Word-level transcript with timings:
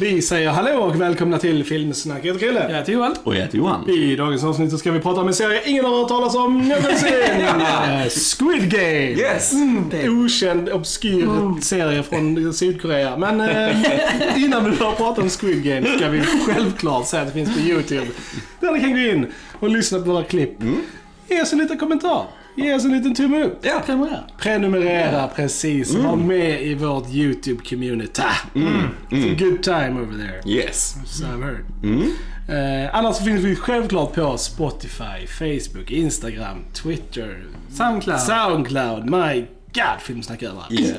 Vi 0.00 0.22
säger 0.22 0.50
hallå 0.50 0.78
och 0.78 1.00
välkomna 1.00 1.38
till 1.38 1.64
Filmsnack. 1.64 2.18
Jag 2.22 2.26
heter 2.34 2.38
Chrille. 2.46 2.66
Jag 2.70 2.78
heter 2.78 2.92
Johan. 2.92 3.14
Och 3.24 3.34
jag 3.34 3.40
heter 3.40 3.58
Johan. 3.58 3.90
I 3.90 4.16
dagens 4.16 4.44
avsnitt 4.44 4.70
så 4.70 4.78
ska 4.78 4.92
vi 4.92 5.00
prata 5.00 5.20
om 5.20 5.28
en 5.28 5.34
serie 5.34 5.62
ingen 5.66 5.84
har 5.84 5.98
hört 5.98 6.08
talas 6.08 6.34
om 6.34 6.68
någonsin. 6.68 8.10
Squid 8.38 8.70
Game. 8.70 9.10
Yes! 9.10 9.52
Okänd, 10.08 10.68
obskyr 10.68 11.60
serie 11.60 12.02
från 12.02 12.54
Sydkorea. 12.54 13.16
Men 13.16 13.40
eh, 13.40 14.44
innan 14.44 14.64
vi 14.70 14.76
börjar 14.76 14.92
prata 14.92 15.22
om 15.22 15.30
Squid 15.30 15.64
Game 15.64 15.96
ska 15.96 16.08
vi 16.08 16.20
självklart 16.20 17.06
säga 17.06 17.22
att 17.22 17.28
det 17.28 17.34
finns 17.34 17.54
på 17.54 17.60
YouTube. 17.60 18.06
Där 18.60 18.72
ni 18.72 18.80
kan 18.80 18.92
gå 18.92 18.98
in 18.98 19.26
och 19.58 19.68
lyssna 19.68 19.98
på 19.98 20.04
våra 20.04 20.24
klipp. 20.24 20.52
Ge 21.28 21.42
oss 21.42 21.52
en 21.52 21.58
liten 21.58 21.78
kommentar. 21.78 22.24
Ge 22.58 22.74
oss 22.74 22.84
en 22.84 22.92
liten 22.92 23.14
tumme 23.14 23.42
upp. 23.44 23.58
Ja. 23.64 23.82
Prenumerera. 23.86 24.24
Prenumerera 24.38 25.28
precis. 25.28 25.94
Var 25.94 26.16
med 26.16 26.62
i 26.62 26.74
vårt 26.74 27.08
YouTube-community. 27.08 28.22
It's 29.10 29.32
a 29.32 29.36
good 29.38 29.62
time 29.62 30.00
over 30.00 30.12
there. 30.18 30.42
Yes. 30.46 30.96
So 31.06 31.24
I've 31.24 31.42
heard. 31.42 31.64
Eh, 32.48 32.94
annars 32.94 33.18
finns 33.18 33.44
vi 33.44 33.56
självklart 33.56 34.14
på 34.14 34.38
Spotify, 34.38 35.26
Facebook, 35.26 35.90
Instagram, 35.90 36.64
Twitter, 36.72 37.44
Soundcloud. 37.70 38.20
Soundcloud. 38.20 39.10
My 39.10 39.46
God, 39.74 40.00
filmsnack 40.02 40.42
överallt. 40.42 40.72
Yes. 40.72 40.96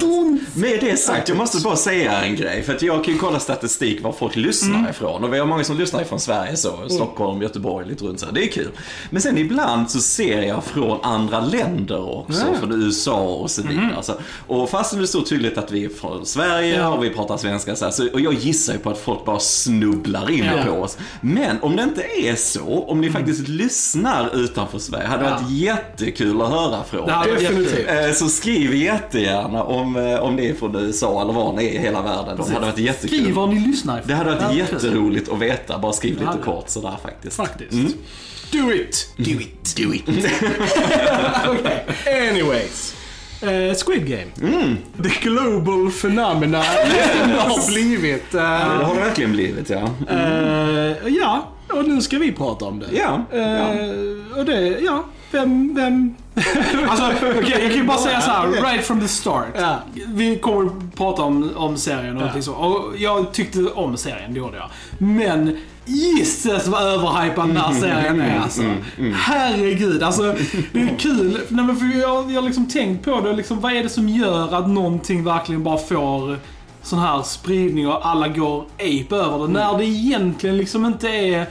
Med 0.55 0.79
det 0.81 0.97
sagt, 0.97 1.29
jag 1.29 1.37
måste 1.37 1.57
bara 1.63 1.75
säga 1.75 2.21
en 2.21 2.35
grej. 2.35 2.63
För 2.63 2.75
att 2.75 2.81
jag 2.81 3.03
kan 3.03 3.13
ju 3.13 3.19
kolla 3.19 3.39
statistik 3.39 4.03
var 4.03 4.11
folk 4.11 4.35
lyssnar 4.35 4.89
ifrån. 4.89 5.23
Och 5.23 5.33
vi 5.33 5.39
har 5.39 5.45
många 5.45 5.63
som 5.63 5.77
lyssnar 5.77 6.01
ifrån 6.01 6.19
Sverige 6.19 6.57
så. 6.57 6.89
Stockholm, 6.89 7.41
Göteborg, 7.41 7.87
lite 7.87 8.03
runt 8.05 8.19
så. 8.19 8.25
här. 8.25 8.33
Det 8.33 8.43
är 8.43 8.51
kul. 8.51 8.71
Men 9.09 9.21
sen 9.21 9.37
ibland 9.37 9.91
så 9.91 9.99
ser 9.99 10.41
jag 10.41 10.63
från 10.63 10.99
andra 11.03 11.39
länder 11.39 12.17
också. 12.19 12.39
Ja. 12.53 12.59
Från 12.59 12.83
USA 12.83 13.21
och 13.21 13.51
så 13.51 13.61
vidare. 13.61 13.93
Alltså, 13.97 14.17
och 14.47 14.69
fast 14.69 14.95
det 14.97 15.01
är 15.01 15.05
så 15.05 15.21
tydligt 15.21 15.57
att 15.57 15.71
vi 15.71 15.85
är 15.85 15.89
från 15.89 16.25
Sverige 16.25 16.77
Ja. 16.77 16.87
och 16.89 17.03
vi 17.03 17.09
pratar 17.09 17.37
svenska 17.37 17.75
så, 17.75 17.85
här, 17.85 17.91
så 17.91 18.09
Och 18.13 18.21
jag 18.21 18.33
gissar 18.33 18.73
ju 18.73 18.79
på 18.79 18.89
att 18.89 18.99
folk 18.99 19.25
bara 19.25 19.39
snubblar 19.39 20.29
in 20.31 20.45
Ja. 20.57 20.63
på 20.65 20.71
oss. 20.71 20.97
Men 21.21 21.57
om 21.61 21.75
det 21.75 21.83
inte 21.83 22.01
är 22.01 22.35
så, 22.35 22.83
om 22.87 23.01
ni 23.01 23.09
faktiskt 23.11 23.47
lyssnar 23.47 24.35
utanför 24.35 24.79
Sverige, 24.79 25.07
hade 25.07 25.23
det 25.23 25.29
Ja. 25.29 25.35
varit 25.35 25.51
jättekul 25.51 26.41
att 26.41 26.49
höra 26.49 26.83
från. 26.83 27.05
Varit 27.05 27.39
Definitivt. 27.39 27.87
Eh, 27.89 28.11
Så 28.13 28.27
skriv 28.29 28.58
jättegärna 28.59 29.63
om, 29.63 29.95
eh, 29.95 30.19
om 30.19 30.35
det 30.35 30.49
är 30.49 30.53
från 30.53 30.75
USA 30.75 31.21
eller 31.21 31.33
var 31.33 31.53
ni 31.53 31.65
är 31.65 31.69
i 31.71 31.77
hela 31.77 32.01
världen. 32.01 32.37
Det 32.47 32.53
hade 32.53 32.65
varit 32.65 32.77
jättekul. 32.77 33.19
Skriv 33.19 33.33
var 33.35 33.47
ni 33.47 33.59
lyssnar. 33.67 34.01
Det 34.05 34.13
hade 34.13 34.29
varit 34.31 34.41
Ja, 34.41 34.53
jätteroligt 34.53 35.29
att 35.31 35.39
veta. 35.39 35.77
Bara 35.79 35.93
skriv 35.93 36.17
Ja, 36.23 36.31
lite 36.31 36.43
kort 36.43 36.69
sådär 36.69 36.93
faktiskt. 37.03 37.35
Faktiskt. 37.35 37.71
Mm. 37.73 37.93
Do 38.51 38.71
it! 38.73 39.13
Do 39.17 39.31
it, 39.31 39.75
do 39.77 39.93
it. 39.93 40.03
Okay. 41.49 42.29
Anyways. 42.29 42.95
Eh, 43.41 43.75
Squid 43.85 44.07
Game. 44.07 44.53
Mm. 44.53 44.77
The 45.03 45.09
global 45.29 45.91
phenomena 45.91 46.57
har 46.57 47.71
blivit. 47.71 48.33
eh, 48.33 48.41
Det 48.41 48.85
har 48.85 48.95
det 48.95 48.99
verkligen 49.01 49.31
blivit 49.31 49.69
ja. 49.69 49.89
eh, 50.09 51.07
ja, 51.21 51.47
och 51.73 51.87
nu 51.87 52.01
ska 52.01 52.17
vi 52.17 52.31
prata 52.31 52.65
om 52.65 52.79
det. 52.79 52.85
Ja, 52.91 53.25
ja. 53.31 53.69
Och 54.39 54.45
det, 54.45 54.59
ja, 54.85 55.05
vem, 55.31 55.75
vem... 55.75 56.15
Alltså, 56.89 57.05
okej, 57.39 57.51
jag 57.51 57.61
kan 57.71 57.71
ju 57.81 57.83
bara 57.83 57.97
säga 57.97 58.21
så 58.21 58.31
här, 58.31 58.47
right 58.47 58.85
from 58.85 59.01
the 59.01 59.07
start. 59.07 59.47
Ja. 59.55 59.79
Vi 60.07 60.35
kommer 60.39 60.71
prata 60.95 61.21
om, 61.21 61.51
om 61.55 61.77
serien 61.77 62.17
och 62.17 62.29
Ja. 62.35 62.41
så. 62.41 62.53
Och 62.53 62.97
jag 62.97 63.31
tyckte 63.31 63.59
om 63.65 63.97
serien, 63.97 64.33
det 64.33 64.39
gjorde 64.39 64.57
jag. 64.57 64.69
Men 64.97 65.57
Gisses 65.85 66.67
vad 66.67 66.83
överhypad 66.83 67.47
den 67.47 67.57
här 67.57 67.73
serien 67.73 68.21
är 68.21 68.39
alltså. 68.39 68.61
Herregud, 69.13 70.03
alltså 70.03 70.35
det 70.73 70.81
är 70.81 70.97
kul. 70.99 71.39
Nej, 71.49 71.65
men 71.65 71.75
för 71.75 71.99
jag 71.99 72.31
jag 72.31 72.41
har 72.41 72.47
liksom 72.47 72.65
tänkt 72.67 73.05
på 73.05 73.21
det, 73.21 73.33
liksom, 73.33 73.59
vad 73.59 73.73
är 73.73 73.83
det 73.83 73.89
som 73.89 74.09
gör 74.09 74.55
att 74.55 74.69
någonting 74.69 75.23
verkligen 75.23 75.63
bara 75.63 75.77
får 75.77 76.37
sån 76.81 76.99
här 76.99 77.21
spridning 77.21 77.87
och 77.87 78.07
alla 78.07 78.27
går 78.27 78.65
ape 78.75 79.15
över 79.15 79.47
det. 79.47 79.53
När 79.53 79.77
det 79.77 79.85
egentligen 79.85 80.57
liksom 80.57 80.85
inte 80.85 81.07
är 81.09 81.47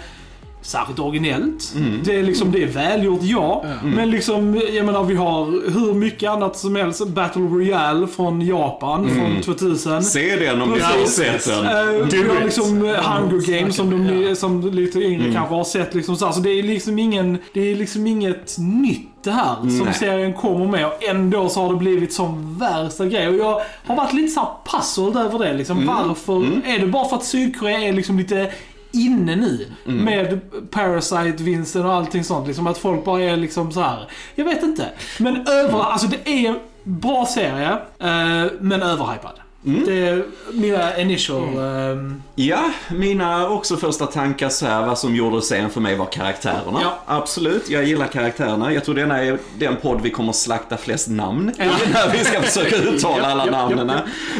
särskilt 0.63 0.99
originellt. 0.99 1.75
Det 2.05 2.17
är 2.17 2.23
liksom, 2.23 2.53
det 2.53 2.63
är 2.63 2.67
välgjort, 2.67 3.21
ja. 3.23 3.65
Men 3.85 4.11
liksom, 4.11 4.63
jag 4.73 4.87
menar 4.87 5.05
vi 5.05 5.15
har 5.15 5.45
hur 5.73 5.95
mycket 5.95 6.31
annat 6.31 6.57
som 6.59 6.77
helst. 6.77 7.07
Battle 7.09 7.43
Royale 7.43 8.07
från 8.07 8.41
Japan 8.41 9.09
från 9.09 9.43
2000. 9.43 10.03
Se 10.03 10.37
den 10.37 10.63
om 10.63 10.71
ni 10.71 10.81
har 10.81 11.07
sett 11.07 11.47
den. 11.47 11.65
Eh, 11.67 12.07
vi 12.11 12.29
har 12.29 12.45
liksom 12.45 12.85
eh, 12.87 12.95
Hunger 12.95 13.59
Games 13.59 13.77
som, 13.77 13.91
de, 13.91 14.23
Ja. 14.29 14.35
som 14.35 14.71
lite 14.71 14.99
yngre 14.99 15.33
kanske 15.33 15.55
har 15.55 15.65
sett. 15.65 15.95
Liksom 15.95 16.17
så, 16.17 16.33
så 16.33 16.41
det 16.41 16.51
är 16.51 16.63
liksom 16.63 16.99
ingen, 16.99 17.39
det 17.55 17.61
är 17.71 17.75
liksom 17.77 18.07
inget 18.07 18.57
nytt 18.59 19.05
det 19.25 19.31
här 19.31 19.55
som 19.57 19.79
Nej. 19.85 19.95
serien 19.95 20.33
kommer 20.35 20.67
med. 20.67 20.87
Och 20.87 21.05
ändå 21.05 21.49
så 21.49 21.63
har 21.63 21.73
det 21.73 21.79
blivit 21.79 22.13
som 22.13 22.59
värsta 22.59 23.07
grej. 23.07 23.29
Och 23.29 23.35
jag 23.37 23.61
har 23.87 23.97
varit 23.97 24.13
lite 24.13 24.29
så 24.29 24.41
här 24.41 24.49
puzzled 24.79 25.17
över 25.17 25.39
det. 25.39 25.53
Liksom. 25.55 25.87
Varför? 25.87 26.47
Är 26.67 26.79
det 26.79 26.87
bara 26.87 27.09
för 27.09 27.17
att 27.17 27.25
Sydkorea 27.25 27.79
är 27.81 27.93
liksom 27.93 28.19
lite 28.19 28.51
inne 28.99 29.37
nu 29.37 29.67
med 29.85 30.41
Parasite-vinsten 30.71 31.85
och 31.87 31.93
allting 31.93 32.25
sånt. 32.25 32.47
Liksom 32.47 32.67
att 32.67 32.79
folk 32.79 33.05
bara 33.05 33.23
är 33.23 33.37
liksom 33.37 33.73
så 33.73 33.81
här. 33.81 34.11
Jag 34.35 34.45
vet 34.45 34.63
inte. 34.63 34.91
Men 35.19 35.47
över, 35.47 35.81
alltså 35.83 36.07
det 36.07 36.31
är 36.31 36.49
en 36.49 36.59
bra 36.83 37.27
serie, 37.27 37.73
eh, 37.99 38.53
men 38.61 38.83
överhypad. 38.83 39.41
Det 39.63 40.07
är 40.09 40.25
mina 40.53 40.99
initial... 40.99 41.59
ehm, 41.59 42.23
Ja, 42.35 42.71
mina 42.91 43.49
också 43.49 43.77
första 43.77 44.07
tankar 44.07 44.49
så 44.49 44.67
här, 44.67 44.87
vad 44.87 44.99
som 44.99 45.17
gjorde 45.17 45.43
serien 45.43 45.71
för 45.71 45.81
mig 45.81 45.97
var 45.97 46.07
karaktärerna. 46.07 46.79
Ja. 46.83 46.99
Absolut, 47.07 47.71
jag 47.71 47.85
gillar 47.85 48.07
karaktärerna. 48.07 48.73
Jag 48.73 48.85
tror 48.85 48.95
denna 48.95 49.19
är 49.25 49.39
den 49.59 49.77
podd 49.77 50.01
vi 50.01 50.11
kommer 50.11 50.33
slakta 50.33 50.77
flest 50.77 51.09
namn 51.09 51.53
Ja. 51.59 51.65
när 51.93 52.13
vi 52.13 52.25
ska 52.25 52.43
försöka 52.43 52.77
uttala 52.91 53.27
alla 53.29 53.45
namnen. 53.45 53.87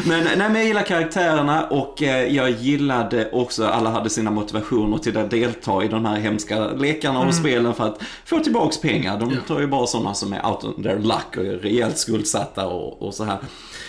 Men, 0.05 0.23
nej, 0.23 0.37
men 0.37 0.55
jag 0.55 0.65
gillar 0.65 0.81
karaktärerna 0.83 1.63
och 1.67 2.03
eh, 2.03 2.35
jag 2.35 2.49
gillade 2.49 3.29
också, 3.31 3.65
alla 3.65 3.89
hade 3.89 4.09
sina 4.09 4.31
motivationer 4.31 4.97
till 4.97 5.17
att 5.17 5.31
delta 5.31 5.83
i 5.83 5.87
de 5.87 6.05
här 6.05 6.15
hemska 6.19 6.67
lekarna 6.67 7.19
och 7.19 7.33
spelen 7.33 7.73
för 7.73 7.83
att 7.87 7.99
få 8.25 8.39
tillbaks 8.39 8.81
pengar. 8.81 9.19
De 9.19 9.37
tar 9.47 9.59
ju 9.59 9.67
bara 9.67 9.87
sådana 9.87 10.13
som 10.13 10.33
är 10.33 10.45
out 10.45 10.63
on 10.63 10.83
their 10.83 10.99
luck 10.99 11.37
och 11.37 11.45
är 11.45 11.57
rejält 11.57 11.97
skuldsatta 11.97 12.67
och, 12.67 13.01
och 13.07 13.13
så 13.13 13.23
här. 13.23 13.37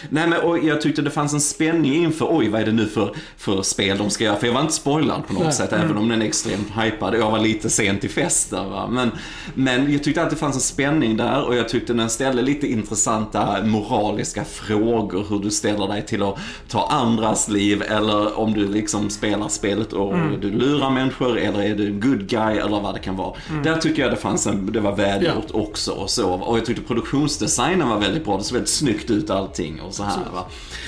Nej 0.08 0.26
men 0.28 0.40
och 0.40 0.58
jag 0.58 0.80
tyckte 0.80 1.02
det 1.02 1.10
fanns 1.10 1.32
en 1.32 1.40
spänning 1.40 1.94
inför, 1.94 2.26
oj 2.30 2.48
vad 2.48 2.60
är 2.60 2.66
det 2.66 2.72
nu 2.72 2.86
för, 2.86 3.14
för 3.36 3.62
spel 3.62 3.98
de 3.98 4.10
ska 4.10 4.24
göra? 4.24 4.36
För 4.36 4.46
jag 4.46 4.54
var 4.54 4.60
inte 4.60 4.72
spoilad 4.72 5.26
på 5.26 5.32
något 5.32 5.42
Nej. 5.42 5.52
sätt, 5.52 5.72
även 5.72 5.96
om 5.96 6.08
den 6.08 6.22
är 6.22 6.26
extremt 6.26 6.68
hypad. 6.82 7.14
Jag 7.14 7.30
var 7.30 7.38
lite 7.38 7.70
sent 7.70 8.04
i 8.04 8.08
festen 8.08 8.70
va. 8.70 8.88
Men, 8.90 9.10
men 9.54 9.92
jag 9.92 10.04
tyckte 10.04 10.22
att 10.22 10.30
det 10.30 10.36
fanns 10.36 10.54
en 10.54 10.60
spänning 10.60 11.16
där 11.16 11.44
och 11.44 11.56
jag 11.56 11.68
tyckte 11.68 11.92
den 11.92 12.10
ställde 12.10 12.42
lite 12.42 12.66
intressanta 12.66 13.62
moraliska 13.64 14.44
frågor. 14.44 15.26
Hur 15.28 15.38
du 15.38 15.50
ställer 15.50 15.88
dig 15.88 16.06
till 16.06 16.22
att 16.22 16.38
ta 16.68 16.86
andras 16.86 17.48
liv 17.48 17.82
eller 17.82 18.38
om 18.38 18.52
du 18.52 18.68
liksom 18.68 19.10
spelar 19.10 19.48
spelet 19.48 19.92
och 19.92 20.14
du 20.40 20.50
lurar 20.50 20.90
människor 20.90 21.38
eller 21.38 21.62
är 21.62 21.74
du 21.74 21.86
en 21.86 22.00
good 22.00 22.26
guy 22.28 22.58
eller 22.58 22.80
vad 22.80 22.94
det 22.94 23.00
kan 23.00 23.16
vara. 23.16 23.34
Där 23.64 23.76
tycker 23.76 24.02
jag 24.02 24.10
det 24.10 24.16
fanns 24.16 24.46
en, 24.46 24.72
det 24.72 24.80
var 24.80 24.96
välgjort 24.96 25.50
också 25.50 25.92
och 25.92 26.10
så. 26.10 26.30
Och 26.30 26.58
jag 26.58 26.64
tyckte 26.64 26.82
produktionsdesignen 26.82 27.88
var 27.88 27.98
väldigt 27.98 28.24
bra. 28.24 28.36
Det 28.36 28.44
såg 28.44 28.54
väldigt 28.54 28.70
snyggt 28.70 29.10
ut 29.10 29.30
allting 29.30 29.80
och 29.90 29.94
så 29.96 30.02
här 30.02 30.16
va. 30.34 30.46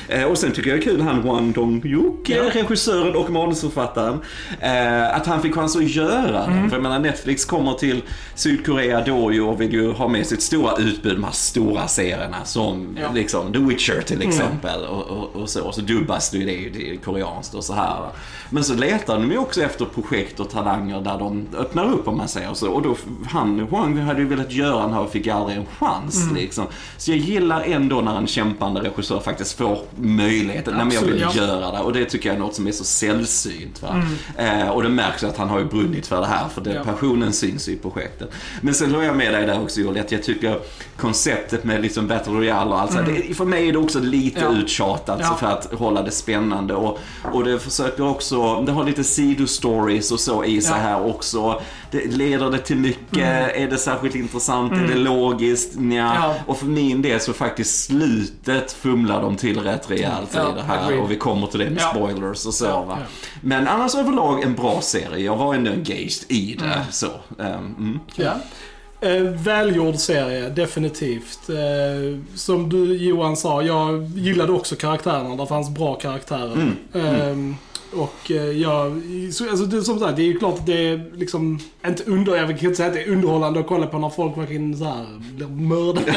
Eh, 0.09 0.25
Och 0.25 0.39
sen 0.39 0.53
tycker 0.53 0.71
jag 0.71 0.79
det 0.79 0.83
är 0.83 0.85
kul 0.85 1.01
han 1.01 1.23
Hwan 1.23 1.53
Dong-Hyuk, 1.55 2.17
Ja. 2.27 2.43
regissören 2.53 3.17
och 3.17 3.31
manusförfattaren, 3.31 4.19
eh, 4.61 5.17
att 5.17 5.27
han 5.27 5.43
fick 5.43 5.55
chans 5.55 5.77
att 5.77 5.91
göra 5.91 6.47
det. 6.47 6.69
För 6.69 6.77
jag 6.77 6.83
menar 6.83 6.99
Netflix 6.99 7.45
kommer 7.45 7.73
till 7.73 8.03
Sydkorea 8.35 9.01
då 9.05 9.33
ju 9.33 9.43
och 9.43 9.61
vill 9.61 9.73
ju 9.73 9.93
ha 9.93 10.09
med 10.09 10.27
sitt 10.27 10.43
stora 10.43 10.77
utbud, 10.77 11.17
de 11.17 11.25
här 11.25 11.33
stora 11.33 11.89
serierna 11.89 12.45
som 12.45 12.97
Ja. 13.01 13.09
liksom 13.15 13.53
The 13.53 13.59
Witcher 13.59 14.03
till 14.03 14.23
exempel 14.23 14.85
och, 14.85 15.03
och, 15.03 15.37
och 15.43 15.49
så. 15.51 15.63
Och 15.65 15.75
så 15.75 15.81
dubbas 15.81 16.31
det 16.31 16.39
ju 16.39 16.45
det, 16.47 16.79
det 16.79 16.91
är 16.91 16.97
koreanskt 16.97 17.55
och 17.55 17.65
så 17.65 17.73
här. 17.75 18.01
va. 18.01 18.09
Men 18.51 18.65
så 18.65 18.75
letar 18.75 19.15
de 19.15 19.31
ju 19.31 19.39
också 19.39 19.63
efter 19.63 19.85
projekt 19.85 20.41
och 20.41 20.51
talanger 20.51 21.01
där 21.01 21.19
de 21.19 21.47
öppnar 21.59 21.85
upp 21.93 22.09
om 22.09 22.17
man 22.17 22.29
säger 22.29 22.55
så. 22.55 22.71
Och 22.71 22.83
då, 22.83 22.97
han, 23.31 23.61
Hwang 23.61 23.99
hade 23.99 24.21
ju 24.21 24.27
velat 24.29 24.53
göra 24.53 24.83
den 24.83 24.93
här 24.93 25.01
och 25.01 25.11
fick 25.13 25.27
aldrig 25.27 25.59
en 25.59 25.67
chans 25.79 26.29
liksom. 26.35 26.65
Så 26.97 27.11
jag 27.11 27.19
gillar 27.19 27.61
ändå 27.61 28.01
när 28.01 28.17
en 28.19 28.27
kämpande 28.27 28.81
regissör 28.97 29.21
faktiskt 29.21 29.59
får 29.59 29.79
möjligheten. 29.97 30.75
Nej 30.77 30.85
men 30.85 30.95
jag 30.95 31.03
vill 31.03 31.25
Absolut, 31.25 31.49
göra 31.49 31.73
det. 31.73 31.79
Och 31.79 31.93
det 31.93 32.05
tycker 32.05 32.29
jag 32.29 32.37
är 32.37 32.41
något 32.41 32.55
som 32.55 32.67
är 32.67 32.73
så 32.73 32.85
sällsynt. 32.85 33.83
Va? 33.83 34.03
Eh, 34.37 34.69
och 34.69 34.83
det 34.83 34.89
märks 34.89 35.25
att 35.25 35.37
han 35.37 35.49
har 35.49 35.59
ju 35.59 35.65
brunnit 35.65 36.07
för 36.07 36.21
det 36.21 36.27
här. 36.27 36.49
För 36.49 36.61
det, 36.61 36.73
Ja. 36.75 36.85
passionen 36.85 37.33
syns 37.33 37.69
i 37.69 37.77
projektet. 37.77 38.31
Men 38.61 38.75
sen 38.75 38.91
håller 38.95 39.07
jag 39.07 39.17
med 39.17 39.35
dig 39.35 39.47
där 39.47 39.63
också 39.63 39.81
Joel, 39.81 40.01
att 40.01 40.13
jag 40.13 40.23
tycker 40.23 40.59
konceptet 40.97 41.65
med 41.65 41.83
liksom 41.83 42.07
Battle 42.07 42.33
Royale 42.33 42.71
och 42.71 42.81
allt 42.81 42.95
här, 42.95 43.03
det, 43.29 43.35
För 43.35 43.45
mig 43.45 43.69
är 43.69 43.73
det 43.73 43.79
också 43.79 44.01
lite 44.01 44.41
Ja. 44.41 44.53
uttjatat 44.53 45.19
Ja. 45.23 45.37
för 45.41 45.47
att 45.47 45.73
hålla 45.75 46.03
det 46.03 46.11
spännande. 46.11 46.75
Och, 46.75 46.99
och 47.33 47.45
det 47.45 47.59
försöker 47.59 48.07
också, 48.09 48.63
det 48.63 48.73
har 48.73 48.85
lite 48.85 49.05
sidostories 49.05 50.13
och 50.13 50.21
så 50.21 50.45
i 50.45 50.61
sig 50.63 50.73
Ja. 50.77 50.83
här 50.83 51.07
också. 51.07 51.63
Det, 51.91 52.07
leder 52.07 52.51
det 52.51 52.59
till 52.59 52.77
mycket? 52.77 53.57
Är 53.57 53.69
det 53.71 53.79
särskilt 53.79 54.15
intressant? 54.15 54.73
Är 54.73 54.89
det 54.89 54.95
logiskt? 54.95 55.71
Nja. 55.79 56.13
Ja. 56.21 56.35
Och 56.47 56.59
för 56.59 56.67
min 56.67 57.03
del 57.03 57.21
så 57.21 57.33
faktiskt 57.33 57.85
slutet 57.85 58.73
fumlar 58.83 59.23
de 59.23 59.37
till 59.37 59.61
rätt 59.61 59.91
rejält 59.91 60.31
Ja, 60.35 60.53
i 60.53 60.55
det 60.55 60.63
här. 60.63 60.85
agreed. 60.85 61.01
Och 61.03 61.11
vi 61.11 61.17
kommer 61.17 61.47
till 61.47 61.61
det 61.61 61.71
med 61.71 61.83
spoilers 61.83 62.47
och 62.47 62.55
så 62.55 62.65
Ja. 62.65 62.99
Men 63.41 63.69
annars 63.69 63.95
överlag 63.95 64.43
en 64.43 64.55
bra 64.55 64.81
serie. 64.81 65.25
Jag 65.25 65.37
var 65.37 65.55
ändå 65.55 65.71
engaged 65.71 66.25
i 66.29 66.57
det. 66.59 66.65
Mm. 66.65 66.79
Så. 66.91 67.07
ehm, 67.39 67.75
mm. 67.79 67.99
Eh, 69.01 69.23
välgjord 69.23 69.97
serie, 69.97 70.49
definitivt. 70.49 71.49
Eh, 71.49 72.19
som 72.35 72.69
du 72.69 72.97
Johan 72.97 73.37
sa, 73.37 73.63
jag 73.63 74.03
gillade 74.15 74.53
också 74.53 74.77
karaktärerna. 74.77 75.37
Det 75.37 75.47
fanns 75.47 75.71
bra 75.71 75.95
karaktärer. 75.95 76.53
Mm. 76.53 77.51
Eh, 77.51 77.57
och 77.95 78.31
eh, 78.31 78.37
jag, 78.51 79.03
så, 79.33 79.51
alltså 79.51 79.67
det, 79.67 79.83
som 79.83 79.99
sagt, 79.99 80.17
det 80.17 80.23
är 80.23 80.27
ju 80.27 80.39
klart 80.39 80.59
att 80.59 80.67
det 80.67 80.89
är 80.89 81.11
liksom, 81.17 81.59
inte 81.87 82.03
under, 82.07 82.37
jag 82.37 82.47
kan 82.49 82.59
inte 82.59 82.75
säga 82.75 82.89
att 82.89 82.95
det 82.95 83.03
är 83.03 83.09
underhållande 83.09 83.61
att 83.61 83.67
kolla 83.67 83.87
på 83.87 83.99
när 83.99 84.11
folk 84.11 84.37
verkligen 84.39 84.77
så 84.77 84.85
här 84.85 85.07
blir 85.37 85.47
mördade. 85.47 86.15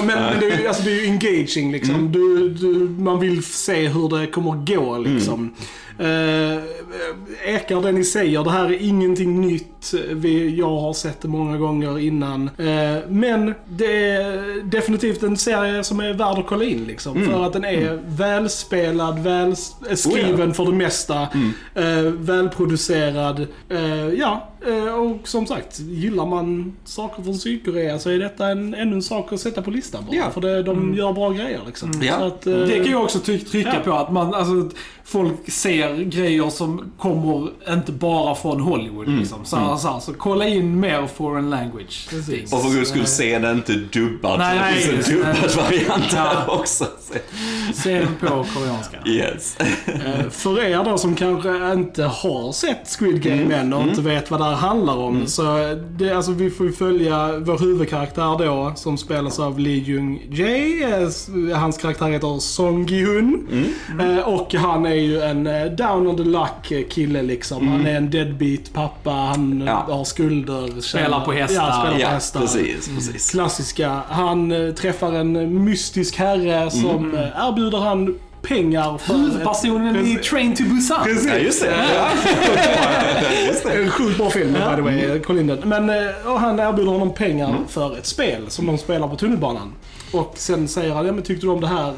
men 0.06 0.06
men 0.06 0.40
det, 0.40 0.46
är, 0.46 0.58
ju- 0.60 0.66
alltså, 0.68 0.82
det 0.82 0.90
är 0.90 1.00
ju 1.04 1.06
engaging 1.10 1.72
liksom. 1.72 2.12
Du, 2.12 2.48
du, 2.48 2.68
man 3.02 3.20
vill 3.20 3.44
se 3.44 3.88
hur 3.88 4.18
det 4.18 4.26
kommer 4.26 4.74
gå 4.76 4.98
liksom. 4.98 5.54
Eh, 5.98 6.62
ekar 7.54 7.82
det 7.82 7.92
ni 7.92 8.04
säger, 8.04 8.44
det 8.44 8.50
här 8.50 8.64
är 8.64 8.82
ingenting 8.82 9.40
nytt. 9.40 9.94
Vi, 10.12 10.56
jag 10.56 10.80
har 10.80 10.92
sett 10.92 11.20
det 11.22 11.28
många 11.28 11.56
gånger 11.58 11.98
innan. 11.98 12.50
Eh, 12.58 12.96
men 13.08 13.54
det 13.68 14.10
är 14.10 14.62
definitivt 14.64 15.22
en 15.22 15.36
serie 15.36 15.84
som 15.84 16.00
är 16.00 16.12
värd 16.12 16.38
att 16.38 16.46
kolla 16.46 16.64
in 16.64 16.84
liksom. 16.84 17.24
För 17.24 17.46
att 17.46 17.52
den 17.52 17.64
är 17.64 18.00
välspelad, 18.06 19.18
välskriven 19.18 20.54
för 20.54 20.64
det 20.64 20.72
mesta. 20.72 21.22
Eh, 21.74 22.02
välproducerad. 22.18 23.46
Eh, 23.68 24.08
ja, 24.08 24.48
eh, 24.66 24.94
och 24.94 25.28
som 25.28 25.46
sagt, 25.46 25.80
gillar 25.80 26.26
man 26.26 26.76
saker 26.84 27.22
från 27.22 27.34
Sydkorea 27.38 27.98
så 27.98 28.10
är 28.10 28.18
detta 28.18 28.46
en, 28.46 28.74
ännu 28.74 28.94
en 28.94 29.02
sak 29.02 29.32
att 29.32 29.40
sätta 29.40 29.62
på 29.62 29.70
listan 29.70 30.04
bara. 30.06 30.16
Ja. 30.16 30.30
För 30.30 30.40
det, 30.40 30.62
de 30.62 30.94
gör 30.94 31.12
bra 31.12 31.30
grejer 31.30 31.60
liksom. 31.66 31.92
Ja. 32.02 32.14
Att, 32.14 32.46
eh, 32.46 32.52
Det 32.58 32.76
kan 32.76 32.90
jag 32.92 33.02
också 33.02 33.18
trycka 33.18 33.72
Ja. 33.74 33.80
på 33.84 33.92
att 33.92 34.12
man, 34.12 34.34
alltså, 34.34 34.76
folk 35.04 35.50
ser 35.80 36.04
grejer 36.04 36.50
som 36.50 36.92
kommer 36.98 37.48
inte 37.68 37.92
bara 37.92 38.34
från 38.34 38.60
Hollywood 38.60 39.08
liksom. 39.08 39.44
Så, 39.44 39.56
här, 39.56 39.76
så, 39.76 40.00
så 40.00 40.12
kolla 40.12 40.48
in 40.48 40.80
mer 40.80 41.06
foreign 41.06 41.50
language. 41.50 42.08
things. 42.26 42.52
Och 42.52 42.62
för 42.62 42.70
guds 42.70 42.88
skull, 42.90 43.00
Eh, 43.00 43.06
se 43.06 43.38
den 43.38 43.56
inte 43.56 43.72
dubbad. 43.72 44.38
Nej, 44.38 44.74
det 44.74 44.80
finns 44.80 45.08
en 45.08 45.14
dubbad 45.16 45.36
variant 45.56 46.12
Ja. 46.12 46.18
här 46.18 46.50
också. 46.60 46.86
Se 47.74 47.94
den 47.98 48.08
på 48.20 48.26
koreanska. 48.54 48.96
Yes. 49.06 49.56
Eh, 49.86 50.28
För 50.30 50.62
er 50.64 50.84
då 50.84 50.98
som 50.98 51.14
kanske 51.14 51.72
inte 51.72 52.02
har 52.04 52.52
sett 52.52 52.96
Squid 52.98 53.22
Game 53.22 53.54
än 53.54 53.72
och 53.72 53.82
inte 53.82 54.00
vet 54.02 54.30
vad 54.30 54.40
det 54.40 54.44
här 54.44 54.52
handlar 54.54 54.96
om. 54.96 55.26
Så 55.26 55.42
det, 55.98 56.12
alltså, 56.12 56.32
vi 56.32 56.50
får 56.50 56.66
ju 56.66 56.72
följa 56.72 57.38
vår 57.38 57.58
huvudkaraktär 57.58 58.38
då 58.46 58.72
som 58.76 58.98
spelas 58.98 59.38
av 59.38 59.58
Lee 59.58 59.78
Jung 59.84 60.22
Jae. 60.30 61.02
Eh, 61.50 61.58
Hans 61.58 61.78
karaktär 61.78 62.08
heter 62.08 62.38
Song 62.38 62.86
Gi-Hun. 62.86 63.46
Eh, 64.00 64.18
Och 64.28 64.54
han 64.54 64.86
är 64.86 64.94
ju 64.94 65.20
en 65.20 65.46
eh, 65.46 65.69
down 65.76 66.06
on 66.06 66.16
the 66.16 66.24
luck 66.24 66.70
eh, 66.72 66.82
kille 66.90 67.22
liksom. 67.22 67.68
Han 67.68 67.86
är 67.86 67.94
en 67.96 68.10
deadbeat 68.10 68.72
pappa, 68.72 69.10
han 69.10 69.62
Ja. 69.66 69.86
har 69.88 70.04
skulder. 70.04 70.80
Spelar 70.80 71.20
på 71.20 71.32
hästar. 71.32 71.54
Ja, 71.66 71.72
spelar 71.80 71.94
på 71.94 72.00
Ja, 72.00 72.08
hästar. 72.08 72.40
precis, 72.40 72.88
precis. 72.88 73.30
Klassiska. 73.30 74.00
Han 74.08 74.52
eh, 74.68 74.74
träffar 74.74 75.12
en 75.12 75.64
mystisk 75.64 76.16
herre 76.16 76.70
som 76.70 77.14
eh, 77.14 77.48
erbjuder 77.48 77.78
han 77.78 78.14
pengar 78.42 78.98
för... 78.98 79.14
ett- 79.14 79.20
Huvudpersonen 79.20 80.06
i 80.06 80.16
Train 80.16 80.56
to 80.56 80.62
Busan. 80.64 81.04
Precis. 81.04 81.26
Ja, 81.32 81.38
just 81.38 81.62
det. 81.62 81.70
Ja. 81.94 82.08
just 83.48 83.64
det. 83.64 83.72
En 83.82 83.90
sjukt 83.90 84.16
bra 84.16 84.30
film 84.30 84.52
by 84.52 84.58
the 84.76 84.80
way, 84.82 85.18
kolla 85.26 85.40
in 85.40 85.46
den. 85.46 85.58
Men 85.68 85.90
och 86.26 86.40
han 86.40 86.60
erbjuder 86.60 86.92
honom 86.92 87.14
pengar 87.14 87.54
för 87.68 87.98
ett 87.98 88.06
spel 88.06 88.42
som 88.48 88.66
de 88.66 88.78
spelar 88.78 89.08
på 89.08 89.16
tunnelbanan. 89.16 89.72
Och 90.12 90.32
sen 90.36 90.68
säger 90.68 90.94
han, 90.94 91.06
ja 91.06 91.12
men 91.12 91.22
tyckte 91.24 91.46
du 91.46 91.50
om 91.50 91.60
det 91.60 91.66
här? 91.66 91.94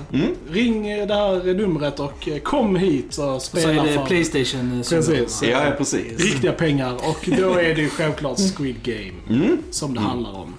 Ring 0.51 0.89
eh, 0.91 1.07
det 1.07 1.15
här 1.15 1.55
numret 1.55 2.01
och 2.01 2.29
eh, 2.29 2.39
kom 2.39 2.77
hit 2.77 3.07
och 3.09 3.15
Så 3.15 3.35
är 3.35 3.39
spela 3.39 3.83
det 3.83 3.93
för 3.93 4.07
Playstation. 4.07 4.85
som- 4.85 4.97
Precis. 4.99 5.43
Ja, 5.43 5.49
ja, 5.65 5.71
precis. 5.79 6.21
riktiga 6.25 6.53
pengar. 6.53 6.95
Och 6.95 7.29
då 7.39 7.51
är 7.55 7.75
det 7.75 7.81
ju 7.83 7.89
självklart 7.89 8.39
Squid 8.57 8.77
Game 8.83 9.57
som 9.71 9.95
det 9.95 10.01
handlar 10.01 10.33
om. 10.39 10.55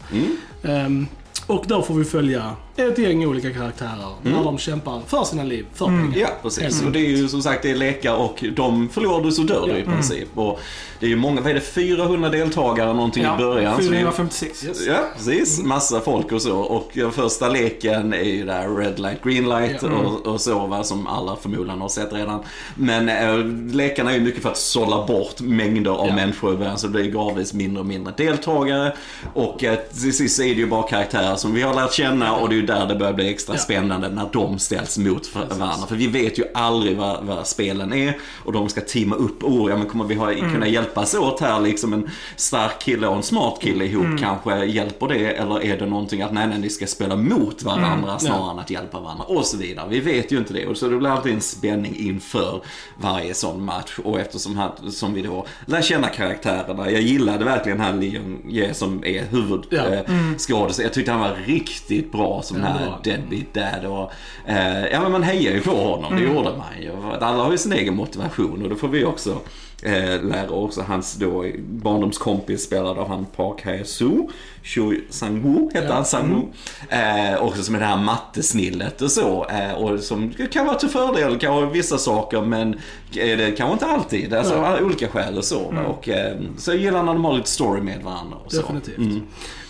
Ehm, 0.63 1.07
och 1.47 1.65
då 1.67 1.81
får 1.81 1.94
vi 1.95 2.03
följa 2.05 2.51
ett 2.75 2.98
gäng 2.98 3.25
olika 3.25 3.52
karaktärer 3.54 4.14
när 4.22 4.44
de 4.44 4.58
kämpar 4.58 5.02
för 5.08 5.24
sina 5.24 5.44
liv, 5.44 5.66
för 5.74 5.86
pengar. 5.86 6.14
Ja, 6.16 6.28
precis. 6.42 6.81
Och 6.84 6.92
det 6.92 7.00
är 7.00 7.10
ju 7.10 7.28
som 7.28 7.42
sagt 7.42 7.64
det 7.64 7.72
är 7.72 7.75
lekar 7.75 8.14
och 8.16 8.44
de 8.56 8.90
förlorar 8.90 9.24
du 9.24 9.31
så 9.31 9.42
dör 9.42 9.68
du 9.68 9.78
i 9.78 9.84
princip. 9.84 10.28
Och 10.38 10.60
det 11.00 11.06
är 11.06 11.10
ju 11.10 11.16
många, 11.16 11.42
vad 11.42 11.50
är 11.50 11.54
det, 11.54 11.62
400 11.62 12.30
deltagare 12.30 12.94
någonting 12.94 13.24
i 13.24 13.38
början. 13.38 13.75
så 13.75 13.81
det 13.81 13.88
är- 13.88 14.00
456. 14.00 14.66
Ja, 14.88 14.96
precis. 15.18 15.60
Massa 15.64 16.02
folk 16.02 16.31
och 16.31 16.42
så. 16.42 16.58
Och 16.60 16.92
den 16.94 17.12
första 17.12 17.50
leken 17.50 18.14
är 18.14 18.24
ju 18.24 18.46
där 18.46 18.75
Red 18.75 19.00
Light, 19.00 19.24
Green 19.24 19.50
Light 19.50 19.78
Ja. 19.81 19.90
och, 19.90 20.28
och 20.34 20.42
så, 20.42 20.68
va, 20.68 20.84
som 20.84 21.08
alla 21.08 21.36
förmodligen 21.36 21.81
har 21.81 21.90
sett 21.90 22.14
redan. 22.14 22.40
Men 22.75 23.10
äh, 23.10 23.46
lekarna 23.75 24.12
är 24.12 24.16
ju 24.16 24.22
mycket 24.22 24.42
för 24.44 24.50
att 24.50 24.58
sålla 24.58 25.06
bort 25.06 25.40
mängder 25.42 25.92
av 25.92 26.08
Ja. 26.08 26.16
människor 26.16 26.54
i 26.54 26.58
början, 26.58 26.78
så 26.78 26.88
det 26.88 26.92
blir 26.94 27.12
gradvis 27.12 27.54
mindre 27.54 27.80
och 27.80 27.86
mindre 27.88 28.14
deltagare. 28.18 28.94
Och 29.34 29.64
äh, 29.64 29.75
till 29.75 30.14
sist 30.18 30.40
är 30.40 30.44
det 30.44 30.50
ju 30.50 30.68
bara 30.68 30.84
karaktärer 30.88 31.36
som 31.36 31.54
vi 31.54 31.62
har 31.62 31.74
lärt 31.74 31.94
känna 31.94 32.36
och 32.36 32.50
det 32.50 32.56
är 32.58 32.62
ju 32.63 32.68
där 32.68 32.88
det 32.88 32.95
börjar 32.95 33.13
bli 33.13 33.30
extra 33.30 33.56
Ja. 33.56 33.60
spännande 33.60 34.10
när 34.10 34.30
de 34.33 34.60
ställs 34.60 34.98
mot 34.98 35.36
varandra. 35.36 35.88
För 35.89 35.95
vi 35.95 36.07
vet 36.07 36.39
ju 36.39 36.44
aldrig 36.54 36.98
vad, 36.98 37.24
vad 37.24 37.48
spelen 37.48 37.94
är 37.94 38.18
och 38.45 38.51
de 38.54 38.69
ska 38.69 38.81
teama 38.81 39.15
upp. 39.15 39.44
Oh, 39.44 39.69
ja, 39.71 39.77
men 39.77 39.88
kommer 39.88 40.06
vi 40.06 40.15
ha, 40.15 40.33
kunna 40.33 40.68
hjälpas 40.68 41.13
åt 41.15 41.39
här 41.39 41.60
liksom 41.60 41.94
en 41.94 42.10
stark 42.36 42.80
kille 42.81 43.07
och 43.07 43.15
en 43.15 43.24
smart 43.24 43.60
kille 43.62 43.86
ihop 43.86 44.19
kanske 44.19 44.65
hjälper 44.65 45.07
det 45.07 45.15
eller 45.31 45.63
är 45.63 45.77
det 45.77 45.86
någonting 45.86 46.21
att 46.21 46.33
nej, 46.33 46.48
nej, 46.48 46.60
ni 46.60 46.69
ska 46.69 46.88
spela 46.88 47.15
mot 47.15 47.63
varandra 47.63 48.19
snarare 48.19 48.51
än 48.51 48.60
att 48.60 48.69
hjälpa 48.69 49.00
varandra 49.00 49.24
och 49.24 49.45
så 49.45 49.57
vidare. 49.57 49.86
Vi 49.89 50.00
vet 50.00 50.31
ju 50.31 50.38
inte 50.38 50.54
det 50.54 50.65
och 50.68 50.77
så 50.77 50.88
det 50.88 50.98
blir 50.98 51.10
alltid 51.10 51.33
en 51.33 51.42
spänning 51.42 51.95
inför 51.95 52.62
varje 53.01 53.33
sån 53.33 53.65
match 53.65 54.00
och 54.04 54.19
eftersom 54.19 54.57
han, 54.57 54.92
som 54.92 55.13
vi 55.13 55.21
då 55.21 55.45
lär 55.65 55.81
känna 55.81 56.07
karaktärerna. 56.07 56.92
Jag 56.92 57.01
gillade 57.01 57.45
verkligen 57.45 57.80
han 57.80 58.00
Leon 58.00 58.42
Ye 58.50 58.74
som 58.74 59.04
är 59.06 59.13
Ja. 59.13 59.21
huvudskådespelare. 59.30 60.83
Jag 60.83 60.94
tyckte 60.94 61.12
han 61.12 61.21
var 61.21 61.36
riktigt 61.45 62.12
bra 62.12 62.42
som 62.53 62.61
den 62.61 62.71
här 62.71 62.97
deadbeat 63.03 63.53
dad 63.53 63.85
och 63.91 64.11
eh, 64.51 64.85
ja 64.91 65.01
men 65.01 65.11
man 65.11 65.23
hejar 65.23 65.51
ju 65.53 65.61
på 65.61 65.71
honom, 65.75 66.15
det 66.15 66.21
gjorde 66.23 66.50
man 66.57 66.81
ju. 66.81 66.91
Alla 67.21 67.44
har 67.44 67.51
ju 67.51 67.57
sin 67.57 67.73
egen 67.73 67.95
motivation 67.95 68.63
och 68.63 68.69
då 68.69 68.75
får 68.75 68.88
vi 68.88 69.05
också 69.05 69.38
eh, 69.83 70.23
lära 70.23 70.50
också 70.50 70.81
hans 70.81 71.13
då 71.13 71.45
barndomskompis 71.59 72.63
spelad 72.63 72.97
av 72.97 73.07
han 73.07 73.25
Park 73.25 73.65
Hae-soo. 73.65 74.29
Shu 74.63 75.01
Sang-woo 75.09 75.69
hette 75.73 75.88
Ja. 75.88 75.94
han, 75.94 76.03
Sang-woo. 76.03 76.47
Eh, 76.89 77.44
också 77.44 77.63
som 77.63 77.75
är 77.75 77.79
det 77.79 77.85
här 77.85 77.97
mattesnillet 77.97 79.01
och 79.01 79.11
så. 79.11 79.45
Eh, 79.50 79.73
och 79.73 80.00
som 80.00 80.33
kan 80.51 80.65
vara 80.65 80.75
till 80.77 80.89
fördel 80.89 81.39
kanske 81.39 81.73
vissa 81.73 81.97
saker 81.97 82.41
men 82.41 82.73
eh, 83.15 83.38
det 83.38 83.57
kanske 83.57 83.74
inte 83.74 83.86
alltid. 83.86 84.33
Alltså 84.33 84.53
Ja. 84.55 84.79
olika 84.81 85.07
skäl 85.07 85.38
och 85.38 85.45
så. 85.45 85.74
Och, 85.88 86.10
eh, 86.10 86.38
så 86.57 86.72
jag 86.72 86.77
gillar 86.79 87.03
när 87.03 87.13
de 87.13 87.25
har 87.25 87.33
lite 87.33 87.50
story 87.50 87.81
med 87.81 88.01
varandra 88.03 88.38
och 88.45 88.51
så. 88.51 88.62
Definitivt. 88.62 88.98
Mm. 88.98 89.22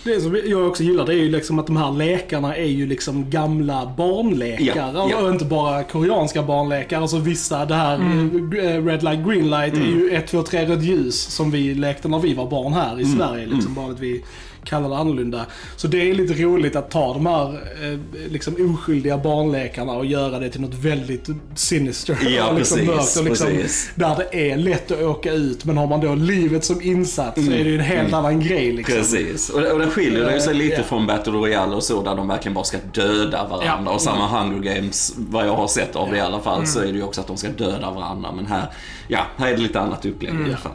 Det 0.04 0.20
som 0.20 0.40
jag 0.46 0.68
också 0.68 0.82
gillar 0.82 1.06
det 1.06 1.14
är 1.14 1.18
ju 1.18 1.30
liksom 1.30 1.58
att 1.58 1.66
de 1.66 1.76
här 1.76 1.92
lekarna 1.92 2.56
är 2.56 2.66
ju 2.66 2.86
liksom 2.86 3.30
gamla 3.30 3.92
barnlekar. 3.96 4.92
Ja, 4.94 5.08
ja. 5.10 5.22
Och 5.22 5.30
inte 5.30 5.44
bara 5.44 5.82
koreanska 5.82 6.42
barnlekar. 6.42 7.00
Alltså 7.00 7.18
vissa, 7.18 7.64
det 7.64 7.74
här 7.74 7.94
eh, 7.94 8.84
Red 8.84 9.02
Light 9.02 9.26
Green 9.26 9.50
Light 9.50 9.74
är 9.74 9.86
ju 9.86 10.10
1, 10.10 10.26
2, 10.26 10.42
3 10.42 10.66
rött 10.66 10.82
ljus 10.82 11.20
som 11.22 11.50
vi 11.50 11.74
lekte 11.74 12.08
när 12.08 12.18
vi 12.18 12.34
var 12.34 12.50
barn 12.50 12.72
här 12.72 13.00
i 13.00 13.04
Sverige. 13.04 13.46
Liksom, 13.46 13.74
bara 13.74 13.90
att 13.90 14.00
vi 14.00 14.24
kallar 14.64 14.88
det 14.88 14.96
annorlunda. 14.96 15.46
Så 15.76 15.88
det 15.88 16.10
är 16.10 16.14
lite 16.14 16.34
roligt 16.34 16.76
att 16.76 16.90
ta 16.90 17.12
de 17.12 17.26
här 17.26 17.48
eh, 17.52 17.98
liksom 18.32 18.74
oskyldiga 18.74 19.18
barnlekarna 19.18 19.92
och 19.92 20.06
göra 20.06 20.38
det 20.38 20.50
till 20.50 20.60
något 20.60 20.74
väldigt 20.74 21.28
sinister. 21.54 22.18
Ja, 22.36 22.48
och 22.48 22.54
liksom 22.58 22.78
precis, 22.78 23.16
och 23.16 23.24
liksom, 23.24 23.46
precis. 23.46 23.90
Där 23.94 24.16
det 24.16 24.50
är 24.50 24.56
lätt 24.56 24.90
att 24.90 25.02
åka 25.02 25.32
ut 25.32 25.64
men 25.64 25.76
har 25.76 25.86
man 25.86 26.00
då 26.00 26.14
livet 26.14 26.64
som 26.64 26.82
insats 26.82 27.44
så 27.46 27.52
är 27.52 27.64
det 27.64 27.70
ju 27.70 27.74
en 27.74 27.84
helt 27.84 28.12
annan 28.14 28.40
grej 28.40 28.72
liksom. 28.72 28.94
Precis, 28.96 29.50
och, 29.50 29.62
och 29.62 29.78
det 29.78 29.86
skiljer 29.86 30.30
det 30.30 30.40
sig 30.40 30.54
lite 30.54 30.74
Ja. 30.76 30.82
från 30.82 31.06
Battle 31.06 31.32
Royale 31.32 31.76
och 31.76 31.82
så 31.82 32.02
där 32.02 32.14
de 32.14 32.28
verkligen 32.28 32.54
bara 32.54 32.64
ska 32.64 32.78
döda 32.94 33.46
varandra. 33.48 33.82
Ja. 33.86 33.90
Och 33.94 34.00
samma 34.00 34.28
Hunger 34.28 34.74
Games, 34.74 35.14
vad 35.16 35.46
jag 35.46 35.56
har 35.56 35.68
sett 35.68 35.96
av 35.96 36.10
det 36.10 36.16
i 36.16 36.20
alla 36.20 36.40
fall, 36.40 36.66
så 36.66 36.80
är 36.80 36.86
det 36.86 36.98
ju 36.98 37.02
också 37.02 37.20
att 37.20 37.26
de 37.26 37.36
ska 37.36 37.48
döda 37.48 37.90
varandra. 37.90 38.32
Men 38.32 38.46
här, 38.46 38.66
ja, 39.08 39.20
här 39.36 39.48
är 39.48 39.56
det 39.56 39.62
lite 39.62 39.80
annat 39.80 40.06
upplägg 40.06 40.34
i 40.34 40.44
alla 40.44 40.56
fall. 40.56 40.72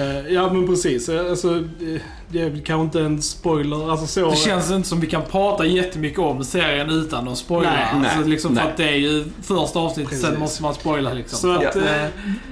Mm. 0.00 0.26
Eh, 0.26 0.32
Ja 0.32 0.52
men 0.52 0.66
precis. 0.66 1.08
Eh, 1.08 1.30
Alltså, 1.30 1.56
eh, 1.56 2.00
det 2.28 2.40
är 2.42 2.50
kanske 2.64 2.82
inte 2.84 3.00
en 3.00 3.22
spoiler. 3.22 3.90
Alltså 3.90 4.06
så. 4.06 4.30
Det 4.30 4.36
känns 4.36 4.70
inte 4.70 4.88
som 4.88 5.00
vi 5.00 5.06
kan 5.06 5.22
prata 5.30 5.66
jättemycket 5.66 6.18
om 6.18 6.44
serien 6.44 6.90
utan 6.90 7.28
att 7.28 7.38
spoila. 7.38 7.70
Nej, 7.70 7.86
alltså, 7.94 8.20
nej, 8.20 8.28
liksom 8.28 8.56
för 8.56 8.62
nej. 8.62 8.70
att 8.70 8.76
det 8.76 8.88
är 8.88 8.96
ju 8.96 9.24
första 9.42 9.78
avsnittet, 9.78 10.10
Precis. 10.10 10.26
sen 10.26 10.38
måste 10.40 10.62
man 10.62 10.74
spoila 10.74 11.12
liksom. 11.12 11.38
Så 11.38 11.52
att, 11.52 11.62
Ja. 11.76 12.06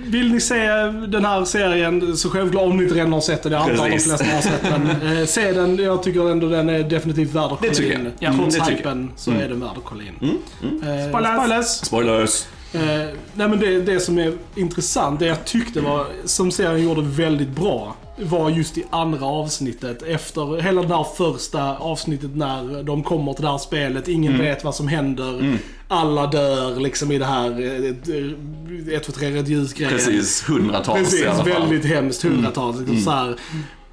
vill 0.07 0.33
ni 0.33 0.41
se 0.41 0.67
den 1.09 1.25
här 1.25 1.45
serien 1.45 2.17
så 2.17 2.31
självklart 2.31 2.63
om 2.65 2.77
ni 2.77 2.83
inte 2.83 2.95
redan 2.95 3.13
har 3.13 3.21
sett 3.21 3.43
den. 3.43 3.53
Jag 3.53 3.61
antar 3.71 3.85
att 3.85 3.91
de 3.91 3.99
flesta 3.99 4.25
har 4.25 4.41
sett 4.41 4.63
den. 4.63 4.91
Eh, 5.19 5.27
se 5.27 5.53
den. 5.53 5.77
Jag 5.79 6.03
tycker 6.03 6.31
ändå 6.31 6.49
den 6.49 6.69
är 6.69 6.83
definitivt 6.83 7.35
värd 7.35 7.53
att 7.53 7.59
kolla 7.61 7.95
in. 7.95 8.11
Ja, 8.19 8.33
Trots 8.37 8.55
tycker 8.55 8.71
hypen 8.71 9.11
så 9.17 9.31
är 9.31 9.49
den 9.49 9.61
värd 9.61 9.71
att 9.77 9.85
kolla 9.85 10.03
in. 10.03 10.39
Eh, 10.63 11.09
Spoilers. 11.09 11.09
spoilers. 11.09 11.67
Spoilers! 11.67 12.45
Eh, 12.75 13.09
nej 13.35 13.49
men 13.49 13.61
det, 13.61 13.81
det 13.81 14.01
som 14.01 14.19
är 14.19 14.33
intressant, 14.55 15.21
det 15.21 15.27
jag 15.27 15.45
tyckte 15.45 15.81
var, 15.81 16.07
som 16.25 16.51
serien 16.51 16.89
gjorde 16.89 17.03
väldigt 17.03 17.49
bra, 17.49 17.97
var 18.23 18.51
just 18.51 18.79
i 18.79 18.85
andra 18.91 19.27
avsnittet. 19.27 20.03
Efter 20.03 20.61
hela 20.61 20.83
det 20.83 20.89
där 20.89 21.05
första 21.17 21.77
avsnittet 21.77 22.37
när 22.37 22.83
de 22.83 23.03
kommer 23.03 23.33
till 23.33 23.45
det 23.45 23.51
här 23.51 23.59
spelet, 23.59 24.09
ingen 24.09 24.39
vet 24.39 24.65
vad 24.65 24.75
som 24.75 24.89
händer. 24.89 25.59
Alla 25.89 26.27
dör 26.27 26.81
liksom 26.81 27.13
i 27.13 27.19
det 27.19 27.25
här 27.25 27.51
eh, 27.61 28.95
ett, 28.95 29.05
två, 29.05 29.13
tre 29.13 29.31
rött 29.37 29.49
ljus 29.49 29.73
grejen. 29.73 29.93
Precis, 29.93 30.49
hundratals 30.49 30.99
i 30.99 31.03
Precis, 31.05 31.27
alla 31.27 31.35
fall. 31.45 31.63
väldigt 31.63 31.85
hemskt. 31.85 32.23
Hundratals. 32.23 32.79
Liksom, 32.79 33.01
så 33.01 33.11
här. 33.11 33.35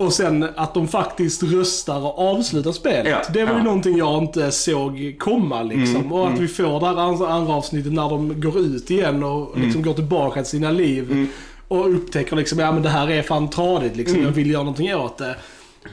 Och 0.02 0.14
sen 0.14 0.48
att 0.56 0.74
de 0.74 0.88
faktiskt 0.88 1.44
röstar 1.44 2.00
och 2.00 2.20
avslutar 2.20 2.72
spelet. 2.72 3.08
Ja, 3.08 3.22
det 3.34 3.46
var 3.46 3.52
ju 3.52 3.58
ja. 3.58 3.64
någonting 3.64 3.98
jag 3.98 4.24
inte 4.24 4.52
såg 4.52 5.16
komma 5.20 5.64
liksom. 5.64 6.14
och 6.14 6.28
att 6.28 6.40
vi 6.40 6.48
får 6.48 6.80
det 6.80 6.86
här 6.86 6.98
andra, 6.98 7.28
andra 7.28 7.54
avsnittet 7.54 7.94
när 7.94 8.10
de 8.10 8.42
går 8.42 8.60
ut 8.60 8.92
igen 8.92 9.24
och 9.24 9.60
liksom 9.60 9.82
går 9.82 9.94
tillbaka 9.94 10.42
till 10.42 10.50
sina 10.50 10.72
liv. 10.72 11.28
Och 11.68 11.96
upptäcker 11.96 12.36
liksom, 12.36 12.60
ja 12.60 12.72
men 12.72 12.84
det 12.84 12.90
här 12.90 13.10
är 13.10 13.22
fan 13.22 13.50
tradigt 13.50 13.96
liksom. 13.96 14.22
Jag 14.22 14.32
vill 14.32 14.52
göra 14.52 14.64
någonting 14.64 14.96
åt 14.96 15.18
det. 15.18 15.36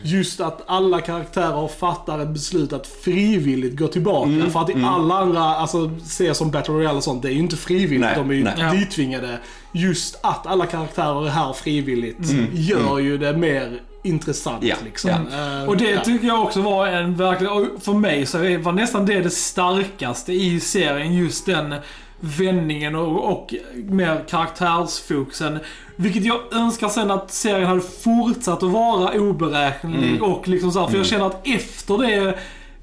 Just 0.03 0.41
att 0.41 0.63
alla 0.67 1.01
karaktärer 1.01 1.69
fattar 1.69 2.19
ett 2.19 2.29
beslut 2.29 2.73
att 2.73 2.87
frivilligt 2.87 3.79
gå 3.79 3.89
tillbaka. 3.89 4.51
För 4.53 4.61
att 4.61 4.71
i 4.71 4.75
alla 4.85 5.19
andra, 5.19 5.41
alltså 5.41 5.91
ser 6.05 6.33
som 6.33 6.51
Battle 6.51 6.75
Royale 6.75 6.97
och 6.97 7.05
sånt, 7.05 7.23
det 7.23 7.29
är 7.29 7.33
ju 7.33 7.39
inte 7.39 7.57
frivilligt. 7.57 8.01
Nej, 8.01 8.15
de 8.17 8.31
är 8.31 8.35
ju 8.35 8.45
nej. 8.45 8.55
Ja. 8.59 8.73
dittvingade. 8.73 9.39
Just 9.73 10.19
att 10.23 10.47
alla 10.47 10.67
karaktärer 10.67 11.27
är 11.27 11.31
här 11.31 11.53
frivilligt 11.53 12.19
gör 12.53 12.99
ju 12.99 13.19
det 13.19 13.37
mer 13.37 13.81
intressant 14.03 14.65
Ja, 14.65 14.77
liksom. 14.85 15.11
ja. 15.11 15.63
Eh, 15.63 15.69
Och 15.69 15.77
det 15.77 15.91
ja. 15.91 16.01
tycker 16.05 16.27
jag 16.27 16.43
också 16.43 16.61
var 16.63 16.87
en 16.87 17.17
verkligen, 17.17 17.53
och 17.53 17.67
för 17.83 17.93
mig 17.93 18.27
så 18.27 18.39
var 18.39 18.73
nästan 18.73 19.07
det 19.07 19.21
det 19.21 19.31
starkaste 19.31 20.33
i 20.33 20.61
serien. 20.61 21.15
Just 21.15 21.47
den 21.47 21.75
vändningen 22.21 22.95
och, 22.97 23.33
och 23.33 23.55
mer 23.75 24.25
karaktärsfokusen. 24.29 25.59
Vilket 25.97 26.25
jag 26.25 26.41
önskar 26.53 26.89
sen 26.89 27.11
att 27.11 27.33
serien 27.33 27.67
hade 27.67 27.81
fortsatt 27.81 28.63
att 28.63 28.71
vara 28.71 29.21
oberäknelig 29.21 30.23
och 30.23 30.49
liksom 30.49 30.73
så 30.73 30.81
här, 30.81 30.87
för 30.89 30.97
jag 30.97 31.07
känner 31.07 31.27
att 31.27 31.47
efter 31.47 31.99
det 31.99 32.39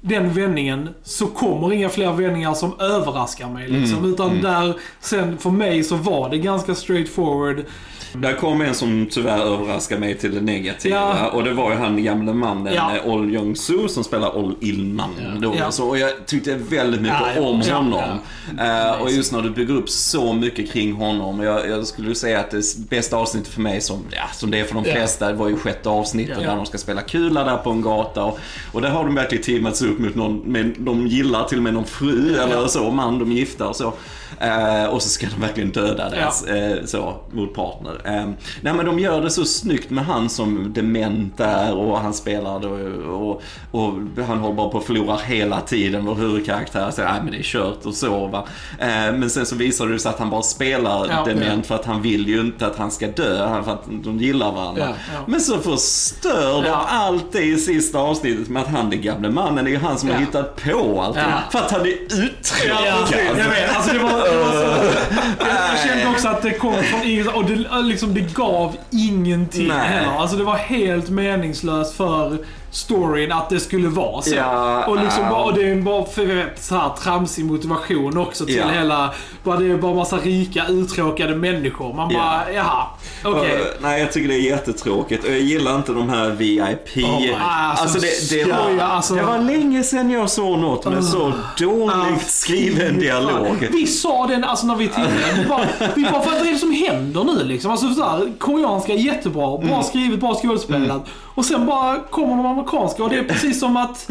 den 0.08 0.32
vändningen 0.32 0.88
så 1.02 1.26
kommer 1.26 1.72
inga 1.72 1.88
fler 1.88 2.12
vändningar 2.12 2.54
som 2.54 2.80
överraskar 2.80 3.48
mig 3.48 3.68
liksom. 3.68 4.12
Utan 4.12 4.42
där, 4.42 4.74
sen 5.00 5.38
för 5.38 5.50
mig 5.50 5.84
så 5.84 5.96
var 5.96 6.30
det 6.30 6.38
ganska 6.38 6.74
straight 6.74 7.08
forward. 7.08 7.64
Där 8.12 8.32
kom 8.32 8.60
en 8.60 8.74
som 8.74 9.06
tyvärr 9.10 9.38
överraskade 9.40 10.00
mig 10.00 10.18
till 10.18 10.34
det 10.34 10.40
negativa. 10.40 10.96
Ja. 10.96 11.30
Och 11.30 11.44
det 11.44 11.52
var 11.52 11.70
ju 11.70 11.76
han 11.76 12.04
gamle 12.04 12.32
mannen 12.32 12.74
Ja. 12.74 12.92
ja. 12.96 13.12
Ol 13.12 13.32
Jong-Soo 13.34 13.88
som 13.88 14.04
spelar 14.04 14.36
Ol 14.36 14.54
Ilman. 14.60 15.10
Då, 15.40 15.54
Ja. 15.58 15.70
Så, 15.70 15.88
och 15.88 15.98
jag 15.98 16.26
tyckte 16.26 16.54
väldigt 16.54 17.00
mycket 17.00 17.38
om 17.38 17.60
honom. 17.60 18.18
Eh, 18.60 19.02
och 19.02 19.10
just 19.10 19.32
när 19.32 19.42
du 19.42 19.50
bygger 19.50 19.74
upp 19.74 19.88
så 19.90 20.32
mycket 20.32 20.72
kring 20.72 20.92
honom. 20.92 21.40
Jag, 21.40 21.68
jag 21.68 21.86
skulle 21.86 22.14
säga 22.14 22.40
att 22.40 22.50
det 22.50 22.62
bästa 22.90 23.16
avsnittet 23.16 23.48
för 23.48 23.60
mig, 23.60 23.80
som, 23.80 24.04
som 24.34 24.50
det 24.50 24.60
är 24.60 24.64
för 24.64 24.74
de 24.74 24.84
flesta, 24.84 25.32
var 25.32 25.48
ju 25.48 25.56
sjätte 25.56 25.88
avsnittet 25.88 26.38
där 26.38 26.56
de 26.56 26.66
ska 26.66 26.78
spela 26.78 27.02
kula 27.02 27.44
där 27.44 27.56
på 27.56 27.70
en 27.70 27.82
gata. 27.82 28.24
Och, 28.24 28.38
och 28.72 28.82
där 28.82 28.90
har 28.90 29.04
de 29.04 29.14
verkligen 29.14 29.44
teamats 29.44 29.82
upp 29.82 29.95
mot 29.98 30.14
någon, 30.14 30.38
med, 30.38 30.74
de 30.78 31.06
gillar 31.06 31.44
till 31.44 31.56
och 31.58 31.64
med 31.64 31.74
någon 31.74 31.84
fru 31.84 32.36
eller 32.38 32.66
så, 32.66 32.90
man, 32.90 33.18
de 33.18 33.30
är 33.30 33.34
gifta 33.34 33.68
och 33.68 33.76
så. 33.76 33.92
Eh, 34.40 34.84
och 34.84 35.02
så 35.02 35.08
ska 35.08 35.26
de 35.34 35.40
verkligen 35.40 35.70
döda 35.70 36.10
deras 36.10 36.44
eh, 36.44 36.84
så, 36.84 37.14
motpartner. 37.32 37.92
Eh, 38.04 38.26
nej 38.60 38.74
men 38.74 38.86
de 38.86 38.98
gör 38.98 39.20
det 39.20 39.30
så 39.30 39.44
snyggt 39.44 39.90
med 39.90 40.04
han 40.04 40.28
som 40.28 40.72
dement 40.72 41.36
där 41.38 41.74
och 41.74 41.98
han 42.00 42.14
spelar 42.14 42.60
då, 42.60 42.68
och, 43.14 43.42
och 43.70 43.92
han 44.26 44.38
håller 44.38 44.54
bara 44.54 44.68
på 44.68 44.78
att 44.78 44.84
förlora 44.84 45.16
hela 45.16 45.60
tiden, 45.60 46.04
vår 46.04 46.14
huvudkaraktär 46.14 46.90
säger 46.90 47.08
nej 47.12 47.20
men 47.22 47.32
det 47.32 47.38
är 47.38 47.42
kört 47.42 47.86
och 47.86 47.94
så 47.94 48.26
va. 48.26 48.44
Eh, 48.78 48.86
men 48.88 49.30
sen 49.30 49.46
så 49.46 49.56
visar 49.56 49.86
det 49.86 49.98
sig 49.98 50.10
att 50.10 50.18
han 50.18 50.30
bara 50.30 50.42
spelar 50.42 51.06
Ja, 51.10 51.24
dement 51.24 51.66
för 51.66 51.74
att 51.74 51.84
han 51.84 52.02
vill 52.02 52.28
ju 52.28 52.40
inte 52.40 52.66
att 52.66 52.76
han 52.76 52.90
ska 52.90 53.06
dö, 53.06 53.62
för 53.64 53.72
att 53.72 53.84
de 53.88 54.18
gillar 54.18 54.52
varandra. 54.52 54.82
Ja, 54.82 54.94
ja. 55.14 55.20
Men 55.26 55.40
så 55.40 55.58
förstör 55.58 56.62
de 56.62 56.68
Ja. 56.68 56.86
allt 56.88 57.32
det 57.32 57.42
i 57.42 57.56
sista 57.58 57.98
avsnittet 57.98 58.48
med 58.48 58.62
att 58.62 58.68
han, 58.68 58.90
den 58.90 59.00
gamle 59.02 59.30
mannen, 59.30 59.66
är 59.66 59.75
ju 59.76 59.86
han 59.86 59.98
som 59.98 60.08
Ja. 60.08 60.14
har 60.14 60.20
hittat 60.20 60.62
på 60.64 61.02
allt. 61.02 61.16
Ja. 61.16 61.22
För 61.50 61.58
att 61.58 61.70
han 61.70 61.80
är 61.80 61.86
uttråkad. 61.86 63.38
jag 63.38 63.48
vet. 63.50 63.76
Alltså 63.76 63.92
det 63.92 63.98
var, 63.98 64.10
det 64.10 64.36
var 64.36 64.52
så, 64.52 64.92
jag, 65.38 65.78
kände 65.88 66.08
också 66.08 66.28
att 66.28 66.42
det 66.42 66.50
kom 66.50 66.74
från 66.82 67.02
ingenstans 67.02 67.36
och 67.36 67.44
det, 67.56 67.82
liksom, 67.82 68.14
det 68.14 68.34
gav 68.34 68.76
ingenting 68.90 69.68
Nej. 69.68 69.78
heller. 69.88 70.18
Alltså 70.18 70.36
det 70.36 70.44
var 70.44 70.56
helt 70.56 71.08
meningslöst 71.08 71.96
för 71.96 72.38
storyn 72.76 73.32
att 73.32 73.48
det 73.48 73.60
skulle 73.60 73.88
vara 73.88 74.22
så. 74.22 74.34
Ja, 74.34 74.84
och, 74.86 74.96
liksom 74.96 75.22
ja. 75.22 75.30
bara, 75.30 75.42
och 75.44 75.54
det 75.54 75.68
är 75.70 75.76
bara 75.76 76.04
för 76.04 76.26
vet, 76.26 76.64
så 76.64 76.74
här, 76.74 76.90
tramsig 77.02 77.44
motivation 77.44 78.18
också 78.18 78.46
till 78.46 78.56
Ja. 78.56 78.68
hela... 78.68 79.14
Bara, 79.44 79.56
det 79.56 79.70
är 79.72 79.76
bara 79.76 79.94
massa 79.94 80.16
rika, 80.16 80.66
uttråkade 80.68 81.34
människor. 81.34 81.94
Man 81.94 82.10
Ja. 82.10 82.18
bara, 82.18 82.52
jaha, 82.52 82.86
okej. 83.24 83.56
Uh, 83.56 83.66
nej, 83.80 84.00
jag 84.00 84.12
tycker 84.12 84.28
det 84.28 84.34
är 84.34 84.50
jättetråkigt. 84.50 85.24
Och 85.24 85.30
jag 85.30 85.40
gillar 85.40 85.76
inte 85.76 85.92
de 85.92 86.08
här 86.08 86.30
VIP... 86.30 86.96
Oh 86.96 87.20
my- 87.20 87.34
alltså, 87.38 87.98
det, 87.98 88.30
det, 88.44 88.52
var, 88.52 88.62
skoja, 88.62 88.84
alltså. 88.86 89.14
det 89.14 89.22
var 89.22 89.38
länge 89.38 89.82
sedan 89.82 90.10
jag 90.10 90.30
såg 90.30 90.58
något 90.58 90.84
med 90.84 91.04
så 91.04 91.32
dåligt 91.58 92.26
skriven 92.30 92.98
dialog. 92.98 93.68
Vi 93.72 93.86
sa 93.86 94.26
den 94.26 94.44
alltså 94.44 94.66
när 94.66 94.74
vi 94.76 94.88
tittade. 94.88 95.08
Vi 95.38 95.44
bara, 95.48 95.66
vi 95.96 96.02
bara 96.02 96.24
vad 96.24 96.34
är 96.34 96.52
det 96.52 96.58
som 96.58 96.72
händer 96.72 97.24
nu 97.24 97.44
liksom? 97.44 97.70
Alltså 97.70 97.94
så 97.94 98.04
här, 98.04 98.32
koreanska 98.38 98.92
är 98.92 98.96
jättebra, 98.96 99.58
bra 99.58 99.82
skrivet, 99.82 100.20
bra 100.20 100.34
skådespelat. 100.34 101.02
Och 101.34 101.44
sen 101.44 101.66
bara 101.66 102.00
kommer 102.10 102.42
de 102.42 102.65
amerikanska 102.66 103.04
och 103.04 103.10
det 103.10 103.18
är 103.18 103.24
precis 103.24 103.60
som 103.60 103.76
att... 103.76 104.08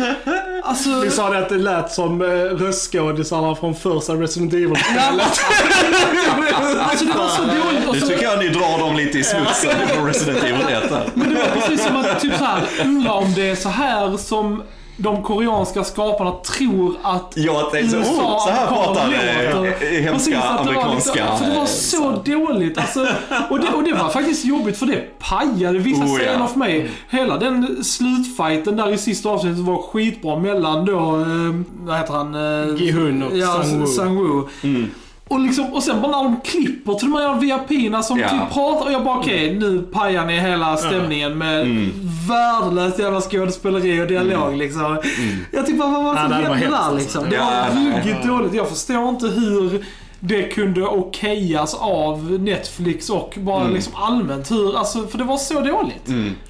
Alltså... 0.63 0.99
Vi 0.99 1.09
sa 1.09 1.29
det 1.29 1.37
att 1.37 1.49
det 1.49 1.57
lät 1.57 1.91
som 1.91 2.21
eh, 2.21 2.27
röstskådisarna 2.27 3.55
från 3.55 3.75
första 3.75 4.13
Resident 4.13 4.53
Evil-spelet. 4.53 5.39
Alltså 6.79 7.05
det 7.05 7.13
var 7.17 7.27
så 7.27 7.41
dåligt. 7.41 7.87
Och 7.87 7.93
Nu 7.93 7.99
så, 7.99 8.07
tycker 8.07 8.23
jag 8.23 8.39
ni 8.39 8.47
drar 8.47 8.79
dem 8.79 8.95
lite 8.95 9.19
i 9.19 9.23
smutsen 9.23 9.87
från 9.87 10.07
Resident 10.07 10.43
Evil 10.43 10.61
1 10.61 10.91
här. 10.91 11.09
men 11.13 11.29
det 11.29 11.35
var 11.35 11.61
precis 11.61 11.85
som 11.85 11.95
att 11.95 12.19
typ 12.19 12.37
så 12.37 12.43
här, 12.43 12.63
undra 12.85 13.13
om 13.13 13.33
det 13.33 13.49
är 13.49 13.55
så 13.55 13.69
här 13.69 14.17
som 14.17 14.63
de 14.97 15.23
koreanska 15.23 15.83
skaparna 15.83 16.31
tror 16.31 16.95
att 17.03 17.33
Jag 17.35 17.71
tänkte, 17.71 17.97
oh, 17.97 18.03
så 18.45 18.49
här 18.49 18.67
pratar 18.67 19.13
eh, 19.13 19.55
eh, 19.55 19.61
Precis, 19.61 19.99
hemska 20.05 20.41
att 20.41 20.67
det 20.67 20.73
var 20.73 20.83
amerikanska... 20.83 21.13
Liksom, 21.13 21.37
för 21.37 21.45
det 21.45 21.59
var 21.59 21.65
så 21.65 22.11
dåligt. 22.25 22.77
Alltså, 22.77 23.07
och, 23.49 23.59
det, 23.59 23.67
och 23.67 23.83
det 23.83 23.93
var 23.93 24.09
faktiskt 24.09 24.45
jobbigt 24.45 24.77
för 24.77 24.85
det 24.85 25.19
pajade 25.19 25.79
vissa 25.79 26.03
Oh, 26.03 26.09
ja. 26.09 26.17
scener 26.17 26.47
för 26.47 26.59
mig. 26.59 26.91
Hela 27.09 27.37
den 27.37 27.83
slutfighten 27.83 28.75
där 28.75 28.93
i 28.93 28.97
sista 28.97 29.29
avsnittet 29.29 29.59
var 29.59 29.77
skitbra 29.77 30.39
mellan 30.39 30.85
då, 30.85 30.99
eh, 30.99 31.55
vad 31.79 31.97
heter 31.97 32.13
han? 32.13 32.35
Eh, 32.35 32.75
Gi-hun 32.75 33.23
och 33.23 33.37
ja, 33.37 33.63
Sang-woo. 33.63 33.85
Sang-woo. 33.85 34.47
Och, 35.27 35.39
liksom, 35.39 35.73
och 35.73 35.83
sen 35.83 36.01
bara 36.01 36.11
när 36.11 36.23
de 36.23 36.41
klipper 36.43 36.93
till 36.93 37.11
de 37.11 37.15
här 37.17 37.35
VIP-erna 37.39 38.03
som 38.03 38.19
Ja. 38.19 38.29
typ 38.29 38.53
pratar 38.53 38.85
och 38.85 38.91
jag 38.91 39.03
bara 39.03 39.17
okej, 39.19 39.55
nu 39.59 39.79
pajar 39.81 40.25
ni 40.25 40.39
hela 40.39 40.77
stämningen 40.77 41.37
med 41.37 41.61
Mm. 41.61 41.91
värdelöst 42.29 42.99
jävla 42.99 43.21
skådespeleri 43.21 44.01
och 44.03 44.07
dialog 44.07 44.55
liksom. 44.57 44.97
Jag 45.51 45.65
typ 45.65 45.77
bara, 45.79 45.89
vad 45.89 46.03
var 46.03 46.13
det 46.13 46.19
som 46.21 46.31
hände 46.31 46.67
där 46.67 46.95
liksom? 46.95 47.23
Det 47.29 47.35
Ja, 47.35 47.65
var 47.75 47.81
ruggigt 47.97 48.23
dåligt. 48.27 48.53
Jag 48.53 48.69
förstår 48.69 49.09
inte 49.09 49.27
hur 49.27 49.85
det 50.27 50.43
kunde 50.43 50.87
okejas 50.87 51.73
av 51.73 52.31
Netflix 52.39 53.09
och 53.09 53.33
bara 53.37 53.67
liksom 53.67 53.95
allmänt 53.95 54.51
hur, 54.51 54.77
alltså 54.77 55.07
för 55.07 55.17
det 55.17 55.23
var 55.23 55.37
så 55.37 55.61
dåligt. 55.61 56.05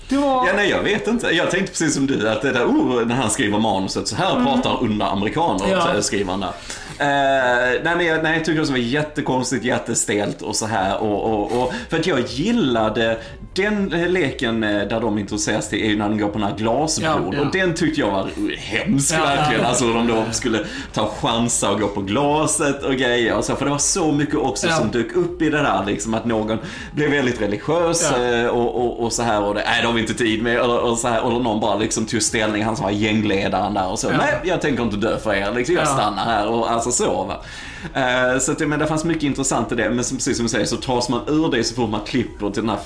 Det 0.09 0.17
var... 0.17 0.47
Ja, 0.47 0.53
nej, 0.55 0.69
jag 0.69 0.83
vet 0.83 1.07
inte. 1.07 1.27
Jag 1.27 1.51
tänkte 1.51 1.71
precis 1.71 1.93
som 1.93 2.07
du, 2.07 2.29
att 2.29 2.41
det 2.41 2.51
där, 2.51 2.65
oh, 2.65 3.05
när 3.05 3.15
han 3.15 3.29
skriver 3.29 3.59
manuset, 3.59 4.07
så 4.07 4.15
här 4.15 4.45
pratar 4.45 4.83
under 4.83 5.05
amerikaner, 5.05 5.65
Ja. 5.71 6.01
skriver 6.01 6.31
han 6.31 6.39
där. 6.39 6.51
Eh, 6.99 7.81
nej, 7.83 7.95
men 7.95 8.05
jag, 8.05 8.23
nej, 8.23 8.37
jag 8.37 8.45
tycker 8.45 8.61
det 8.61 8.71
var 8.71 8.77
jättekonstigt, 8.77 9.65
jättestelt 9.65 10.41
och 10.41 10.55
så 10.55 10.65
här. 10.65 10.97
Och, 10.97 11.33
och, 11.33 11.61
och, 11.63 11.73
för 11.89 11.99
att 11.99 12.07
jag 12.07 12.19
gillade 12.27 13.17
den 13.55 13.93
eh, 13.93 14.07
leken 14.09 14.63
eh, 14.63 14.69
där 14.87 14.99
de 14.99 15.17
introduceras 15.17 15.69
till, 15.69 15.83
är 15.83 15.87
ju 15.89 15.97
när 15.97 16.09
de 16.09 16.17
går 16.17 16.27
på 16.27 16.37
den 16.39 16.47
här 16.47 16.55
glasbron. 16.57 17.29
Ja, 17.31 17.37
ja. 17.37 17.41
Och 17.45 17.51
den 17.51 17.73
tyckte 17.73 18.01
jag 18.01 18.11
var 18.11 18.29
hemsk 18.57 19.13
Ja, 19.17 19.23
verkligen. 19.25 19.65
Alltså 19.65 19.93
de 19.93 20.07
då 20.07 20.23
skulle 20.31 20.59
ta 20.93 21.07
chanser 21.21 21.71
och 21.71 21.79
gå 21.79 21.87
på 21.87 22.01
glaset 22.01 22.83
och 22.83 22.93
grejer. 22.95 23.35
Och 23.37 23.43
så, 23.45 23.55
för 23.55 23.65
det 23.65 23.71
var 23.71 23.77
så 23.77 24.11
mycket 24.11 24.35
också 24.35 24.67
som 24.67 24.91
dök 24.91 25.13
upp 25.15 25.41
i 25.41 25.49
det 25.49 25.57
där, 25.57 25.83
liksom 25.85 26.13
att 26.13 26.25
någon 26.25 26.57
blev 26.95 27.11
väldigt 27.11 27.41
religiös 27.41 28.11
eh, 28.11 28.47
och, 28.47 28.75
och, 28.85 29.03
och 29.03 29.13
så 29.13 29.23
här 29.23 29.43
och 29.43 29.53
det, 29.55 29.63
nej 29.65 29.81
det 29.81 29.87
har 29.87 29.93
vi 29.93 30.01
inte 30.01 30.13
tid 30.13 30.43
med. 30.43 30.61
Och, 30.61 30.79
och, 30.91 30.97
så 30.97 31.07
här, 31.07 31.21
och 31.21 31.41
någon 31.43 31.59
bara 31.59 31.75
liksom 31.75 32.05
tog 32.05 32.21
ställning, 32.21 32.63
han 32.63 32.75
som 32.75 32.83
var 32.85 32.91
gängledaren 32.91 33.73
där 33.73 33.87
och 33.91 33.99
så. 33.99 34.09
Nej, 34.09 34.39
jag 34.43 34.61
tänker 34.61 34.83
inte 34.83 34.97
dö 34.97 35.17
för 35.17 35.33
er, 35.33 35.51
liksom, 35.55 35.75
jag 35.75 35.83
Ja. 35.85 35.93
stannar 35.93 36.23
här 36.25 36.47
och 36.47 36.71
alltså 36.71 36.91
så 36.91 37.23
va. 37.23 37.41
Eh, 37.93 38.39
så 38.39 38.51
att, 38.51 38.59
men 38.59 38.79
det 38.79 38.87
fanns 38.87 39.03
mycket 39.05 39.23
intressant 39.23 39.71
i 39.71 39.75
det, 39.75 39.89
men 39.89 40.03
som, 40.03 40.17
precis 40.17 40.37
som 40.37 40.45
du 40.45 40.49
säger 40.49 40.65
så 40.65 40.75
tas 40.77 41.09
man 41.09 41.21
ur 41.27 41.51
det 41.51 41.63
så 41.63 41.75
får 41.75 41.87
man 41.87 41.99
klipper 42.05 42.49
till 42.49 42.61
den 42.61 42.69
här 42.69 42.79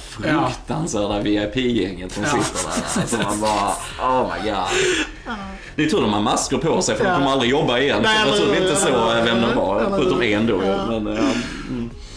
fruktansvärda 0.65 1.19
VIP-gänget 1.19 2.11
som 2.11 2.23
Ja. 2.23 2.29
sitter 2.29 2.69
där. 2.69 3.01
Alltså 3.01 3.17
man 3.17 3.41
bara, 3.41 3.73
oh 4.09 4.27
my 4.33 4.49
god. 4.51 5.35
Det 5.75 5.83
är 5.83 5.89
tur 5.89 6.01
de 6.01 6.13
har 6.13 6.21
masker 6.21 6.57
på 6.57 6.81
sig 6.81 6.95
för 6.95 7.05
de 7.05 7.15
kommer 7.15 7.31
aldrig 7.31 7.51
jobba 7.51 7.79
igen. 7.79 7.99
Nej, 8.03 8.17
så 8.23 8.27
jag 8.29 8.37
tror 8.37 8.55
eller- 8.55 8.65
inte 8.69 8.75
så 8.81 8.87
eh, 9.17 9.23
vem 9.23 9.41
de 9.41 9.55
var, 9.55 9.85
förutom 9.97 10.21
en 10.21 10.47
då. 10.47 10.61
Ja. 10.65 10.85
Men, 10.99 11.07
eh, 11.17 11.23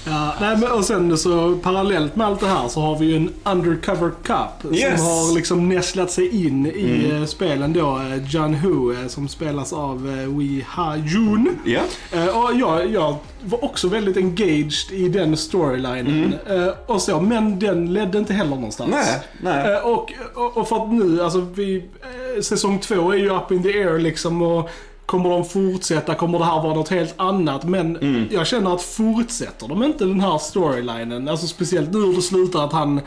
Ja, 0.04 0.34
nej, 0.40 0.56
men, 0.56 0.72
och 0.72 0.84
sen 0.84 1.18
så 1.18 1.56
parallellt 1.62 2.16
med 2.16 2.26
allt 2.26 2.40
det 2.40 2.46
här 2.46 2.68
så 2.68 2.80
har 2.80 2.98
vi 2.98 3.06
ju 3.06 3.16
en 3.16 3.30
undercover 3.44 4.10
cop 4.26 4.74
Yes. 4.74 4.98
som 4.98 5.06
har 5.06 5.34
liksom 5.34 5.68
nästlat 5.68 6.10
sig 6.10 6.46
in 6.46 6.66
i 6.66 7.10
eh, 7.12 7.24
spelen 7.24 7.72
då. 7.72 7.96
eh, 7.98 8.24
John 8.28 8.54
Hu 8.54 8.92
eh, 9.02 9.06
som 9.08 9.28
spelas 9.28 9.72
av 9.72 10.02
Wee 10.38 10.64
Ha 10.76 10.96
Jun. 10.96 11.48
Eh, 12.12 12.26
och 12.42 12.54
jag, 12.54 12.90
jag 12.90 13.16
var 13.44 13.64
också 13.64 13.88
väldigt 13.88 14.16
engaged 14.16 14.72
i 14.92 15.08
den 15.08 15.36
storylinen. 15.36 16.34
Eh, 16.50 16.68
och 16.86 17.02
så, 17.02 17.20
men 17.20 17.58
den 17.58 17.92
ledde 17.92 18.18
inte 18.18 18.32
heller 18.32 18.54
någonstans. 18.56 18.90
Nej, 18.90 19.20
nej. 19.42 19.76
Och, 19.80 20.12
och, 20.34 20.56
och 20.56 20.68
för 20.68 20.76
att 20.84 20.92
nu, 20.92 21.22
alltså 21.22 21.40
vi, 21.54 21.84
säsong 22.42 22.78
två 22.78 23.12
är 23.12 23.16
ju 23.16 23.30
up 23.36 23.52
in 23.52 23.62
the 23.62 23.68
air 23.68 23.98
liksom 23.98 24.42
och 24.42 24.70
Kommer 25.12 25.30
de 25.30 25.44
fortsätta? 25.44 26.14
Kommer 26.14 26.38
det 26.38 26.44
här 26.44 26.62
vara 26.62 26.74
något 26.74 26.88
helt 26.88 27.14
annat? 27.16 27.64
Men 27.64 27.96
Mm. 27.96 28.28
jag 28.30 28.46
känner 28.46 28.74
att 28.74 28.82
fortsätter 28.82 29.68
de 29.68 29.82
inte 29.82 30.04
den 30.04 30.20
här 30.20 30.38
storylinen, 30.38 31.28
alltså 31.28 31.46
speciellt 31.46 31.92
nu 31.92 31.98
hur 31.98 32.12
det 32.16 32.22
slutar 32.22 32.64
att 32.64 32.72
han, 32.72 32.98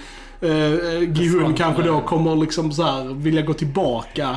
eh, 0.42 1.00
Gihun 1.14 1.54
kanske 1.54 1.84
då 1.84 2.02
kommer 2.02 2.36
liksom 2.36 2.72
så 2.72 2.84
här 2.84 3.04
vilja 3.14 3.42
gå 3.42 3.54
tillbaka 3.54 4.36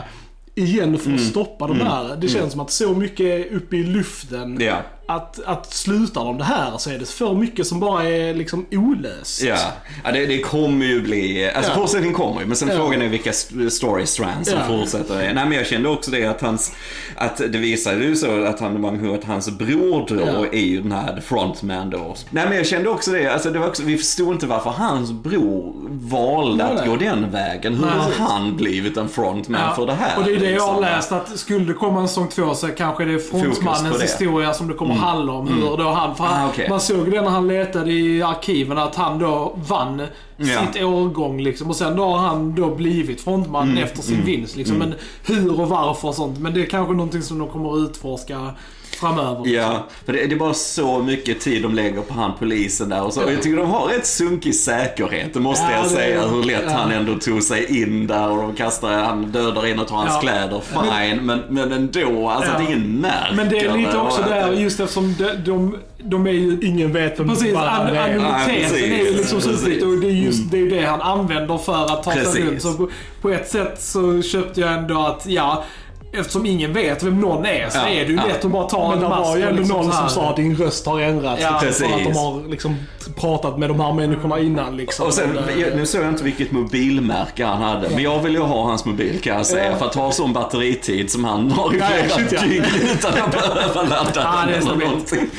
igen 0.54 0.92
för 0.98 1.10
att 1.10 1.18
Mm. 1.18 1.30
stoppa 1.30 1.66
de 1.66 1.80
här. 1.80 2.16
Det 2.16 2.28
känns 2.28 2.52
som 2.52 2.60
att 2.60 2.70
så 2.70 2.92
mycket 2.94 3.20
är 3.26 3.54
uppe 3.56 3.76
i 3.76 3.82
luften. 3.82 4.58
Ja. 4.60 4.76
Att, 5.10 5.40
att 5.46 5.72
slutar 5.72 6.24
de 6.24 6.38
det 6.38 6.44
här 6.44 6.78
så 6.78 6.90
är 6.90 6.98
det 6.98 7.08
för 7.08 7.34
mycket 7.34 7.66
som 7.66 7.80
bara 7.80 8.04
är 8.04 8.34
liksom 8.34 8.66
olöst. 8.72 9.42
Ja, 9.42 9.56
ja 10.04 10.12
det, 10.12 10.26
det 10.26 10.38
kommer 10.38 10.86
ju 10.86 11.00
bli, 11.02 11.50
alltså 11.50 11.70
Ja. 11.72 11.76
fortsättning 11.76 12.12
kommer 12.12 12.40
ju, 12.40 12.46
men 12.46 12.56
sen 12.56 12.68
Ja. 12.68 12.76
frågan 12.76 13.02
är 13.02 13.08
vilka 13.08 13.30
st- 13.30 13.70
story 13.70 14.06
strands 14.06 14.50
som 14.50 14.58
Ja. 14.58 14.66
fortsätter. 14.78 15.14
Nej 15.14 15.34
men 15.34 15.52
jag 15.52 15.66
kände 15.66 15.88
också 15.88 16.10
det 16.10 16.24
att 16.26 16.40
hans, 16.40 16.72
att 17.16 17.36
det 17.36 17.58
visade 17.58 18.04
ju 18.04 18.16
så 18.16 18.44
att 18.44 18.60
han, 18.60 18.80
man 18.80 18.98
hör 19.00 19.14
att 19.14 19.24
hans 19.24 19.50
bror 19.50 20.04
då 20.08 20.14
Ja. 20.20 20.46
är 20.52 20.64
ju 20.66 20.80
den 20.82 20.92
här 20.92 21.20
frontman 21.20 21.90
då. 21.90 22.14
Nej 22.30 22.44
men 22.48 22.56
jag 22.56 22.66
kände 22.66 22.88
också 22.88 23.10
det, 23.10 23.26
alltså 23.32 23.50
det 23.50 23.58
var 23.58 23.66
också, 23.68 23.82
vi 23.82 23.96
förstod 23.98 24.32
inte 24.34 24.46
varför 24.46 24.70
hans 24.70 25.12
bror 25.12 25.74
valde 25.90 26.64
Nej, 26.64 26.72
att 26.72 26.78
nej. 26.80 26.88
gå 26.88 26.96
den 26.96 27.30
vägen. 27.30 27.74
Hur 27.74 27.86
har 27.86 28.12
han 28.28 28.56
blivit 28.56 28.96
en 28.96 29.08
frontman 29.08 29.60
Ja, 29.68 29.74
för 29.74 29.86
det 29.86 29.94
här? 29.94 30.18
Och 30.18 30.24
det 30.24 30.32
är 30.32 30.38
det 30.40 30.50
jag 30.50 30.62
har 30.62 30.80
liksom? 30.82 30.96
läst 30.96 31.12
att 31.12 31.38
skulle 31.38 31.64
det 31.64 31.72
komma 31.74 32.00
en 32.00 32.08
säsong 32.08 32.28
två 32.28 32.54
så 32.54 32.68
kanske 32.68 33.04
det 33.04 33.14
är 33.14 33.18
frontmannens 33.18 33.96
det. 33.98 34.02
historia 34.02 34.54
som 34.54 34.68
det 34.68 34.74
kommer 34.74 34.97
handla 34.98 35.32
om. 35.32 35.48
Hur 35.48 35.76
då 35.76 35.90
han, 35.90 36.16
för 36.16 36.24
han, 36.24 36.44
Ah, 36.46 36.48
okej. 36.48 36.68
Man 36.68 36.80
såg 36.80 37.10
det 37.10 37.20
när 37.22 37.30
han 37.30 37.48
letade 37.48 37.92
i 37.92 38.22
arkiven 38.22 38.78
att 38.78 38.94
han 38.94 39.18
då 39.18 39.52
vann 39.68 40.02
Ja. 40.36 40.46
sitt 40.72 40.82
årgång 40.82 41.40
liksom. 41.40 41.68
Och 41.68 41.76
sen 41.76 41.96
då 41.96 42.04
har 42.04 42.18
han 42.18 42.54
då 42.54 42.74
blivit 42.74 43.20
frontman 43.20 43.68
Mm, 43.70 43.84
efter 43.84 44.02
sin 44.02 44.24
vinst 44.24 44.56
liksom. 44.56 44.76
Men 44.76 44.94
hur 45.26 45.60
och 45.60 45.68
varför 45.68 46.08
och 46.08 46.14
sånt. 46.14 46.38
Men 46.38 46.54
det 46.54 46.62
är 46.62 46.66
kanske 46.66 46.92
någonting 46.94 47.22
som 47.22 47.38
de 47.38 47.48
kommer 47.48 47.72
att 47.84 47.90
utforska 47.90 48.50
framöver. 48.98 49.42
Ja, 49.48 49.86
för 50.06 50.12
det, 50.12 50.26
det 50.26 50.34
är 50.34 50.38
bara 50.38 50.54
så 50.54 50.98
mycket 51.02 51.40
tid 51.40 51.62
de 51.62 51.74
lägger 51.74 52.00
på 52.00 52.14
han 52.14 52.32
polisen 52.38 52.88
där 52.88 53.02
och 53.04 53.12
så. 53.12 53.24
Och 53.24 53.32
jag 53.32 53.42
tycker 53.42 53.56
de 53.56 53.70
har 53.70 53.86
rätt 53.88 54.06
sunkig 54.06 54.54
säkerhet, 54.54 55.34
det 55.34 55.40
måste 55.40 55.64
Ja, 55.70 55.76
jag 55.76 55.84
det- 55.84 55.88
säga. 55.88 56.26
Hur 56.26 56.42
lätt 56.42 56.62
ja. 56.66 56.72
han 56.72 56.90
ändå 56.92 57.14
tog 57.18 57.42
sig 57.42 57.82
in 57.82 58.06
där 58.06 58.28
och 58.30 58.36
de 58.42 58.54
kastar, 58.54 58.90
han 58.92 59.22
dödar 59.32 59.66
in 59.66 59.78
och 59.78 59.88
tar 59.88 59.96
hans 59.96 60.10
Ja. 60.14 60.20
kläder. 60.20 60.60
Fine, 60.60 61.26
men, 61.26 61.42
men 61.48 61.72
ändå, 61.72 62.28
alltså 62.28 62.50
Ja. 62.52 62.56
att 62.56 62.68
ingen 62.68 63.00
märker 63.00 63.34
Men 63.36 63.48
det 63.48 63.58
är 63.58 63.76
lite 63.76 63.96
också 63.98 64.22
där 64.22 64.52
just 64.52 64.80
eftersom 64.80 65.14
de, 65.18 65.32
de, 65.44 65.76
de 66.02 66.26
är 66.26 66.30
ju 66.30 66.58
Ingen 66.62 66.92
vet 66.92 67.20
vem 67.20 67.28
Precis, 67.28 67.54
an- 67.56 67.86
det 67.92 67.98
är. 67.98 68.04
Anonymiteten 68.14 68.54
precis, 68.70 68.82
är 68.82 69.04
ju 69.04 69.16
liksom 69.16 69.40
så 69.40 69.48
precis. 69.50 69.66
viktigt 69.66 69.84
och 69.84 69.98
det 70.00 70.06
är 70.06 70.10
just 70.12 70.50
det, 70.50 70.56
är 70.56 70.60
ju 70.60 70.70
det 70.70 70.84
han 70.86 71.00
använder 71.00 71.58
för 71.58 71.84
att 71.84 72.02
ta 72.02 72.10
Precis. 72.12 72.32
sig 72.32 72.42
runt. 72.42 72.62
Så 72.62 72.72
på, 72.74 72.88
på 73.22 73.30
ett 73.30 73.48
sätt 73.50 73.82
så 73.82 74.22
köpte 74.22 74.60
jag 74.60 74.72
ändå 74.72 75.00
att, 75.00 75.26
ja, 75.26 75.64
eftersom 76.12 76.46
ingen 76.46 76.72
vet 76.72 77.02
vem 77.02 77.20
någon 77.20 77.46
är 77.46 77.70
så 77.70 77.78
Ja, 77.78 77.88
är 77.88 78.04
det 78.04 78.10
ju 78.12 78.16
ja. 78.16 78.26
lätt 78.26 78.44
att 78.44 78.50
bara 78.50 78.64
ta 78.68 78.88
Men 78.88 78.92
en 78.98 79.02
det 79.02 79.08
mask 79.08 79.28
var 79.28 79.36
ju 79.36 79.42
ändå 79.42 79.56
liksom 79.60 79.76
någon 79.76 79.92
som 79.92 80.08
sa 80.08 80.30
att 80.30 80.36
din 80.36 80.56
röst 80.56 80.86
har 80.86 81.00
ändrats. 81.00 81.42
Ja, 81.42 81.60
liksom, 81.62 81.88
för 81.88 81.94
att 81.94 81.98
precis. 81.98 82.14
de 82.14 82.18
har 82.20 82.50
liksom 82.50 82.76
pratat 83.16 83.58
med 83.58 83.70
de 83.70 83.80
här 83.80 83.92
människorna 83.92 84.38
innan 84.38 84.76
liksom. 84.76 85.06
Och 85.06 85.14
sen, 85.14 85.34
det- 85.46 85.60
jag- 85.60 85.76
nu 85.76 85.86
såg 85.86 86.02
jag 86.02 86.08
inte 86.08 86.24
vilket 86.24 86.52
mobilmärke 86.52 87.44
han 87.44 87.62
hade, 87.62 87.88
men 87.90 88.02
jag 88.02 88.18
vill 88.22 88.32
ju 88.32 88.40
ha 88.40 88.62
hans 88.64 88.84
mobil 88.84 89.20
kan 89.20 89.36
jag 89.36 89.46
säga. 89.46 89.70
Ja. 89.70 89.76
För 89.76 89.86
att 89.86 89.94
ha 89.94 90.12
sån 90.12 90.32
batteritid 90.32 91.10
som 91.10 91.24
han 91.24 91.50
har 91.50 91.74
i 91.74 91.78
flera 91.78 92.42
dygn 92.46 92.64
utan 92.92 93.12
att 93.22 93.30
behöva 93.30 93.82
ladda 93.82 94.46
det 94.46 94.52
den 94.52 94.62
eller 94.62 94.86
någonting. 94.86 95.30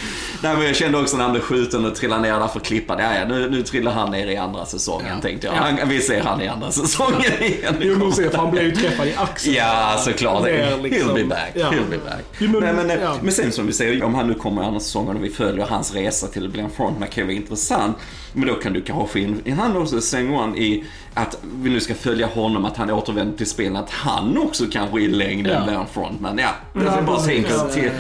Nej, 0.44 0.56
men 0.58 0.66
jag 0.66 0.76
kände 0.76 0.98
också 1.00 1.18
när 1.18 1.24
han 1.24 1.32
blev 1.34 1.42
skjuten 1.42 1.86
och 1.86 1.96
trillade 1.96 2.22
ner 2.22 2.40
där 2.40 2.48
för 2.48 2.60
klippa. 2.60 3.02
Ja, 3.02 3.14
ja, 3.20 3.26
nu, 3.28 3.50
nu 3.50 3.64
trillar 3.64 3.92
han 3.92 4.12
ner 4.12 4.28
i 4.28 4.38
andra 4.38 4.66
säsongen 4.66 5.22
tänkte 5.22 5.48
jag. 5.48 5.54
Han, 5.54 5.90
vi 5.90 6.02
ser 6.02 6.22
han 6.22 6.42
i 6.42 6.48
andra 6.48 6.72
säsongen 6.82 7.44
igen. 7.44 7.76
Jo, 7.82 7.96
men 7.98 8.12
se, 8.12 8.30
han 8.36 8.52
blev 8.52 8.64
ju 8.64 8.72
träffad 8.72 9.08
i 9.08 9.14
axeln. 9.18 9.56
Ja, 9.56 9.96
såklart. 10.00 10.48
Är 10.48 10.52
He'll 10.72 10.82
liksom- 10.82 11.14
be 11.14 11.24
back. 11.24 11.52
ja. 11.54 11.66
He'll 11.72 11.90
be 11.90 11.98
back. 11.98 12.24
Jo, 12.38 12.50
men- 12.52 12.60
Nej, 12.62 12.74
men, 12.74 12.90
eh, 12.92 13.02
ja. 13.04 13.16
men 13.22 13.32
sen 13.34 13.52
som 13.52 13.68
vi 13.68 13.74
säger, 13.74 14.04
om 14.04 14.16
han 14.16 14.28
nu 14.28 14.34
kommer 14.34 14.64
i 14.64 14.66
andra 14.66 14.80
säsongen 14.80 15.16
och 15.18 15.24
vi 15.24 15.30
följer 15.30 15.66
hans 15.66 15.94
resa 15.94 16.28
till 16.28 16.46
att 16.46 16.52
bli 16.52 16.62
en 16.62 16.70
frontman 16.70 17.08
kan 17.10 17.22
ju 17.22 17.28
vara 17.28 17.36
intressant. 17.38 17.98
Men 18.34 18.48
då 18.48 18.54
kan 18.54 18.74
du 18.74 18.82
kanske 18.82 19.08
få 19.12 19.20
in 19.20 19.58
han 19.60 19.78
också 19.78 20.02
säsong 20.02 20.36
one 20.36 20.58
i 20.58 20.84
att 21.22 21.38
vi 21.44 21.70
nu 21.70 21.80
ska 21.80 21.96
följa 21.96 22.28
honom, 22.28 22.66
att 22.66 22.78
han 22.78 22.92
återvänder 22.92 23.38
till 23.38 23.50
spelen, 23.50 23.76
att 23.78 23.90
han 23.92 24.38
också 24.38 24.64
kanske 24.72 25.00
i 25.02 25.08
längden 25.08 25.54
Ja. 25.54 25.64
blir 25.64 25.74
en 25.80 25.88
frontman. 25.88 26.38
Ja, 26.38 26.50
Ja, 26.74 26.82
jag 26.96 27.06
bara 27.06 27.20
tänker 27.20 27.54
Ja, 27.54 27.68
till 27.74 27.92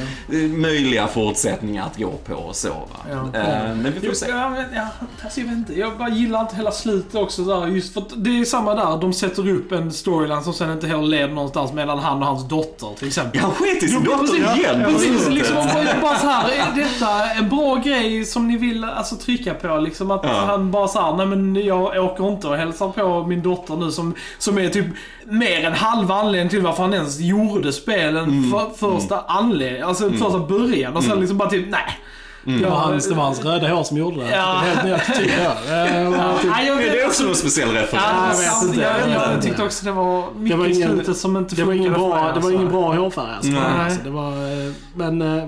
eh, 0.43 0.49
möjliga 0.49 1.07
fortsättningar 1.07 1.85
att 1.85 1.97
gå 1.97 2.11
på 2.11 2.33
och 2.33 2.55
så. 2.55 2.67
Ja. 3.09 3.39
Eh, 3.39 3.75
Men 3.75 3.83
vi 3.83 3.91
får 3.91 3.99
Jo, 4.01 4.13
se. 4.15 4.25
Ja, 4.29 4.49
men, 4.49 4.65
ja, 4.75 4.87
alltså 5.23 5.39
jag 5.39 5.47
vet 5.47 5.55
inte. 5.57 5.79
Jag 5.79 5.97
bara 5.97 6.09
gillar 6.09 6.41
inte 6.41 6.55
hela 6.55 6.71
slutet 6.71 7.15
också 7.15 7.41
där. 7.43 7.67
Just 7.67 7.93
för 7.93 8.03
det 8.15 8.39
är 8.39 8.45
samma 8.45 8.75
där. 8.75 9.01
De 9.01 9.13
sätter 9.13 9.49
upp 9.49 9.71
en 9.71 9.91
storyline 9.91 10.43
som 10.43 10.53
sen 10.53 10.71
inte 10.71 10.87
heller 10.87 11.03
leder 11.07 11.33
någonstans 11.33 11.73
mellan 11.73 11.99
han 11.99 12.19
och 12.19 12.25
hans 12.25 12.47
dotter 12.47 12.87
till 12.99 13.07
exempel. 13.07 13.31
Ja, 13.33 13.41
han 13.41 13.51
sket 13.51 13.83
i 13.83 13.87
sin 13.87 14.01
Jo, 14.05 14.11
dotter 14.11 14.37
precis. 14.37 14.57
igen 14.65 14.83
på 14.83 14.91
Precis, 14.91 15.29
liksom, 15.29 15.55
bara, 16.01 16.15
så 16.17 16.27
här, 16.27 16.49
är 16.49 16.75
detta 16.75 17.29
en 17.31 17.49
bra 17.49 17.75
grej 17.75 18.25
som 18.25 18.47
ni 18.47 18.57
vill 18.57 18.83
alltså, 18.83 19.15
trycka 19.15 19.53
på? 19.53 19.77
Liksom 19.77 20.11
att 20.11 20.21
Ja. 20.23 20.29
han 20.47 20.71
bara 20.71 20.87
så 20.87 21.01
här, 21.01 21.15
nej 21.15 21.25
men 21.25 21.55
jag 21.55 22.05
åker 22.05 22.27
inte 22.33 22.47
och 22.47 22.57
hälsar 22.57 22.89
på 22.89 23.03
min 23.27 23.41
dotter 23.41 23.75
nu 23.75 23.91
som, 23.91 24.13
som 24.37 24.57
är 24.57 24.69
typ 24.69 24.85
mer 25.25 25.65
än 25.65 25.73
halva 25.73 26.15
anledningen 26.15 26.49
till 26.49 26.61
varför 26.61 26.83
han 26.83 26.93
ens 26.93 27.19
gjorde 27.19 27.73
spelen 27.73 28.23
Mm. 28.23 28.51
för, 28.51 28.91
första 28.91 29.19
anledningen, 29.27 29.87
alltså 29.87 30.09
första 30.11 30.39
början 30.39 30.95
och 30.97 31.03
sen 31.03 31.19
liksom 31.19 31.37
bara 31.37 31.49
typ, 31.49 31.65
nej. 31.69 31.99
Mm. 32.45 32.61
Det 32.61 32.65
var, 32.69 32.75
Jag- 32.75 32.81
hans, 32.81 33.09
det 33.09 33.15
var 33.15 33.23
hans 33.23 33.45
röda 33.45 33.67
hår 33.75 33.83
som 33.83 33.97
gjorde 33.97 34.17
det. 34.19 34.29
Ja. 34.35 34.61
Det 34.63 34.69
är 34.69 34.75
helt 34.75 34.83
ny 34.85 34.91
attityd. 34.93 35.31
Eh, 35.39 36.33
och 36.35 36.41
typ- 36.41 36.51
Är 36.51 36.65
det 36.65 37.03
alltså, 37.03 37.07
också 37.07 37.23
någon 37.23 37.35
speciell 37.35 37.69
referens? 37.71 37.95
Ja, 37.97 38.61
jag 38.63 38.67
vet 38.67 38.77
jag, 38.77 38.97
inte. 38.99 39.11
jag, 39.33 39.41
tyckte 39.41 39.63
också 39.63 39.85
det 39.85 39.91
var 39.91 40.23
mycket 40.35 40.57
Det 40.57 40.63
var 40.63 40.65
i 40.69 40.73
ingen- 40.75 40.89
slutet 40.89 41.17
som 41.17 41.37
inte 41.37 41.55
Det 41.55 41.63
var 41.63 41.73
ingen 41.73 41.93
bra, 41.93 42.01
det 42.07 42.09
var 42.09 42.29
alltså. 42.29 42.51
ingen 42.51 42.69
bra 42.69 42.93
hårfärg 42.95 43.25
alltså. 43.35 43.51
Nej. 43.51 43.61
alltså. 43.85 43.99
Det 44.03 44.09
var, 44.09 44.31
eh, 44.31 44.73
men, 44.95 45.21
eh, 45.37 45.43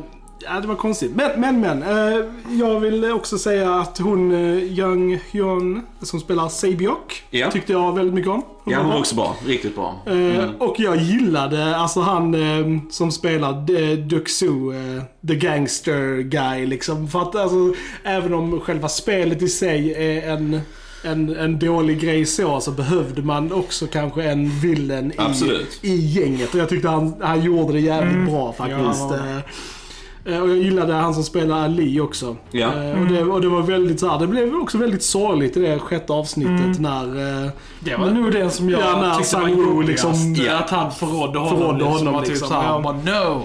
ja 0.46 0.60
det 0.62 0.68
var 0.68 0.76
konstigt. 0.76 1.12
Men, 1.16 1.40
men, 1.42 1.60
men. 1.62 1.84
eh, 1.84 2.26
Jag 2.50 2.80
vill 2.80 3.12
också 3.12 3.38
säga 3.38 3.76
att 3.76 3.98
hon, 3.98 4.32
eh, 4.32 4.64
Young 4.64 5.20
Hyun, 5.32 5.82
som 6.02 6.20
spelar 6.20 6.50
Sabiok, 6.50 7.24
Ja. 7.30 7.52
tyckte 7.52 7.72
jag 7.72 7.96
väldigt 7.96 8.14
mycket 8.14 8.32
om. 8.32 8.44
Ja, 8.66 8.78
hon 8.80 8.90
var 8.90 9.00
också 9.00 9.16
bra. 9.16 9.36
Riktigt 9.46 9.76
bra. 9.76 10.00
Eh, 10.06 10.50
Och 10.60 10.76
jag 10.80 10.96
gillade 10.98 11.76
alltså 11.76 12.00
han 12.00 12.34
eh, 12.36 12.82
som 12.92 13.12
spelar 13.12 13.52
eh, 13.52 13.98
Duxu, 13.98 14.48
eh, 14.48 15.04
the 15.28 15.36
gangster 15.36 16.22
guy 16.22 16.66
liksom. 16.66 17.08
För 17.08 17.22
att 17.22 17.36
alltså, 17.36 17.74
även 18.04 18.34
om 18.34 18.60
själva 18.60 18.90
spelet 18.90 19.42
i 19.42 19.48
sig 19.48 19.94
är 19.94 20.32
en, 20.34 20.62
en, 21.04 21.36
en 21.36 21.60
dålig 21.60 22.00
grej 22.02 22.26
så, 22.26 22.60
så 22.60 22.72
behövde 22.72 23.22
man 23.22 23.52
också 23.54 23.88
kanske 23.88 24.24
en 24.24 24.50
villain 24.60 25.12
i, 25.12 25.16
Absolut. 25.18 25.80
i 25.82 25.96
gänget. 25.96 26.54
Och 26.54 26.60
jag 26.60 26.70
tyckte 26.70 26.90
han, 26.90 27.14
han 27.22 27.42
gjorde 27.44 27.74
det 27.74 27.80
jävligt 27.80 28.26
bra 28.32 28.54
faktiskt. 28.54 29.12
Eh, 29.12 29.38
Och 30.26 30.32
jag 30.32 30.58
gillade 30.58 30.94
han 30.94 31.14
som 31.14 31.24
spelar 31.24 31.64
Ali 31.64 32.00
också. 32.00 32.36
Ja. 32.52 32.68
Eh, 32.84 33.02
Och, 33.02 33.08
det, 33.08 33.24
och 33.24 33.42
det 33.42 33.48
var 33.48 33.62
väldigt 33.62 34.00
så 34.00 34.08
här, 34.10 34.20
det 34.20 34.28
blev 34.28 34.56
också 34.56 34.78
väldigt 34.78 35.04
sorgligt 35.04 35.58
i 35.58 35.60
det 35.60 35.80
sjätte 35.80 36.14
avsnittet 36.14 36.80
när... 36.80 37.06
eh, 37.46 37.50
Det 37.80 37.96
var 37.96 38.10
nog 38.10 38.32
den 38.32 38.52
som 38.52 38.70
jag 38.70 38.82
Ja, 38.82 39.02
när 39.02 39.16
tyckte 39.16 39.36
var 39.38 39.44
Sang-Woo 39.44 39.66
jobbigast. 39.76 39.88
liksom- 40.06 40.36
Ja, 40.36 40.58
Att 40.58 40.70
han 40.70 40.92
förrådde 40.92 41.40
honom. 41.40 41.58
Förrådde 41.58 41.78
liksom, 41.86 42.08
honom, 42.08 42.22
typ 42.22 42.30
liksom, 42.30 42.48
såhär, 42.48 42.64
ja. 42.64 42.70
han 42.70 42.84
bara 42.84 42.94
no. 42.94 43.42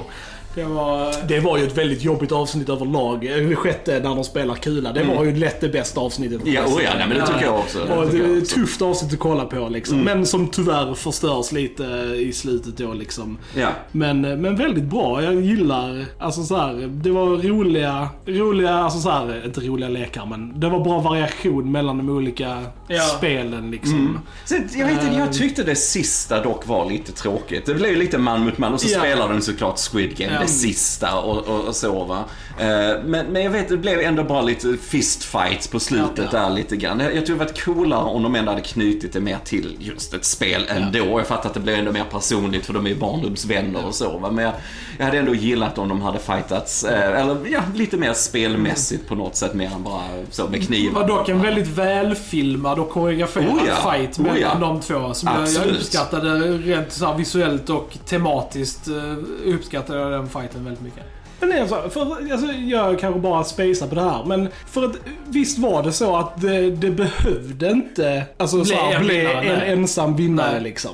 Det 0.57 0.65
var... 0.65 1.15
Det 1.29 1.41
var 1.41 1.59
ju 1.59 1.67
ett 1.67 1.79
väldigt 1.79 2.03
jobbigt 2.03 2.33
avsnitt 2.33 2.69
överlag. 2.69 3.27
Eh, 3.27 3.49
Det 3.49 3.57
sjätte 3.57 3.93
när 4.01 4.15
de 4.15 4.25
spelar 4.25 4.55
kula. 4.55 4.93
Det 4.93 5.03
var 5.03 5.25
ju 5.25 5.37
lätt 5.37 5.61
det 5.61 5.69
bästa 5.69 6.01
avsnittet. 6.01 6.41
Ja, 6.45 6.65
oh 6.65 6.83
ja, 6.85 6.91
nej, 6.99 7.07
men 7.09 7.19
det 7.19 7.27
tycker 7.27 7.45
jag 7.45 7.59
också. 7.59 7.79
Det 7.79 8.11
tycker 8.11 8.25
det 8.25 8.29
jag 8.33 8.43
också. 8.43 8.55
tufft 8.55 8.83
avsnitt 8.83 9.13
att 9.13 9.19
kolla 9.19 9.45
på 9.45 9.69
liksom. 9.69 9.99
Men 10.01 10.27
som 10.27 10.49
tyvärr 10.49 10.95
förstörs 10.95 11.53
lite 11.53 11.83
i 12.19 12.33
slutet 12.33 12.77
då 12.77 12.93
liksom. 12.95 13.39
Ja. 13.57 13.69
Men, 13.93 14.21
men 14.21 14.57
väldigt 14.57 14.85
bra. 14.85 15.23
Jag 15.23 15.41
gillar, 15.41 16.05
alltså 16.19 16.43
så 16.43 16.57
här, 16.57 16.91
det 16.93 17.11
var 17.11 17.27
roliga, 17.27 18.09
roliga, 18.27 18.75
alltså 18.75 18.99
så 19.01 19.11
här, 19.11 19.43
inte 19.45 19.61
roliga 19.61 19.89
lekar 19.89 20.27
men 20.27 20.61
det 20.61 20.69
var 20.69 20.81
bra 20.81 20.99
variation 21.01 21.73
mellan 21.73 21.99
de 21.99 22.09
olika 22.11 22.63
Ja. 22.89 23.01
spelen 23.03 23.71
liksom. 23.71 24.19
Sen, 24.45 24.69
jag, 24.77 24.87
vet, 24.87 25.03
inte, 25.05 25.17
jag 25.17 25.33
tyckte 25.33 25.63
det 25.63 25.77
sista 25.77 26.43
dock 26.43 26.67
var 26.67 26.91
lite 26.91 27.13
tråkigt. 27.13 27.67
Det 27.67 27.75
blev 27.75 27.91
ju 27.91 27.97
lite 27.97 28.19
man 28.19 28.45
mot 28.45 28.59
man 28.59 28.73
och 28.75 28.81
så 28.81 28.89
Ja. 28.93 28.99
spelade 28.99 29.33
de 29.33 29.41
såklart 29.41 29.79
Squid 29.93 30.17
Game, 30.17 30.33
Ja. 30.35 30.46
Det 30.47 30.53
sista 30.53 31.19
och, 31.21 31.39
och, 31.49 31.65
och 31.65 31.77
så 31.77 32.05
va. 32.05 32.25
Eh, 32.59 32.67
Men, 33.05 33.27
men 33.27 33.43
jag 33.43 33.51
vet, 33.51 33.69
det 33.69 33.77
blev 33.77 34.01
ändå 34.01 34.25
bara 34.25 34.43
lite 34.43 34.77
fistfights 34.77 35.69
på 35.69 35.81
slutet 35.81 36.29
Ja. 36.33 36.39
där 36.41 36.51
lite 36.51 36.77
grann. 36.77 37.01
Jag, 37.01 37.17
jag 37.17 37.27
tror 37.27 37.37
det 37.39 37.45
varit 37.45 37.65
coolare 37.65 38.05
om 38.05 38.23
de 38.23 38.35
ändå 38.35 38.51
hade 38.51 38.63
knutit 38.63 39.13
det 39.13 39.21
mer 39.21 39.39
till 39.45 39.77
just 39.79 40.15
ett 40.15 40.25
spel 40.25 40.67
ändå. 40.69 40.99
Jag 40.99 41.27
fattar 41.27 41.49
att 41.49 41.55
det 41.55 41.61
blev 41.61 41.79
ändå 41.79 41.93
mer 41.93 42.05
personligt 42.11 42.67
för 42.67 42.73
de 42.73 42.87
är 42.87 42.91
ju 42.91 42.97
barndomsvänner 42.97 43.87
och 43.87 43.95
så 43.95 44.19
va. 44.19 44.31
Men 44.31 44.45
jag, 44.45 44.53
jag 44.99 45.05
hade 45.05 45.19
ändå 45.19 45.35
gillat 45.35 45.79
om 45.79 45.89
de 45.89 46.01
hade 46.03 46.19
fightats, 46.19 46.85
eh, 46.85 47.21
eller 47.21 47.37
ja, 47.53 47.61
lite 47.75 47.97
mer 47.97 48.13
spelmässigt 48.13 49.09
på 49.09 49.15
något 49.15 49.37
sätt 49.37 49.55
mer 49.55 49.71
än 49.75 49.83
bara 49.83 50.03
så 50.31 50.43
med 50.43 50.53
Det 50.61 50.67
knivar. 50.67 51.01
var 51.01 51.09
dock 51.09 51.29
en 51.29 51.43
väldigt 51.43 51.69
välfilmad 51.69 52.79
och 52.79 52.91
koreograferad 52.91 53.47
Oh 53.49 53.61
ja. 53.69 53.93
fight 53.93 54.19
Oh 54.19 54.23
mellan 54.25 54.41
ja. 54.41 54.55
de 54.61 54.81
två. 54.81 55.15
Som 55.15 55.29
jag, 55.29 55.37
jag 55.37 55.43
Absolut. 55.43 55.77
uppskattade 55.77 56.31
rent 56.59 56.93
så 56.93 57.15
visuellt 57.15 57.71
och 57.71 57.99
tematiskt. 58.07 58.89
eh, 58.89 59.53
Uppskattade 59.55 59.99
jag 59.99 60.13
den 60.13 60.29
fighten 60.41 60.65
väldigt 60.65 60.83
mycket. 60.83 61.03
Men 61.41 61.49
det 61.49 61.59
är 61.59 61.67
så, 61.67 61.75
här, 61.75 61.89
för, 61.89 62.33
alltså, 62.33 62.53
jag 62.53 63.01
kanske 63.01 63.21
bara 63.21 63.45
spejsar 63.45 63.87
på 63.87 63.95
det 63.95 64.01
här, 64.03 64.25
men 64.25 64.49
för 64.67 64.85
att 64.85 64.97
visst 65.27 65.59
var 65.59 65.83
det 65.83 65.93
så 65.93 66.17
att 66.17 66.41
det, 66.41 66.71
det 66.71 66.91
behövde 66.91 67.71
inte 67.71 68.25
alltså, 68.37 68.57
Bli 68.57 68.67
så 68.67 68.75
här, 68.75 68.95
en 68.95 69.07
bli 69.07 69.19
vinnare, 69.19 69.41
en 69.41 69.59
nej. 69.59 69.73
ensam 69.73 70.17
vinnare 70.17 70.53
Nej. 70.53 70.61
liksom. 70.61 70.91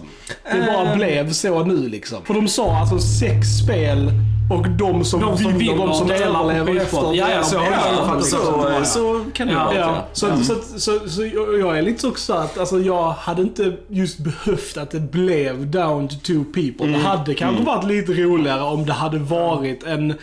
Det 0.53 0.73
bara 0.75 0.97
blev 0.97 1.33
så 1.33 1.65
nu 1.65 1.89
liksom. 1.89 2.25
För 2.25 2.35
de 2.35 2.49
sa 2.49 2.77
alltså 2.77 2.99
sex 2.99 3.49
spel 3.65 4.11
och 4.53 4.69
de 4.69 5.05
som, 5.05 5.21
De 5.21 5.39
som 5.39 5.59
vinner, 5.59 5.77
de 5.77 5.95
som 5.95 6.11
överlever 6.11 6.77
efter. 6.77 7.15
Ja, 7.15 7.31
ja, 7.31 7.43
så 7.43 7.57
Ja, 7.57 9.21
kan 9.33 9.49
det 9.49 9.55
vara. 9.55 9.75
Ja, 9.75 10.05
så, 10.13 10.37
så, 10.37 10.55
så, 10.79 11.09
så, 11.09 11.27
jag- 11.27 11.79
är 11.79 11.83
lite 11.83 12.07
också 12.07 12.33
att 12.33 12.59
alltså, 12.59 12.79
jag 12.81 13.11
hade 13.11 13.43
inte 13.43 13.77
just 13.89 14.19
behövt 14.19 14.77
att 14.77 14.91
det 14.91 15.01
blev 15.01 15.71
down 15.71 16.09
to 16.09 16.15
two 16.27 16.45
people. 16.55 16.87
Mm. 16.87 16.93
Det 16.93 16.99
hade 17.07 17.35
kanske 17.35 17.65
varit 17.65 17.85
lite 17.85 18.13
roligare 18.13 18.63
om 18.63 18.87
det 18.87 18.93
hade 18.93 19.19
varit 19.19 19.85
en, 19.85 20.15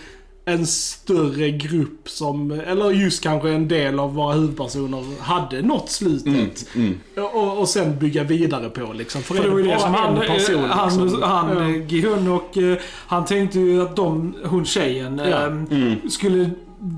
en 0.49 0.67
större 0.67 1.51
grupp 1.51 2.09
som, 2.09 2.51
eller 2.51 2.91
just 2.91 3.23
kanske 3.23 3.49
en 3.49 3.67
del 3.67 3.99
av 3.99 4.13
våra 4.13 4.33
huvudpersoner 4.33 5.03
hade 5.21 5.61
nått 5.61 5.89
slutet. 5.89 6.65
Mm, 6.75 6.97
Och, 7.33 7.57
och 7.59 7.69
sen 7.69 7.99
bygga 7.99 8.23
vidare 8.23 8.69
på 8.69 8.93
liksom. 8.93 9.21
För, 9.21 9.35
För 9.35 9.43
det 9.43 9.49
var 9.49 9.57
ju 9.59 9.65
det 9.65 9.79
som 9.79 9.93
han, 9.93 10.17
en 10.17 10.27
person, 10.27 10.63
eh, 10.63 10.69
han, 10.69 11.03
liksom. 11.03 11.21
han 11.23 11.57
Ja. 11.57 11.63
eh, 11.69 11.87
Gihun 11.87 12.27
och 12.27 12.57
eh, 12.57 12.77
han 13.07 13.25
tänkte 13.25 13.59
ju 13.59 13.81
att 13.81 13.95
de, 13.95 14.35
hon 14.45 14.65
tjejen, 14.65 15.21
Ja. 15.31 15.45
eh, 15.77 16.09
skulle 16.09 16.49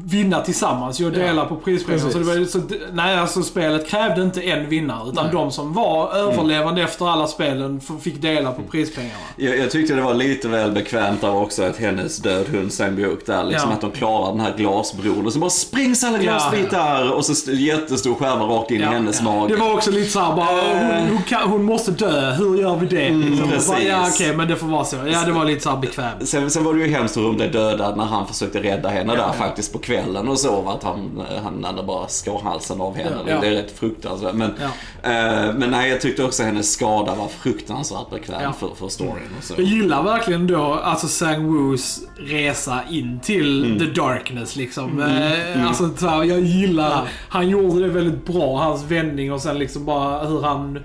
vinna 0.06 0.41
tillsammans 0.41 1.02
ju 1.02 1.06
och 1.06 1.12
dela 1.12 1.46
på 1.46 1.56
prispengarna. 1.56 2.12
Så 2.12 2.17
det 2.17 2.24
var, 2.24 2.46
så, 2.46 2.60
nej, 2.94 3.17
alltså 3.17 3.44
spelet 3.44 3.89
krävde 3.89 4.22
inte 4.24 4.41
en 4.41 4.70
vinnare. 4.70 5.10
Utan 5.10 5.24
Nej. 5.26 5.34
de 5.34 5.52
som 5.52 5.74
var 5.74 6.13
överlevande 6.15 6.82
efter 6.82 7.10
alla 7.10 7.28
spelen 7.28 7.82
fick 8.02 8.22
dela 8.22 8.52
på 8.52 8.62
prispengarna. 8.62 9.13
Jag, 9.36 9.58
jag 9.58 9.72
tyckte 9.72 9.94
det 9.94 10.02
var 10.02 10.13
lite 10.13 10.48
väl 10.48 10.72
bekvämt 10.72 11.22
där 11.22 11.36
också 11.36 11.63
att 11.63 11.78
hennes 11.78 12.17
död 12.17 12.48
hund 12.50 12.74
Sang-Byuk 12.74 13.26
där, 13.26 13.44
liksom 13.44 13.70
Ja. 13.70 13.76
att 13.76 13.82
de 13.82 13.91
klarar 13.91 14.32
den 14.32 14.39
här 14.39 14.54
glasbron 14.58 15.26
och 15.26 15.34
så 15.34 15.39
bara 15.39 15.50
sprängs 15.50 16.04
alla 16.04 16.17
glasbitar 16.17 17.12
och 17.12 17.26
så 17.26 17.32
st- 17.32 17.52
jättestor 17.52 18.15
skärva 18.15 18.46
rakt 18.46 18.72
in 18.72 18.82
i 18.82 18.84
hennes 18.84 19.22
mage. 19.22 19.54
Det 19.54 19.60
var 19.60 19.74
också 19.74 19.91
lite 19.91 20.10
såhär 20.10 20.36
bara, 20.36 20.48
hon, 20.48 21.08
hon, 21.10 21.24
kan, 21.24 21.50
hon 21.50 21.63
måste 21.63 21.91
dö, 21.91 22.32
hur 22.32 22.58
gör 22.62 22.76
vi 22.76 22.86
det? 22.88 23.10
Liksom. 23.10 23.34
Mm, 23.34 23.50
precis. 23.50 23.67
Bara, 23.70 23.82
ja 23.82 24.08
okej, 24.13 24.36
men 24.36 24.48
det 24.48 24.56
får 24.56 24.67
vara 24.67 24.84
så. 24.86 24.96
Ja, 25.13 25.24
det 25.26 25.32
var 25.32 25.46
lite 25.46 25.62
såhär 25.62 25.78
bekvämt. 25.78 26.30
Sen, 26.30 26.50
sen 26.52 26.63
var 26.63 26.74
det 26.74 26.80
ju 26.80 26.88
hemskt 26.94 27.17
hur 27.17 27.24
hon 27.24 27.36
blev 27.36 27.52
dödad 27.52 27.98
när 27.98 28.06
han 28.06 28.28
försökte 28.28 28.60
rädda 28.63 28.89
henne 28.89 29.15
där 29.15 29.32
faktiskt 29.38 29.70
på 29.73 29.79
kvällen 29.79 30.27
och 30.27 30.39
så. 30.39 30.69
Att 30.69 30.84
han, 30.84 31.23
han 31.43 31.63
hade 31.63 31.84
bara 31.84 32.07
skar 32.07 32.39
halsen 32.43 32.81
av 32.81 32.95
henne. 32.95 33.15
Ja. 33.27 33.39
Det 33.41 33.47
är 33.47 33.51
rätt 33.51 33.79
fruktansvärt. 33.79 34.34
Men, 34.34 34.51
Ja. 34.62 35.10
eh, 35.12 35.53
men 35.53 35.71
nej, 35.71 35.89
jag 35.89 36.01
tyckte 36.01 36.23
också 36.23 36.43
hennes 36.43 36.71
skada 36.73 37.15
var 37.15 37.27
fruktansvärt 37.27 38.10
bekväm 38.10 38.41
Ja. 38.43 38.53
för, 38.53 38.69
för 38.75 38.88
storyn 38.89 39.29
och 39.38 39.43
så. 39.43 39.53
Jag 39.57 39.65
gillar 39.65 40.03
verkligen 40.03 40.47
då 40.47 40.62
alltså 40.73 41.07
Sang 41.07 41.47
Woos 41.47 41.99
resa 42.17 42.79
in 42.89 43.19
till 43.23 43.65
Mm. 43.65 43.79
the 43.79 43.86
darkness 44.01 44.55
liksom. 44.55 45.01
Eh, 45.01 45.67
Alltså 45.67 45.89
så 45.97 46.07
här, 46.07 46.23
jag 46.23 46.39
gillar, 46.39 47.07
han 47.29 47.49
gjorde 47.49 47.81
det 47.81 47.88
väldigt 47.89 48.25
bra, 48.25 48.57
hans 48.63 48.84
vändning 48.84 49.34
och 49.34 49.41
sen 49.41 49.60
liksom 49.60 49.86
bara 49.86 50.27
hur 50.27 50.41
han 50.41 50.79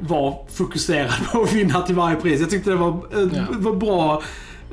var 0.00 0.38
fokuserad 0.52 1.12
på 1.32 1.42
att 1.42 1.52
vinna 1.52 1.80
till 1.82 1.94
varje 1.94 2.16
pris. 2.16 2.40
Jag 2.40 2.50
tyckte 2.50 2.70
det 2.70 2.76
var, 2.76 2.88
eh, 2.88 3.28
Ja. 3.34 3.42
var 3.50 3.72
bra 3.74 4.22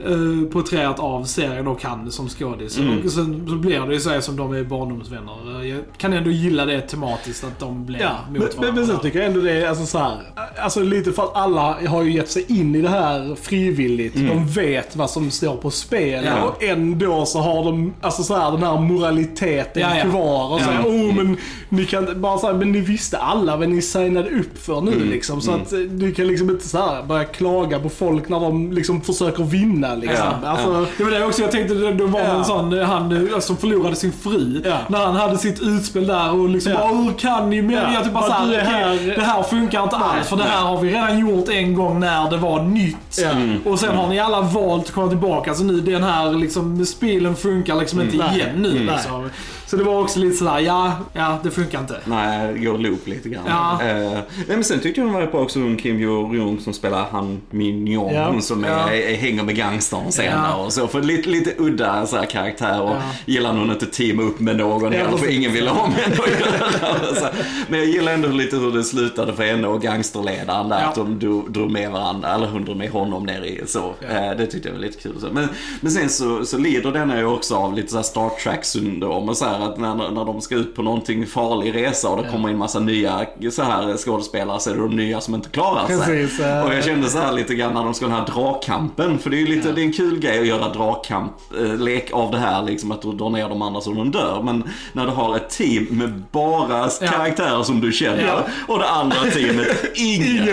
eh, 0.06 0.50
porträtterat 0.52 1.00
av 1.00 1.24
serien 1.24 1.68
och 1.68 1.84
han 1.84 2.12
som 2.12 2.30
skådis. 2.30 2.78
Mm. 2.78 3.02
Och 3.06 3.12
sen 3.12 3.46
så 3.50 3.56
blir 3.56 3.80
det 3.80 3.94
ju 3.94 4.00
så 4.00 4.22
som 4.22 4.36
de 4.36 4.54
är 4.54 4.64
barndomsvänner. 4.64 5.64
Jag 5.64 5.80
kan 5.98 6.14
ändå 6.14 6.30
gilla 6.30 6.66
det 6.66 6.82
tematiskt 6.82 7.44
att 7.44 7.60
de 7.60 7.86
blir 7.86 8.00
Ja, 8.02 8.12
men, 8.32 8.42
mot 8.42 8.60
men, 8.62 8.76
men 8.76 8.88
sen 8.88 9.00
tycker 9.00 9.20
jag 9.20 9.28
ändå 9.28 9.42
det 9.42 9.52
är 9.52 9.68
alltså 9.70 9.86
så 9.86 9.98
här, 9.98 10.18
alltså 10.60 10.80
lite 10.84 11.12
för 11.12 11.24
att 11.24 11.36
alla 11.36 11.78
har 11.88 12.04
ju 12.04 12.12
gett 12.14 12.32
sig 12.32 12.46
in 12.60 12.76
i 12.76 12.82
det 12.82 12.90
här 12.90 13.36
frivilligt. 13.36 14.16
De 14.16 14.48
vet 14.48 14.96
vad 14.96 15.10
som 15.10 15.32
står 15.32 15.56
på 15.56 15.72
spel 15.72 16.24
Ja. 16.26 16.44
och 16.44 16.64
ändå 16.64 17.26
så 17.26 17.40
har 17.40 17.64
de 17.64 17.94
alltså 18.02 18.24
så 18.24 18.36
här, 18.36 18.52
den 18.52 18.64
här 18.64 18.80
moraliteten 18.80 19.82
Ja, 19.82 19.98
ja. 19.98 20.04
kvar. 20.10 20.54
Och 20.54 20.60
Ja. 20.62 20.66
säger, 20.66 20.82
oh 20.82 21.16
men 21.16 21.38
ni 21.70 21.86
kan 21.86 22.22
bara 22.22 22.38
så 22.38 22.48
här, 22.48 22.54
men 22.54 22.72
ni 22.72 22.80
visste 22.82 23.18
alla 23.18 23.58
vad 23.58 23.70
ni 23.70 23.82
signade 23.82 24.30
upp 24.30 24.58
för 24.58 24.82
nu 24.82 25.00
liksom. 25.06 25.42
Så 25.42 25.52
att 25.52 25.74
eh, 25.74 25.80
du 25.80 26.12
kan 26.12 26.28
liksom 26.28 26.50
inte 26.50 26.68
så 26.68 26.78
här 26.78 27.04
börja 27.04 27.24
klaga 27.24 27.80
på 27.80 27.90
folk 27.90 28.30
när 28.30 28.40
de 28.40 28.72
liksom 28.72 29.02
försöker 29.02 29.44
vinna 29.44 29.85
liksom. 29.95 30.28
Ja, 30.43 30.50
Alltså, 30.50 30.86
Det 30.98 31.04
var 31.04 31.12
det 31.12 31.26
också 31.26 31.41
jag 31.41 31.52
tänkte, 31.52 31.74
det, 31.74 31.93
det 31.93 32.04
var 32.06 32.19
Ja. 32.19 32.26
en 32.26 32.45
sån, 32.45 32.80
eh, 32.80 32.86
han 32.86 33.32
eh, 33.34 33.39
som 33.39 33.58
förlorade 33.58 33.95
sin 33.95 34.12
fru. 34.12 34.62
Ja. 34.65 34.78
När 34.88 35.06
han 35.06 35.15
hade 35.15 35.38
sitt 35.38 35.62
utspel 35.62 36.08
där 36.08 36.34
och 36.41 36.50
liksom 36.50 36.71
Ja. 36.71 36.88
hur 36.88 37.13
kan 37.13 37.50
ni? 37.50 37.62
Men 37.62 37.76
Ja. 37.76 37.93
jag 37.93 38.04
typ 38.04 38.13
bara 38.13 38.24
såhär, 38.28 38.45
okej, 38.48 38.60
här- 38.60 39.15
det 39.15 39.21
här 39.21 39.43
funkar 39.43 39.84
inte 39.84 39.95
alls. 39.95 40.28
För 40.28 40.38
det 40.38 40.43
här 40.43 40.62
har 40.62 40.82
vi 40.82 40.93
redan 40.93 41.19
gjort 41.19 41.50
en 41.50 41.74
gång 41.76 42.00
när 42.00 42.30
det 42.30 42.38
var 42.38 42.62
nytt. 42.63 43.17
Ja. 43.17 43.30
Mm. 43.30 43.58
Och 43.65 43.80
sen 43.80 43.95
har 43.98 44.08
ni 44.08 44.19
alla 44.19 44.41
valt 44.41 44.86
att 44.86 44.91
komma 44.91 45.08
tillbaka. 45.10 45.54
Så 45.54 45.63
nu 45.63 45.82
den 45.82 46.04
här 46.04 46.32
liksom, 46.32 46.86
spelen 46.86 47.36
funkar 47.36 47.76
liksom 47.76 48.02
inte 48.02 48.17
Nej. 48.17 48.36
igen 48.36 48.50
nu. 48.58 48.71
Mm. 48.71 48.86
Liksom. 48.93 49.30
Så 49.67 49.75
det 49.75 49.84
var 49.84 49.99
också 50.01 50.19
lite 50.19 50.38
sådär, 50.38 50.60
ja, 50.60 50.91
ja 51.13 51.39
det 51.43 51.51
funkar 51.51 51.80
inte. 51.80 51.99
Nej, 52.06 52.54
det 52.54 52.60
går 52.60 52.78
loop 52.78 53.08
lite 53.08 53.30
grann. 53.30 53.43
Ja. 53.47 53.80
Eh, 53.82 53.95
nej, 54.12 54.21
men 54.47 54.63
sen 54.63 54.80
tyckte 54.80 54.99
jag 55.01 55.06
hon 55.06 55.13
var 55.13 55.21
rätt 55.21 55.32
bra 55.32 55.41
också, 55.41 55.60
hon 55.60 55.78
Kim 55.78 55.99
Jo-Jung 55.99 56.60
som 56.60 56.73
spelar 56.73 57.06
han 57.12 57.41
Min 57.49 57.88
Jong, 57.88 58.13
Ja. 58.13 58.41
som 58.41 58.63
är, 58.63 58.69
Ja. 58.69 58.89
är, 58.91 59.15
hänger 59.15 59.43
med 59.43 59.56
gangstern 59.56 60.12
senare 60.12 60.49
Ja. 60.49 60.65
och 60.65 60.73
så. 60.73 60.88
För 60.88 61.01
lite, 61.01 61.30
lite 61.30 61.51
udda 61.58 62.06
så 62.06 62.17
här, 62.17 62.25
karaktär 62.25 62.82
och 62.82 62.89
Ja. 62.89 63.01
gillar 63.25 63.54
hon 63.54 63.71
inte 63.71 63.86
teama 63.86 64.21
upp 64.23 64.39
med 64.39 64.58
någon 64.58 64.93
Ja, 64.93 64.99
heller 64.99 65.17
för 65.17 65.32
ingen 65.32 65.54
ville 65.54 65.69
ha 65.69 65.88
med 65.88 65.97
henne 65.97 66.15
att 66.23 66.39
göra. 66.39 67.32
Men 67.67 67.80
jag 67.80 67.88
gillar 67.89 68.13
ändå 68.13 68.28
lite 68.30 68.56
hur 68.56 68.71
det 68.71 68.84
slutade 68.84 69.34
för 69.34 69.43
henne 69.43 69.67
och 69.67 69.82
gangsterledaren 69.82 70.69
där, 70.69 70.84
att 70.84 70.95
de 70.95 71.19
drog, 71.19 71.51
drog 71.51 71.71
med 71.71 71.91
varandra, 71.91 72.34
eller 72.36 72.47
hon 72.47 72.65
drog 72.65 72.78
med 72.78 72.89
honom 72.89 73.23
ner 73.25 73.41
i 73.41 73.62
så. 73.67 73.93
Eh, 74.10 74.38
det 74.38 74.45
tyckte 74.47 74.69
jag 74.69 74.73
var 74.75 74.82
lite 74.82 75.01
kul. 75.01 75.15
Så. 75.21 75.28
Men, 75.32 75.47
men 75.82 75.91
sen 75.91 76.10
så, 76.10 76.45
så 76.45 76.58
lider 76.58 76.91
denna 76.91 77.17
ju 77.17 77.25
också 77.25 77.56
av 77.56 77.73
lite 77.73 77.88
så 77.88 77.95
här 77.95 78.04
Star 78.04 78.30
Trek-syndrom 78.43 79.30
och 79.30 79.38
så 79.38 79.45
här 79.45 79.55
att 79.62 79.78
när, 79.78 79.96
när 79.96 80.26
de 80.26 80.41
ska 80.41 80.56
ut 80.56 80.76
på 80.76 80.82
någonting 80.82 81.28
farlig 81.28 81.76
resa 81.76 82.10
och 82.10 82.24
det 82.24 82.30
kommer 82.30 82.50
in 82.50 82.58
massa 82.58 82.80
nya 82.80 83.26
så 83.52 83.63
här 83.63 83.98
skådespelare 83.98 84.60
så 84.60 84.70
är 84.70 84.74
det 84.74 84.82
de 84.82 84.96
nya 84.96 85.22
som 85.22 85.36
inte 85.36 85.50
klarar 85.50 85.88
sig. 85.88 86.00
Precis. 86.00 86.39
Och 86.39 86.74
jag 86.76 86.84
kände 86.84 87.10
så 87.10 87.18
här 87.20 87.32
lite 87.32 87.56
grann 87.56 87.74
när 87.74 87.84
de 87.84 87.94
ska 87.94 88.06
ha 88.06 88.15
den 88.15 88.20
här 88.20 88.34
dragkampen, 88.34 89.20
för 89.20 89.30
det 89.30 89.38
är 89.38 89.39
ju 89.39 89.56
lite, 89.56 89.72
det 89.72 89.82
är 89.82 89.86
en 89.86 89.94
kul 89.94 90.20
grej 90.20 90.39
att 90.39 90.48
göra 90.48 90.70
dragkamp, 90.70 91.32
eh, 91.60 91.76
lek 91.76 92.12
av 92.13 92.32
det 92.32 92.38
här 92.38 92.63
liksom 92.63 92.91
att 92.91 93.02
du 93.02 93.12
drar 93.12 93.30
ner 93.30 93.50
de 93.50 93.62
andra 93.62 93.82
så 93.82 93.91
de 93.91 94.12
dör. 94.12 94.41
Men 94.44 94.63
när 94.94 95.06
du 95.06 95.12
har 95.12 95.36
ett 95.36 95.50
team 95.50 95.88
med 95.89 96.24
bara 96.32 96.89
karaktärer 96.89 97.63
som 97.63 97.82
du 97.82 97.91
känner 97.91 98.41
och 98.68 98.80
det 98.80 98.89
andra 98.89 99.15
teamet, 99.34 99.68
ingen, 99.96 100.28
Ingen 100.28 100.44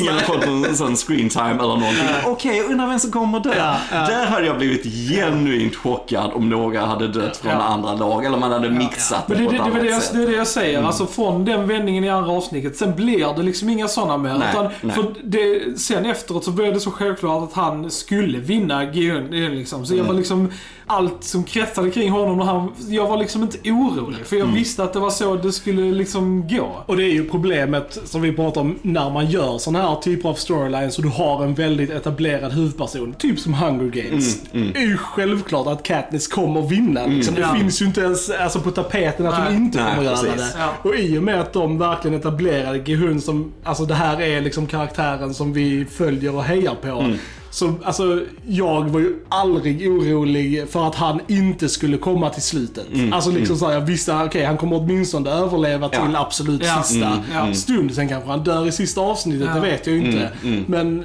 ingen 0.00 0.14
har 0.14 0.20
fått 0.20 0.46
en 0.88 0.96
screen 0.96 1.28
time 1.28 1.50
eller 1.50 1.60
någonting. 1.62 2.06
Okej, 2.26 2.56
jag 2.56 2.70
undrar 2.70 2.86
vem 2.86 2.98
som 2.98 3.10
kommer 3.10 3.40
dö. 3.40 3.74
Där 3.90 4.26
hade 4.26 4.46
jag 4.46 4.58
blivit 4.58 4.84
genuint 5.10 5.76
chockad 5.76 6.30
om 6.34 6.48
några 6.48 6.86
hade 6.86 7.08
dött 7.08 7.36
från 7.36 7.52
Ja. 7.52 7.58
andra 7.58 7.94
lag 7.94 8.24
eller 8.24 8.38
man 8.38 8.49
hade 8.52 8.70
mixat 8.70 9.28
Men 9.28 9.38
det, 9.38 9.44
på 9.44 9.50
det, 9.50 9.56
ett 9.58 9.64
det, 9.64 9.70
det, 9.70 9.78
annat 9.78 9.82
det, 9.98 10.00
sätt. 10.00 10.14
det 10.14 10.22
är 10.22 10.26
det 10.26 10.36
jag 10.36 10.46
säger. 10.46 10.82
Alltså 10.82 11.06
från 11.06 11.44
den 11.44 11.68
vändningen 11.68 12.04
i 12.04 12.08
andra 12.08 12.32
avsnittet, 12.32 12.76
sen 12.76 12.94
blir 12.96 13.36
det 13.36 13.42
liksom 13.42 13.68
inga 13.68 13.88
sådana 13.88 14.16
mer. 14.16 14.38
Nej, 14.38 14.48
utan 14.52 14.68
nej. 14.80 14.94
För 14.94 15.14
det, 15.24 15.78
sen 15.80 16.06
efteråt 16.06 16.44
så 16.44 16.50
blev 16.50 16.74
det 16.74 16.80
så 16.80 16.90
självklart 16.90 17.42
att 17.48 17.52
han 17.56 17.90
skulle 17.90 18.38
vinna 18.38 18.84
GUN. 18.84 19.30
Liksom. 19.30 19.86
Så 19.86 19.92
jag 19.92 19.98
Mm. 20.00 20.08
var 20.08 20.14
liksom, 20.14 20.48
allt 20.90 21.24
som 21.24 21.44
kretsade 21.44 21.90
kring 21.90 22.10
honom, 22.10 22.40
och 22.40 22.46
han, 22.46 22.72
jag 22.88 23.08
var 23.08 23.16
liksom 23.16 23.42
inte 23.42 23.58
orolig. 23.70 24.26
För 24.26 24.36
jag 24.36 24.44
Mm. 24.44 24.54
visste 24.58 24.84
att 24.84 24.92
det 24.92 25.00
var 25.00 25.10
så 25.10 25.34
det 25.36 25.52
skulle 25.52 25.82
liksom 25.82 26.48
gå. 26.48 26.82
Och 26.86 26.96
det 26.96 27.04
är 27.04 27.12
ju 27.12 27.28
problemet 27.30 27.98
som 28.04 28.22
vi 28.22 28.32
pratar 28.32 28.60
om 28.60 28.78
när 28.82 29.10
man 29.10 29.26
gör 29.30 29.58
sådana 29.58 29.88
här 29.88 29.96
typer 30.00 30.28
av 30.28 30.34
storylines 30.34 30.96
och 30.98 31.02
du 31.02 31.08
har 31.10 31.44
en 31.44 31.54
väldigt 31.54 31.90
etablerad 31.90 32.52
huvudperson. 32.52 33.14
Typ 33.18 33.38
som 33.38 33.54
Hunger 33.54 33.90
Games. 33.90 34.38
Mm, 34.52 34.70
Det 34.72 34.78
är 34.78 34.86
ju 34.86 34.96
självklart 34.96 35.66
att 35.66 35.82
Katniss 35.82 36.28
kommer 36.28 36.62
vinna. 36.62 37.06
Liksom. 37.06 37.34
Det 37.34 37.40
Ja. 37.40 37.54
finns 37.54 37.82
ju 37.82 37.86
inte 37.86 38.00
ens 38.00 38.30
alltså, 38.30 38.60
på 38.60 38.70
tapeten 38.70 39.26
att 39.26 39.38
Nej. 39.38 39.46
hon 39.52 39.56
inte 39.56 39.82
Nej, 39.82 39.90
kommer 39.94 40.04
göra 40.04 40.16
precis. 40.16 40.52
det. 40.52 40.58
Ja. 40.58 40.68
Och 40.82 40.94
i 40.96 41.18
och 41.18 41.22
med 41.22 41.40
att 41.40 41.52
de 41.52 41.78
verkligen 41.78 42.16
etablerade 42.20 42.78
Gehun 42.78 43.20
som, 43.20 43.52
alltså 43.64 43.84
det 43.84 43.94
här 43.94 44.20
är 44.20 44.40
liksom 44.40 44.66
karaktären 44.66 45.34
som 45.34 45.52
vi 45.52 45.84
följer 45.84 46.34
och 46.34 46.44
hejar 46.44 46.74
på. 46.82 46.88
Mm. 47.00 47.18
Så 47.52 47.74
alltså, 47.84 48.22
jag 48.46 48.88
var 48.90 49.00
ju 49.00 49.16
aldrig 49.28 49.90
orolig 49.90 50.68
för 50.68 50.86
att 50.88 50.94
han 50.94 51.20
inte 51.28 51.68
skulle 51.68 51.96
komma 51.96 52.30
till 52.30 52.42
slutet. 52.42 52.86
Mm. 52.94 53.12
Alltså 53.12 53.30
liksom 53.30 53.56
så 53.56 53.66
här, 53.66 53.74
jag 53.74 53.80
visste, 53.80 54.14
okej 54.26 54.44
han 54.44 54.56
kommer 54.56 54.76
åtminstone 54.76 55.30
överleva 55.30 55.88
till 55.88 56.00
Ja. 56.12 56.20
absolut 56.20 56.62
Ja. 56.64 56.82
sista 56.82 57.06
Mm, 57.06 57.20
ja. 57.48 57.54
stund. 57.54 57.94
Sen 57.94 58.08
kanske 58.08 58.30
han 58.30 58.44
dör 58.44 58.66
i 58.66 58.72
sista 58.72 59.00
avsnittet, 59.00 59.48
Ja. 59.48 59.54
det 59.54 59.60
vet 59.60 59.86
jag 59.86 59.96
ju 59.96 60.06
inte. 60.06 60.30
Men 60.66 61.04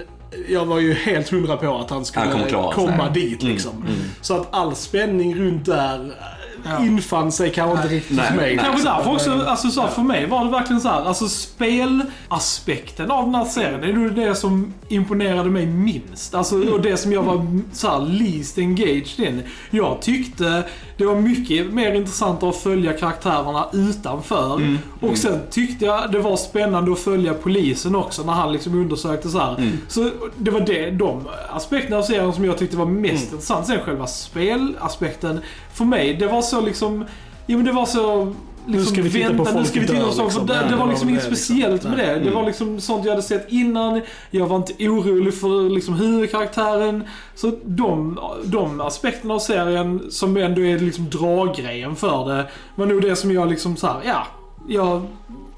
jag 0.49 0.65
var 0.65 0.79
ju 0.79 0.93
helt 0.93 1.29
hundra 1.29 1.57
på 1.57 1.77
att 1.77 1.89
han 1.89 2.05
skulle 2.05 2.25
Han 2.25 2.71
komma 2.71 3.09
dit 3.09 3.43
liksom. 3.43 3.85
Så 4.21 4.33
att 4.35 4.47
all 4.51 4.75
spänning 4.75 5.35
runt 5.35 5.65
där 5.65 6.11
Ja. 6.65 6.85
infann 6.85 7.31
sig 7.31 7.51
kanske 7.51 7.77
inte 7.77 7.95
riktigt 7.95 8.17
Nej, 8.17 8.35
mig. 8.35 8.57
Kanske 8.57 8.89
därför 8.89 9.11
också, 9.11 9.43
alltså 9.47 9.69
så 9.69 9.81
här, 9.81 9.87
för 9.87 10.01
mig 10.01 10.25
var 10.25 10.45
det 10.45 10.51
verkligen 10.51 10.81
så 10.81 10.89
här, 10.89 11.05
alltså 11.05 11.27
spelaspekten 11.27 13.11
av 13.11 13.25
den 13.25 13.35
här 13.35 13.45
serien, 13.45 13.81
det 13.81 13.87
är 13.87 13.93
nog 13.93 14.15
det 14.15 14.35
som 14.35 14.73
imponerade 14.87 15.49
mig 15.49 15.65
minst. 15.65 16.35
Alltså, 16.35 16.71
och 16.73 16.81
det 16.81 16.97
som 16.97 17.11
jag 17.13 17.23
var 17.23 17.47
så 17.73 17.87
här, 17.87 17.99
least 17.99 18.57
engaged 18.57 19.19
in. 19.19 19.43
Jag 19.69 20.01
tyckte 20.01 20.63
det 20.97 21.05
var 21.05 21.15
mycket 21.15 21.73
mer 21.73 21.93
intressant 21.93 22.43
att 22.43 22.55
följa 22.55 22.93
karaktärerna 22.93 23.67
utanför. 23.73 24.77
Och 25.01 25.17
sen 25.17 25.39
tyckte 25.51 25.85
jag 25.85 26.11
det 26.11 26.19
var 26.19 26.37
spännande 26.37 26.91
att 26.91 26.99
följa 26.99 27.33
polisen 27.33 27.95
också 27.95 28.23
när 28.23 28.33
han 28.33 28.53
liksom 28.53 28.73
undersökte 28.73 29.29
så 29.29 29.39
här. 29.39 29.71
Så 29.87 30.09
det 30.37 30.51
var 30.51 30.59
det, 30.59 30.91
de 30.91 31.21
aspekterna 31.49 31.97
av 31.97 32.01
serien 32.01 32.33
som 32.33 32.45
jag 32.45 32.57
tyckte 32.57 32.77
var 32.77 32.85
mest 32.85 33.23
intressant. 33.23 33.67
Sen 33.67 33.79
själva 33.85 34.07
spelaspekten, 34.07 35.39
för 35.73 35.85
mig, 35.85 36.13
det 36.13 36.27
var 36.27 36.41
så 36.41 36.54
liksom, 36.61 37.05
jo 37.47 37.57
men 37.57 37.65
det 37.65 37.71
var 37.71 37.85
så 37.85 38.33
liksom, 38.67 38.93
ska 38.93 39.01
vi 39.01 39.11
titta 39.11 39.27
på 39.29 39.33
vänta, 39.33 39.51
nu 39.51 39.57
folk 39.57 39.67
ska 39.67 39.79
vi 39.79 39.87
titta 39.87 40.05
på 40.05 40.11
saker. 40.11 40.23
liksom. 40.23 40.47
Det, 40.47 40.67
det 40.69 40.75
var 40.75 40.87
liksom 40.87 41.09
inget 41.09 41.23
speciellt 41.23 41.83
med 41.83 41.97
det. 41.97 42.19
Det 42.19 42.31
var 42.31 42.45
liksom 42.45 42.81
sånt 42.81 43.05
jag 43.05 43.11
hade 43.11 43.23
sett 43.23 43.51
innan. 43.51 44.01
Jag 44.31 44.47
var 44.47 44.57
inte 44.57 44.73
orolig 44.79 45.33
för 45.33 45.69
liksom 45.69 45.93
huvudkaraktären. 45.93 47.03
Så 47.35 47.51
de, 47.65 48.19
de 48.43 48.81
aspekterna 48.81 49.33
av 49.33 49.39
serien 49.39 50.01
som 50.09 50.37
ändå 50.37 50.61
är 50.61 50.79
liksom 50.79 51.09
draggrejen 51.09 51.95
för 51.95 52.29
det 52.29 52.47
var 52.75 52.85
nog 52.85 53.01
det 53.01 53.15
som 53.15 53.31
jag 53.31 53.49
liksom 53.49 53.77
så 53.77 53.87
här, 53.87 54.01
ja. 54.05 54.27
Jag 54.67 55.07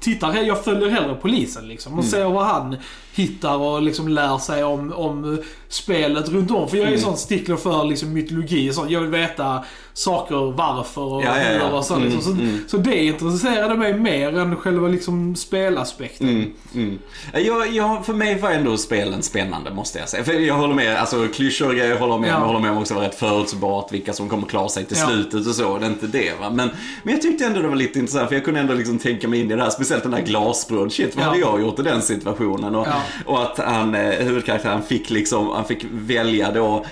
tittar, 0.00 0.34
jag 0.34 0.64
följer 0.64 0.88
hellre 0.88 1.14
polisen 1.14 1.68
liksom 1.68 1.98
och 1.98 2.04
ser 2.04 2.24
vad 2.24 2.46
han 2.46 2.76
hittar 3.18 3.56
och 3.56 3.82
liksom 3.82 4.08
lär 4.08 4.38
sig 4.38 4.64
om, 4.64 4.92
om 4.92 5.38
spelet 5.68 6.28
runt 6.28 6.50
om. 6.50 6.68
För 6.68 6.76
jag 6.76 6.86
är 6.86 6.90
ju 6.90 6.98
sån 6.98 7.16
stickler 7.16 7.56
för 7.56 7.84
liksom 7.84 8.12
mytologi 8.12 8.70
och 8.70 8.74
sånt. 8.74 8.90
Jag 8.90 9.00
vill 9.00 9.10
veta 9.10 9.64
saker, 9.92 10.52
varför 10.52 11.00
och 11.00 11.22
Ja, 11.22 11.38
ja, 11.38 11.52
ja. 11.52 11.78
och 11.78 11.84
så, 11.84 11.98
liksom. 11.98 12.22
så, 12.22 12.30
Mm, 12.30 12.48
mm. 12.48 12.60
så 12.68 12.76
det 12.76 13.04
intresserade 13.04 13.74
mig 13.76 13.94
mer 13.94 14.38
än 14.38 14.56
själva 14.56 14.88
liksom 14.88 15.36
spelaspekten. 15.36 16.28
Mm, 16.28 16.52
mm. 16.74 16.98
Jag, 17.32 17.74
jag, 17.74 18.06
för 18.06 18.12
mig 18.12 18.38
var 18.38 18.50
ändå 18.50 18.76
spelen 18.76 19.22
spännande 19.22 19.70
måste 19.70 19.98
jag 19.98 20.08
säga. 20.08 20.24
För 20.24 20.32
jag 20.32 20.54
håller 20.54 20.74
med, 20.74 20.96
alltså 20.96 21.28
klyschor 21.34 21.68
och 21.68 21.74
grejer 21.74 21.98
håller 21.98 22.18
med. 22.18 22.30
Ja. 22.30 22.34
Jag 22.34 22.46
håller 22.46 22.60
med 22.60 22.70
om 22.70 22.78
också 22.78 22.94
var 22.94 23.02
rätt 23.02 23.14
förutsägbart 23.14 23.92
vilka 23.92 24.12
som 24.12 24.28
kommer 24.28 24.46
klara 24.46 24.68
sig 24.68 24.84
till 24.84 24.96
slutet 24.96 25.46
och 25.46 25.54
så. 25.54 25.78
Det 25.78 25.86
är 25.86 25.90
inte 25.90 26.06
det 26.06 26.32
va. 26.40 26.50
Men, 26.50 26.70
men 27.02 27.14
jag 27.14 27.22
tyckte 27.22 27.44
ändå 27.46 27.60
det 27.60 27.68
var 27.68 27.76
lite 27.76 27.98
intressant 27.98 28.28
för 28.28 28.34
jag 28.34 28.44
kunde 28.44 28.60
ändå 28.60 28.74
liksom 28.74 28.98
tänka 28.98 29.28
mig 29.28 29.40
in 29.40 29.50
i 29.50 29.56
det 29.56 29.62
här. 29.62 29.70
Speciellt 29.70 30.02
den 30.02 30.12
där 30.12 30.22
glasbröd. 30.22 30.92
Shit, 30.92 31.16
vad 31.16 31.24
hade 31.24 31.38
jag 31.38 31.60
gjort 31.60 31.78
i 31.78 31.82
den 31.82 32.02
situationen? 32.02 32.74
Och 32.74 32.86
och 33.24 33.42
att 33.42 33.58
han, 33.58 33.94
eh, 33.94 34.10
huvudkaraktären 34.10 34.82
fick 34.82 35.10
liksom, 35.10 35.48
han 35.48 35.64
fick 35.64 35.84
välja 35.90 36.50
då 36.50 36.84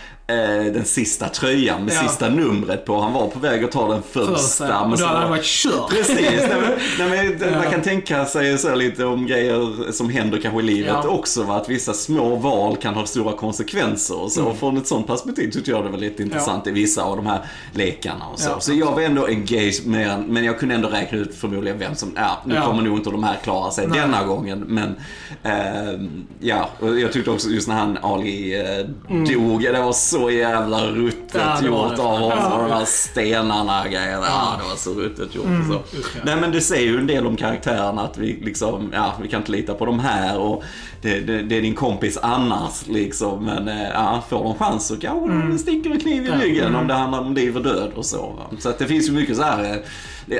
den 0.72 0.84
sista 0.84 1.28
tröjan 1.28 1.84
med 1.84 1.94
Ja. 1.94 2.00
sista 2.08 2.28
numret 2.28 2.84
på. 2.84 3.00
Han 3.00 3.12
var 3.12 3.26
på 3.26 3.38
väg 3.38 3.64
att 3.64 3.72
ta 3.72 3.88
den 3.92 4.02
första. 4.02 4.88
Men 4.88 4.98
då 4.98 5.04
hade 5.06 5.18
han 5.20 5.30
varit 5.30 5.44
kört. 5.44 5.90
Precis, 5.90 6.16
nej, 6.20 7.08
men, 7.10 7.38
Ja. 7.52 7.58
man 7.62 7.70
kan 7.72 7.82
tänka 7.82 8.24
sig 8.24 8.58
så 8.58 8.74
lite 8.74 9.04
om 9.04 9.26
grejer 9.26 9.92
som 9.92 10.10
händer 10.10 10.38
kanske 10.38 10.60
i 10.60 10.62
livet 10.62 10.92
Ja. 11.04 11.08
också. 11.08 11.42
Va? 11.42 11.56
Att 11.56 11.68
vissa 11.68 11.92
små 11.92 12.36
val 12.36 12.76
kan 12.76 12.94
ha 12.94 13.06
stora 13.06 13.32
konsekvenser 13.36 14.20
och 14.22 14.32
så. 14.32 14.40
Mm. 14.40 14.52
Och 14.52 14.58
från 14.58 14.76
ett 14.76 14.86
sånt 14.86 15.06
perspektiv 15.06 15.50
tyckte 15.50 15.70
jag 15.70 15.84
det 15.84 15.90
var 15.90 15.98
lite 15.98 16.22
intressant 16.22 16.66
i 16.66 16.70
vissa 16.70 17.02
av 17.02 17.16
de 17.16 17.26
här 17.26 17.40
lekarna 17.72 18.26
och 18.32 18.38
så. 18.40 18.50
Så 18.60 18.72
jag 18.72 18.92
var 18.92 19.02
ändå 19.02 19.26
engaged 19.26 19.86
med 19.86 20.24
men 20.28 20.44
jag 20.44 20.58
kunde 20.58 20.74
ändå 20.74 20.88
räkna 20.88 21.18
ut 21.18 21.34
förmodligen 21.34 21.78
vem 21.78 21.94
som, 21.94 22.12
ja, 22.16 22.38
nu 22.46 22.60
kommer 22.60 22.82
nog 22.82 22.96
inte 22.98 23.10
de 23.10 23.24
här 23.24 23.36
klara 23.44 23.70
sig 23.70 23.86
Nej. 23.86 24.00
denna 24.00 24.24
gången. 24.24 24.64
Men 24.68 24.96
eh, 25.42 26.00
ja, 26.40 26.68
och 26.80 27.00
jag 27.00 27.12
tyckte 27.12 27.30
också 27.30 27.48
just 27.48 27.68
när 27.68 27.74
han 27.74 27.98
Ali 28.02 28.60
eh, 28.60 28.86
dog, 29.34 29.62
det 29.62 29.80
var 29.82 29.92
så 29.92 30.15
jävla 30.30 30.86
ruttet 30.86 31.34
Mm. 31.34 31.72
Ja, 31.72 31.88
gjort 31.88 31.98
av 31.98 32.18
honom. 32.18 32.38
Ja. 32.38 32.58
De 32.58 32.70
här 32.70 32.84
stenarna 32.84 33.82
och 33.82 33.90
grejerna. 33.90 34.26
Ja, 34.26 34.54
det 34.62 34.68
var 34.68 34.76
så 34.76 34.94
ruttet 34.94 35.34
gjort. 35.34 35.44
och 35.44 35.74
så. 35.74 35.98
Nej 36.24 36.36
men 36.40 36.52
det 36.52 36.60
säger 36.60 36.90
ju 36.92 36.98
en 36.98 37.06
del 37.06 37.26
om 37.26 37.36
karaktärerna 37.36 38.02
att 38.02 38.18
vi 38.18 38.40
liksom, 38.44 38.90
ja 38.94 39.14
vi 39.22 39.28
kan 39.28 39.40
inte 39.40 39.52
lita 39.52 39.74
på 39.74 39.86
de 39.86 40.00
här 40.00 40.38
och 40.38 40.62
det, 41.02 41.20
det, 41.20 41.42
det 41.42 41.56
är 41.56 41.62
din 41.62 41.74
kompis 41.74 42.18
annars 42.22 42.86
liksom. 42.86 43.44
Men 43.44 43.68
eh, 43.68 43.88
ja, 43.94 44.24
får 44.28 44.44
de 44.44 44.54
chans 44.54 44.86
så 44.86 44.96
kanske 44.96 45.28
de 45.28 45.58
sticker 45.58 45.90
en 45.90 46.00
kniv 46.00 46.26
i 46.26 46.30
ryggen 46.30 46.74
om 46.74 46.86
det 46.86 46.94
handlar 46.94 47.20
om 47.20 47.34
liv 47.34 47.56
och 47.56 47.62
död 47.62 47.90
och 47.94 48.06
så. 48.06 48.32
Så 48.58 48.68
att 48.68 48.78
det 48.78 48.86
finns 48.86 49.08
ju 49.08 49.12
mycket 49.12 49.36
så 49.36 49.42
här, 49.42 49.64
eh, 49.64 49.76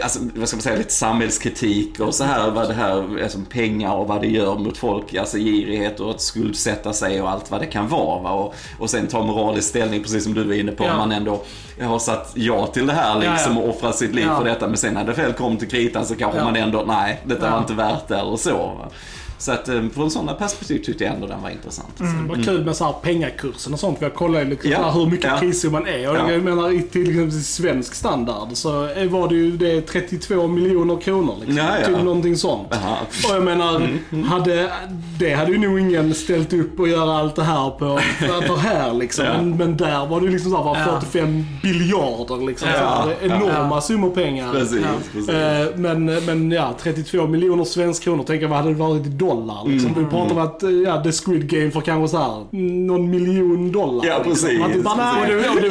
alltså, 0.03 0.19
vad 0.35 0.49
ska 0.49 0.57
man 0.57 0.63
säga, 0.63 0.77
lite 0.79 0.93
samhällskritik 0.93 2.01
och 2.01 2.15
så 2.15 2.25
här 2.25 2.51
vad 2.51 2.69
det 2.69 2.75
här, 2.75 3.23
alltså 3.23 3.39
pengar 3.51 3.93
och 3.95 4.09
vad 4.09 4.21
det 4.21 4.27
gör 4.27 4.55
mot 4.59 4.77
folk, 4.77 5.15
alltså 5.15 5.37
girighet 5.39 6.01
och 6.01 6.11
att 6.11 6.21
skuldsätta 6.21 6.93
sig 6.93 7.23
och 7.23 7.31
allt 7.31 7.51
vad 7.51 7.61
det 7.61 7.67
kan 7.67 7.89
vara. 7.89 8.23
Va? 8.23 8.31
Och, 8.31 8.55
och 8.79 8.91
sen 8.91 9.07
ta 9.07 9.23
moralisk 9.23 9.69
ställning 9.69 10.03
precis 10.03 10.25
som 10.25 10.35
du 10.35 10.45
var 10.45 10.55
inne 10.55 10.73
på, 10.73 10.85
Ja. 10.85 10.91
om 10.93 10.99
man 10.99 11.13
ändå 11.13 11.43
har 11.83 11.99
satt 11.99 12.33
ja 12.35 12.67
till 12.67 12.87
det 12.87 12.93
här 12.93 13.15
liksom 13.15 13.57
Ja, 13.57 13.63
ja. 13.63 13.69
och 13.69 13.77
offrat 13.77 13.97
sitt 13.97 14.15
liv 14.15 14.27
för 14.39 14.45
detta. 14.45 14.67
Men 14.69 14.77
sen 14.77 14.95
när 14.95 15.05
det 15.05 15.13
väl 15.13 15.33
kom 15.33 15.57
till 15.57 15.69
kritan 15.69 16.07
så 16.07 16.15
kanske 16.15 16.45
man 16.45 16.57
ändå, 16.57 16.85
nej, 16.87 17.21
detta 17.25 17.51
var 17.51 17.59
inte 17.59 17.75
värt 17.75 18.09
det 18.09 18.17
eller 18.19 18.37
så. 18.37 18.57
Va? 18.57 18.89
Så 19.39 19.53
att 19.53 19.69
eh, 19.69 19.83
från 19.95 20.11
sådana 20.11 20.35
perspektiv 20.35 20.79
tyckte 20.85 21.05
jag 21.05 21.15
ändå 21.15 21.27
den 21.27 21.43
var 21.43 21.51
intressant. 21.51 21.89
Det 21.99 22.29
var 22.37 22.43
kul 22.45 22.65
med 22.65 22.77
så 22.77 22.85
här 22.85 22.93
pengakursen 23.03 23.73
och 23.73 23.81
sånt. 23.81 23.99
för 23.99 24.07
Jag 24.07 24.15
kollade 24.15 24.45
ju 24.45 24.51
liksom 24.51 24.71
Ja. 24.71 24.91
hur 24.91 25.07
mycket 25.07 25.31
Ja. 25.31 25.37
prissumman 25.39 25.87
är. 25.87 26.11
Och 26.11 26.17
Ja. 26.17 26.31
jag 26.33 26.43
menar 26.43 26.73
i 26.73 26.83
till 26.83 27.11
exempel 27.11 27.33
svensk 27.43 27.95
standard 27.95 28.49
så 28.53 28.71
var 29.11 29.29
det 29.29 29.35
ju 29.35 29.57
det 29.57 29.71
är 29.73 29.81
32 29.81 30.47
miljoner 30.49 30.97
kronor. 31.01 31.35
Liksom. 31.39 31.57
Ja, 31.57 31.69
ja. 31.81 31.87
Typ 31.87 32.03
någonting 32.05 32.37
sånt. 32.37 32.69
Jaha. 32.71 32.97
Och 33.31 33.37
jag 33.37 33.43
menar, 33.45 33.89
hade, 34.27 34.73
det 35.19 35.35
hade 35.35 35.53
ju 35.53 35.59
nog 35.59 35.81
ingen 35.81 36.15
ställt 36.15 36.53
upp 36.53 36.81
och 36.81 36.89
göra 36.89 37.19
allt 37.19 37.37
det 37.37 37.45
här 37.45 37.71
på 37.71 37.99
för, 38.19 38.57
här 38.57 38.93
liksom. 38.95 39.25
Ja. 39.25 39.33
Men, 39.37 39.57
men 39.57 39.77
där 39.77 40.07
var 40.07 40.21
det 40.21 40.27
ju 40.27 40.33
liksom 40.33 40.51
så 40.51 40.57
här, 40.57 40.65
var 40.65 40.77
Ja. 40.79 41.01
45 41.01 41.45
biljarder 41.63 42.47
liksom. 42.47 42.69
Ja. 42.75 43.05
Så 43.21 43.27
enorma 43.27 43.69
Ja. 43.77 43.81
summor 43.81 44.11
pengar. 44.11 44.53
Precis, 44.53 44.81
Ja. 44.83 44.89
precis. 45.13 45.29
Eh, 45.29 45.67
Men, 45.77 46.05
men 46.05 46.51
ja, 46.51 46.75
32 46.83 47.27
miljoner 47.27 47.65
svensk 47.65 48.03
kronor. 48.03 48.25
Tänk 48.27 48.43
vad 48.43 48.51
hade 48.53 48.69
det 48.69 48.75
varit 48.75 49.07
i 49.07 49.09
dollar 49.27 49.69
liksom. 49.69 49.91
Mm. 49.91 50.05
Vi 50.05 50.11
pratar 50.11 50.33
om 50.37 50.39
att 50.43 50.63
eh, 50.63 50.71
ja, 50.71 51.03
The 51.03 51.13
Squid 51.13 51.49
Game 51.51 51.71
för 51.71 51.81
kanske 51.81 52.09
så 52.17 52.19
här 52.19 52.59
någon 52.87 53.11
miljon 53.11 53.73
dollar. 53.73 54.07
Ja, 54.07 54.15
liksom. 54.17 54.33
precis. 54.33 54.63
Att 54.63 54.73
det, 54.73 54.79
Och 54.79 54.97
nej, 54.97 55.27
det, 55.27 55.49
och 55.49 55.57
det, 55.57 55.69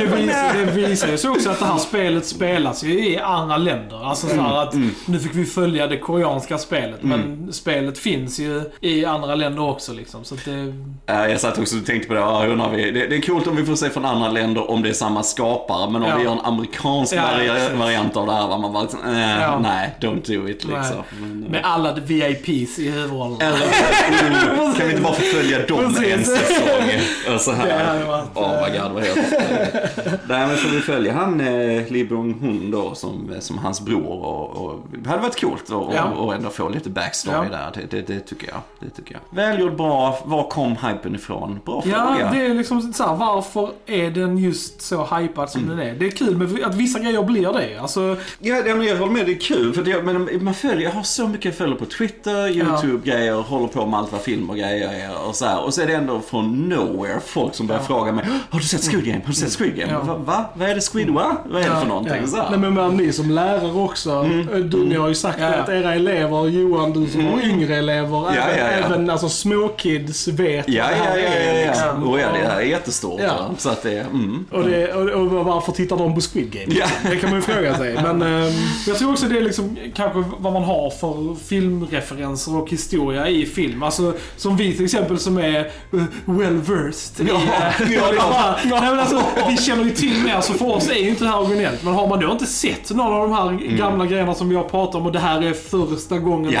det, 0.00 0.16
visar, 0.16 0.66
det 0.66 0.88
visar 0.88 1.08
ju 1.08 1.18
så 1.18 1.30
också 1.30 1.50
att 1.50 1.58
det 1.58 1.64
här 1.66 1.78
spelet 1.78 2.26
spelas 2.26 2.84
ju 2.84 3.06
i 3.08 3.18
andra 3.18 3.56
länder. 3.56 4.04
Alltså 4.08 4.26
så 4.26 4.40
här 4.40 4.62
att 4.62 4.74
nu 5.06 5.18
fick 5.18 5.34
vi 5.34 5.44
följa 5.44 5.86
det 5.86 5.98
koreanska 5.98 6.58
spelet. 6.58 7.02
Men 7.02 7.52
spelet 7.52 7.98
finns 7.98 8.38
ju 8.40 8.62
i 8.80 9.04
andra 9.04 9.34
länder 9.34 9.62
också 9.70 9.92
liksom. 9.92 10.24
Så 10.24 10.34
att 10.34 10.44
det... 10.44 10.74
Jag 11.06 11.40
satt 11.40 11.58
också 11.58 11.76
och 11.78 11.86
tänkte 11.86 12.08
på 12.08 12.14
det, 12.14 12.20
ja, 12.20 12.68
vi, 12.76 12.90
det, 12.90 13.06
det 13.06 13.16
är 13.16 13.20
coolt 13.20 13.46
om 13.46 13.56
vi 13.56 13.64
får 13.64 13.74
se 13.76 13.90
från 13.90 14.04
andra 14.04 14.28
länder 14.28 14.70
om 14.70 14.82
det 14.82 14.88
är 14.88 14.92
samma 14.92 15.22
skapare, 15.22 15.90
men 15.90 16.02
om 16.02 16.08
Ja. 16.08 16.16
vi 16.16 16.24
gör 16.24 16.32
en 16.32 16.40
amerikansk 16.40 17.12
Ja, 17.14 17.22
vari- 17.22 17.48
precis. 17.48 17.78
variant 17.78 18.16
av 18.16 18.26
det 18.26 18.32
här, 18.32 18.58
man 18.58 18.72
bara 18.72 18.84
eh, 18.84 19.42
Ja. 19.42 19.58
nej, 19.62 19.94
don't 20.00 20.36
do 20.36 20.48
it 20.48 20.64
liksom. 20.64 20.96
Men, 21.20 21.40
Med 21.40 21.60
alla 21.64 21.94
VIPs 21.94 22.78
i 22.86 22.90
huvudrollen. 22.90 23.40
Eller, 23.40 23.58
kan 24.78 24.86
vi 24.86 24.90
inte 24.90 25.02
bara 25.02 25.12
förfölja 25.14 25.66
dem 25.66 25.84
en 25.84 26.24
säsong? 26.24 26.90
Så 27.38 27.50
Det 27.50 27.56
här. 27.56 27.84
hade 27.84 28.04
varit, 28.04 28.24
Åh, 28.34 28.42
oh 28.52 28.68
my 28.72 28.78
god, 28.78 28.92
vad 28.92 29.02
helt 29.02 29.16
Nej, 30.28 30.46
men 30.46 30.56
får 30.56 30.68
vi 30.68 30.80
följa 30.80 31.12
han 31.12 31.40
eh, 31.40 31.92
Lee 31.92 32.04
Byung-hun 32.04 32.70
då 32.70 32.94
som, 32.94 33.30
som 33.40 33.58
hans 33.58 33.80
bror 33.80 34.06
och, 34.24 34.50
och 34.66 34.80
det 35.02 35.08
hade 35.10 35.22
varit 35.22 35.40
coolt 35.40 35.62
att 35.62 35.94
Ja. 35.94 36.04
och, 36.04 36.24
och 36.26 36.34
ändå 36.34 36.50
få 36.50 36.68
lite 36.68 36.90
backstory 36.90 37.36
Ja. 37.52 37.56
där. 37.58 37.70
Det, 37.90 37.96
det, 37.96 38.14
det 38.14 38.20
tycker 38.20 38.48
jag. 38.48 38.60
Det 38.80 38.90
tycker 38.96 39.12
jag. 39.14 39.20
Välgjord, 39.36 39.76
bra. 39.76 40.18
Var 40.24 40.48
kom 40.50 40.76
hypen 40.76 41.14
ifrån? 41.14 41.60
Bra 41.64 41.82
Ja, 41.86 42.14
fråga. 42.18 42.30
det 42.32 42.46
är 42.46 42.54
liksom 42.54 42.92
så 42.92 43.04
här, 43.06 43.16
varför 43.16 43.70
är 43.86 44.10
den 44.10 44.38
just 44.38 44.82
så 44.82 45.04
hypad 45.16 45.50
som 45.50 45.68
den 45.68 45.78
är? 45.78 45.94
Det 45.94 46.06
är 46.06 46.10
kul 46.10 46.36
med 46.36 46.64
att 46.64 46.74
vissa 46.74 46.98
grejer 46.98 47.22
blir 47.22 47.52
det. 47.52 47.78
Alltså, 47.80 48.16
Ja, 48.38 48.56
ja, 48.66 48.76
jag 48.84 48.96
håller 48.96 49.12
med, 49.12 49.26
det 49.26 49.32
är 49.32 49.40
kul. 49.40 49.72
För 49.74 49.82
det, 49.82 50.02
men 50.02 50.44
man 50.44 50.54
följer, 50.54 50.80
jag 50.80 50.90
har 50.90 51.02
så 51.02 51.28
mycket 51.28 51.44
jag 51.44 51.54
följer 51.54 51.76
på 51.76 51.84
Twitter, 51.84 52.48
YouTube-grejer, 52.84 53.34
håller 53.34 53.66
på 53.66 53.86
med 53.86 53.98
allt 53.98 54.12
vad 54.12 54.20
film 54.20 54.50
och 54.50 54.56
grejer 54.56 54.88
är 54.88 55.28
och 55.28 55.34
så 55.34 55.44
här. 55.44 55.64
Och 55.64 55.74
så 55.74 55.82
är 55.82 55.86
det 55.86 55.94
ändå 55.94 56.20
från 56.20 56.68
nowhere 56.68 57.20
folk 57.26 57.54
som 57.54 57.66
börjar 57.66 57.82
fråga 57.82 58.12
mig 58.12 58.24
Har 58.50 58.58
du 58.58 58.64
sett 58.64 58.90
Squid 58.90 59.04
Game? 59.04 59.20
Har 59.20 59.26
du 59.26 59.32
sett 59.32 59.58
Squid 59.58 59.76
Game? 59.76 59.92
Ja. 59.92 60.02
Va? 60.02 60.14
va? 60.16 60.44
Vad 60.54 60.68
är 60.68 60.74
det 60.74 60.92
Squid 60.92 61.10
va? 61.10 61.36
Vad 61.46 61.62
är 61.62 61.70
det 61.70 61.76
för 61.76 61.86
någonting? 61.86 62.16
Ja. 62.20 62.26
Så 62.26 62.36
här. 62.36 62.50
Nej, 62.50 62.58
men, 62.58 62.74
men 62.74 62.96
ni 62.96 63.12
som 63.12 63.30
lärare 63.30 63.72
också. 63.72 64.22
Du, 64.64 64.84
ni 64.84 64.94
har 64.94 65.08
ju 65.08 65.14
sagt 65.14 65.38
Ja, 65.40 65.46
ja. 65.46 65.54
att 65.54 65.68
era 65.68 65.94
elever, 65.94 66.48
Johan 66.48 66.92
du 66.92 67.06
som 67.06 67.26
har 67.26 67.40
yngre 67.42 67.76
elever, 67.76 68.16
Ja, 68.16 68.32
även, 68.32 68.58
ja, 68.58 68.64
ja. 68.64 68.86
även 68.86 69.10
alltså, 69.10 69.28
småkids 69.28 70.28
vet 70.28 70.68
Ja, 70.68 70.84
vad 70.84 70.92
det 70.92 70.98
ja, 70.98 71.04
här 71.04 71.18
ja, 71.18 71.26
är. 71.28 71.54
ja, 71.54 71.60
ja. 71.60 71.66
liksom. 71.66 72.08
Och 72.08 72.20
ja, 72.20 72.26
det 72.32 72.48
här 72.48 72.56
är 72.56 72.64
jättestort. 72.64 73.20
Ja. 73.24 73.50
Så 73.58 73.68
att 73.70 73.82
det, 73.82 73.98
mm. 74.00 74.46
Och, 74.50 74.64
det, 74.64 74.92
och, 74.92 75.22
och 75.22 75.44
varför 75.44 75.72
tittar 75.72 75.96
de 75.96 76.14
på 76.14 76.20
Squid 76.20 76.50
Game? 76.50 76.66
Ja. 76.68 76.86
Det 77.10 77.16
kan 77.16 77.30
man 77.30 77.38
ju 77.38 77.42
fråga 77.42 77.74
sig. 77.74 77.94
Men, 77.94 78.22
ehm, 78.22 78.52
jag 78.86 78.96
tror 78.96 79.10
också 79.12 79.26
det 79.26 79.38
är 79.38 79.42
liksom 79.42 79.76
kanske 79.94 80.24
vad 80.38 80.52
man 80.52 80.64
har 80.64 80.90
för 80.90 81.34
filmreferenser 81.44 82.56
och 82.66 82.72
historia 82.72 83.28
i 83.28 83.46
film. 83.46 83.82
Alltså 83.82 84.14
som 84.36 84.56
vi 84.56 84.74
till 84.76 84.84
exempel 84.84 85.18
som 85.18 85.38
är 85.38 85.70
uh, 85.94 86.02
well 86.24 86.56
versed 86.56 87.26
i... 87.26 87.30
Ja, 87.30 87.36
eh, 87.36 87.92
ja, 87.92 88.08
och 88.08 88.14
ja. 88.14 88.28
bara- 88.30 88.80
Nej, 88.80 88.90
men 88.90 88.98
alltså, 89.00 89.22
vi 89.48 89.56
känner 89.56 89.84
ju 89.84 89.90
till 89.90 90.22
mer 90.24 90.40
så 90.40 90.52
för 90.52 90.70
oss 90.76 90.90
är 90.90 90.94
ju 90.94 91.08
inte 91.08 91.24
det 91.24 91.30
här 91.30 91.40
originellt. 91.40 91.84
Men 91.84 91.94
har 91.94 92.08
man 92.08 92.20
då 92.20 92.32
inte 92.32 92.46
sett 92.46 92.90
någon 92.90 93.12
av 93.12 93.28
de 93.28 93.32
här 93.32 93.76
gamla 93.76 94.06
grejerna 94.06 94.34
som 94.34 94.48
vi 94.48 94.56
har 94.56 94.64
pratat 94.64 94.94
om 94.94 95.06
och 95.06 95.12
det 95.12 95.18
här 95.18 95.42
är 95.42 95.52
första 95.52 96.18
gången 96.18 96.52
Ja, 96.52 96.60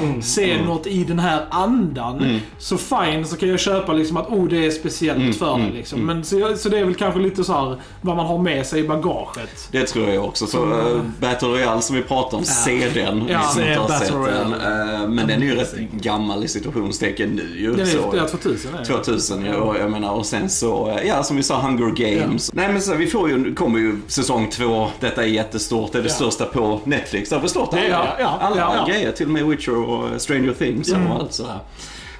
man 0.00 0.14
får 0.14 0.20
se 0.22 0.62
något 0.62 0.86
i 0.86 1.04
den 1.04 1.18
här 1.18 1.46
andan. 1.50 2.40
Så 2.58 2.78
fine, 2.78 3.24
så 3.26 3.36
kan 3.36 3.48
jag 3.48 3.60
köpa 3.60 3.92
liksom 3.92 4.16
att 4.16 4.28
oh 4.28 4.48
det 4.48 4.66
är 4.66 4.70
speciellt 4.70 5.36
för 5.36 5.58
det 5.58 5.72
liksom. 5.74 6.00
Men 6.00 6.24
så, 6.24 6.56
så 6.56 6.68
det 6.68 6.78
är 6.78 6.84
väl 6.84 6.94
kanske 6.94 7.20
lite 7.20 7.44
så 7.44 7.52
här 7.52 7.76
vad 8.00 8.16
man 8.16 8.26
har 8.26 8.38
med 8.38 8.66
sig 8.66 8.80
i 8.80 8.88
bagaget. 8.88 9.68
Det 9.72 9.86
tror 9.86 10.08
jag 10.08 10.24
också. 10.24 10.46
Så 10.46 10.64
uh, 10.64 11.00
Battle 11.20 11.48
Royale 11.48 11.82
som 11.82 11.96
vi 11.96 12.02
pratade 12.02 12.36
om, 12.36 12.44
se 12.44 12.88
den. 12.94 13.24
Ja, 13.28 13.38
ni 13.38 13.44
som 13.44 13.54
se 13.54 13.76
Battle. 13.88 14.16
Royale. 14.16 14.56
Eh, 15.02 15.08
men 15.08 15.26
den 15.26 15.41
är 15.42 15.46
ju 15.46 15.54
rätt 15.54 15.74
gammal 15.92 16.44
i 16.44 16.48
situationstecken 16.48 17.30
nu 17.30 17.60
ju. 17.60 17.70
Den 17.72 17.80
är, 17.80 17.84
så. 17.84 18.14
ja, 18.16 18.28
2000 18.28 18.74
är 18.74 18.78
det. 18.78 18.84
2000 18.84 19.44
ja, 19.44 19.56
och 19.56 19.76
jag 19.76 19.90
menar 19.90 20.12
och 20.12 20.26
sen 20.26 20.50
så, 20.50 20.98
ja 21.06 21.22
som 21.22 21.36
vi 21.36 21.42
sa, 21.42 21.60
Hunger 21.60 21.90
Games. 21.90 22.52
Nej 22.54 22.72
men 22.72 22.82
så, 22.82 22.94
vi 22.94 23.06
får 23.06 23.30
ju, 23.30 23.54
kommer 23.54 23.78
ju 23.78 23.96
säsong 24.06 24.50
två, 24.50 24.88
detta 25.00 25.22
är 25.22 25.26
jättestort, 25.28 25.92
det 25.92 25.98
är 25.98 26.02
det 26.02 26.08
Ja. 26.08 26.14
största 26.14 26.44
på 26.44 26.80
Netflix. 26.84 27.30
Jag 27.30 27.38
har 27.38 27.42
förstått 27.42 27.72
alla, 27.72 27.88
Ja, 27.88 28.16
ja, 28.18 28.38
alla 28.40 28.56
ja, 28.56 28.74
ja. 28.76 28.92
grejer, 28.92 29.12
till 29.12 29.26
och 29.26 29.32
med 29.32 29.46
Witcher 29.46 29.74
och 29.76 30.20
Stranger 30.20 30.52
Things 30.52 30.92
och 30.92 30.98
allt 30.98 31.32
sådär. 31.32 31.58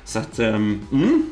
Så 0.04 0.18
att, 0.18 0.38
um, 0.38 0.80
mm. 0.92 1.26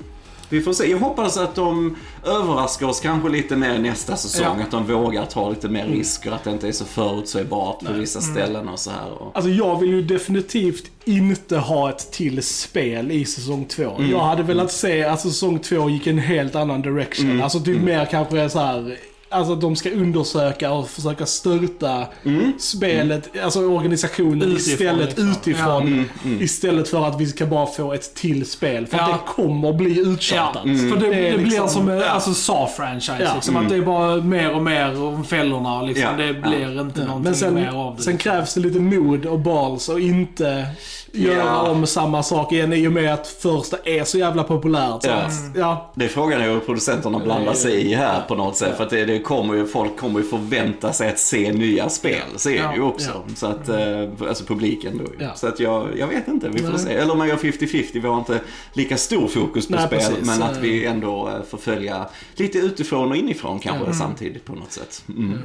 Vi 0.50 0.60
får 0.60 0.72
se. 0.72 0.90
Jag 0.90 0.98
hoppas 0.98 1.36
att 1.36 1.54
de 1.54 1.96
överraskar 2.26 2.86
oss 2.86 3.00
kanske 3.00 3.28
lite 3.28 3.56
mer 3.56 3.78
nästa 3.78 4.16
säsong. 4.16 4.56
Ja. 4.58 4.64
Att 4.64 4.70
de 4.70 4.86
vågar 4.86 5.26
ta 5.26 5.50
lite 5.50 5.68
mer 5.68 5.86
risker. 5.86 6.30
Att 6.30 6.44
det 6.44 6.50
inte 6.50 6.68
är 6.68 6.72
så 6.72 6.84
förutsägbart 6.84 7.84
på 7.86 7.92
vissa 7.92 8.20
ställen 8.20 8.68
och 8.68 8.78
så 8.78 8.90
här. 8.90 9.12
Och... 9.12 9.30
Alltså 9.34 9.50
jag 9.50 9.80
vill 9.80 9.90
ju 9.90 10.02
definitivt 10.02 10.90
inte 11.04 11.56
ha 11.56 11.90
ett 11.90 12.12
till 12.12 12.42
spel 12.42 13.10
i 13.10 13.24
säsong 13.24 13.64
två. 13.64 13.90
Mm. 13.98 14.10
Jag 14.10 14.20
hade 14.20 14.42
velat 14.42 14.72
se 14.72 15.04
att 15.04 15.20
säsong 15.20 15.58
två 15.58 15.90
gick 15.90 16.06
en 16.06 16.18
helt 16.18 16.54
annan 16.54 16.82
direction. 16.82 17.30
Mm. 17.30 17.42
Alltså 17.42 17.60
typ 17.60 17.82
mer 17.82 18.04
kanske 18.04 18.50
så 18.50 18.58
här. 18.58 18.98
Alltså 19.32 19.52
att 19.52 19.60
de 19.60 19.76
ska 19.76 19.90
undersöka 19.90 20.72
och 20.72 20.88
försöka 20.88 21.26
störta 21.26 22.06
Mm. 22.24 22.52
spelet, 22.58 23.30
alltså 23.44 23.60
organisationen 23.60 24.42
Utifrån, 24.42 24.56
istället 24.74 25.06
liksom. 25.08 25.30
utifrån. 25.30 25.82
Mm. 26.24 26.42
Istället 26.42 26.88
för 26.88 27.06
att 27.06 27.20
vi 27.20 27.26
ska 27.26 27.46
bara 27.46 27.66
få 27.66 27.92
ett 27.92 28.14
till 28.14 28.46
spel. 28.50 28.86
För 28.86 28.96
Ja. 28.98 29.04
att 29.04 29.10
det 29.12 29.42
kommer 29.42 29.72
bli 29.72 30.02
Ja, 30.02 30.10
uttjatat. 30.10 30.62
för 30.62 30.96
det, 31.00 31.06
Det 31.06 31.10
det, 31.14 31.28
är 31.28 31.38
blir 31.38 31.46
liksom- 31.46 31.68
som 31.68 31.88
ja. 31.88 32.04
alltså, 32.04 32.30
Saw-franchise. 32.30 33.16
Ja. 33.24 33.34
Liksom, 33.34 33.56
Att 33.56 33.68
det 33.68 33.76
är 33.76 33.82
bara 33.82 34.16
mer 34.16 34.52
och 34.54 34.62
mer 34.62 35.02
om 35.02 35.24
fällorna. 35.24 35.82
Liksom, 35.82 36.04
Ja, 36.18 36.24
Det 36.26 36.32
blir 36.34 36.80
inte 36.80 37.00
Ja, 37.00 37.06
någonting 37.06 37.22
men 37.22 37.34
sen, 37.34 37.54
mer 37.54 37.68
av 37.76 37.96
det. 37.96 38.02
sen 38.02 38.18
krävs 38.18 38.54
det 38.54 38.60
lite 38.60 38.80
mod 38.80 39.26
och 39.26 39.38
balls 39.38 39.88
och 39.88 40.00
inte 40.00 40.66
göra 41.12 41.36
Ja. 41.44 41.70
om 41.70 41.86
samma 41.86 42.22
sak 42.22 42.52
igen 42.52 42.72
i 42.72 42.86
och 42.88 42.92
med 42.92 43.14
att 43.14 43.26
första 43.26 43.76
är 43.84 44.04
så 44.04 44.18
jävla 44.18 44.42
populärt. 44.42 45.02
Så 45.02 45.08
Ja. 45.08 45.14
att, 45.14 45.32
ja. 45.56 45.92
Det 45.94 46.04
är 46.04 46.08
frågan 46.08 46.40
hur 46.40 46.60
producenterna 46.60 47.18
blandar 47.18 47.54
sig 47.54 47.90
i 47.90 47.94
här 47.94 48.20
på 48.28 48.34
något 48.34 48.56
sätt. 48.56 48.76
För 48.76 48.84
att 48.84 48.90
det, 48.90 49.04
det 49.04 49.18
kommer 49.20 49.54
ju, 49.54 49.66
folk 49.66 49.96
kommer 49.96 50.20
ju 50.20 50.26
förvänta 50.26 50.92
sig 50.92 51.08
att 51.08 51.18
se 51.18 51.52
nya 51.52 51.88
spel. 51.88 52.22
Så 52.36 52.48
är 52.50 52.52
det 52.68 52.74
ju 52.74 52.80
Ja, 52.80 52.86
också. 52.88 53.22
Så 53.36 53.46
att, 53.46 53.68
eh, 53.68 54.28
alltså 54.28 54.44
publiken 54.44 54.98
då. 55.04 55.24
Ja. 55.24 55.34
Så 55.34 55.46
att 55.46 55.60
jag, 55.60 55.88
jag 55.98 56.06
vet 56.06 56.28
inte, 56.28 56.48
vi 56.48 56.58
får 56.58 56.68
Nej. 56.68 56.78
se. 56.78 56.92
Eller 56.94 57.12
om 57.12 57.18
man 57.18 57.28
gör 57.28 57.36
50-50, 57.36 57.86
vi 57.92 58.00
har 58.08 58.18
inte 58.18 58.40
lika 58.72 58.96
stor 58.96 59.28
fokus 59.28 59.66
på 59.66 59.74
Nej, 59.74 59.86
spel. 59.86 59.98
precis. 59.98 60.26
Men 60.26 60.42
att 60.42 60.56
vi 60.58 60.84
ändå 60.86 61.28
eh, 61.28 61.42
får 61.50 61.58
följa 61.58 62.06
lite 62.34 62.58
utifrån 62.58 63.10
och 63.10 63.16
inifrån 63.16 63.58
kanske 63.58 63.92
samtidigt 63.94 64.44
på 64.44 64.52
något 64.54 64.72
sätt. 64.72 65.04
Mm. 65.08 65.38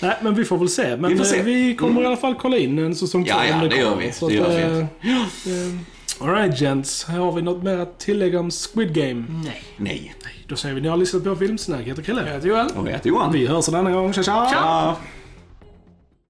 Nej, 0.00 0.16
men 0.22 0.34
vi 0.34 0.44
får 0.44 0.58
väl 0.58 0.68
se. 0.68 0.96
Men 0.96 1.18
Vi 1.18 1.24
se. 1.24 1.38
eh, 1.38 1.44
vi 1.44 1.74
kommer 1.76 2.02
i 2.02 2.06
alla 2.06 2.16
fall 2.16 2.34
kolla 2.34 2.56
in 2.58 2.78
en 2.78 2.94
säsong 2.94 3.24
Ja, 3.28 3.34
två 3.34 3.42
ja, 3.50 3.62
om 3.62 3.68
det 3.68 3.76
gör 3.76 3.96
vi. 3.96 4.12
Det 4.28 4.34
gör 4.34 4.48
vi. 4.48 4.80
eh, 4.80 5.80
Alright 6.20 6.60
gents, 6.60 7.04
har 7.04 7.32
vi 7.32 7.42
något 7.42 7.62
mer 7.62 7.78
att 7.78 7.98
tillägga 7.98 8.40
om 8.40 8.50
Squid 8.50 8.94
Game? 8.94 9.24
Nej. 9.44 9.62
Nej. 9.76 10.14
Då 10.48 10.56
säger 10.56 10.74
vi 10.74 10.80
ni 10.80 10.88
har 10.88 10.96
lyssnat 10.96 11.24
på 11.24 11.36
Filmsnack. 11.36 11.80
Jag 11.80 11.84
heter 11.86 12.02
Chrille. 12.02 12.26
Jag 12.26 12.34
heter 12.34 12.48
Joel. 12.48 12.66
Och 12.76 12.86
jag 12.86 12.92
heter 12.92 13.08
Johan. 13.08 13.32
Vi 13.32 13.46
hörs 13.46 13.68
en 13.68 13.74
annan 13.74 13.92
gång. 13.92 14.12
Tja 14.12 14.22
tja! 14.22 14.48
Ja. 14.52 14.96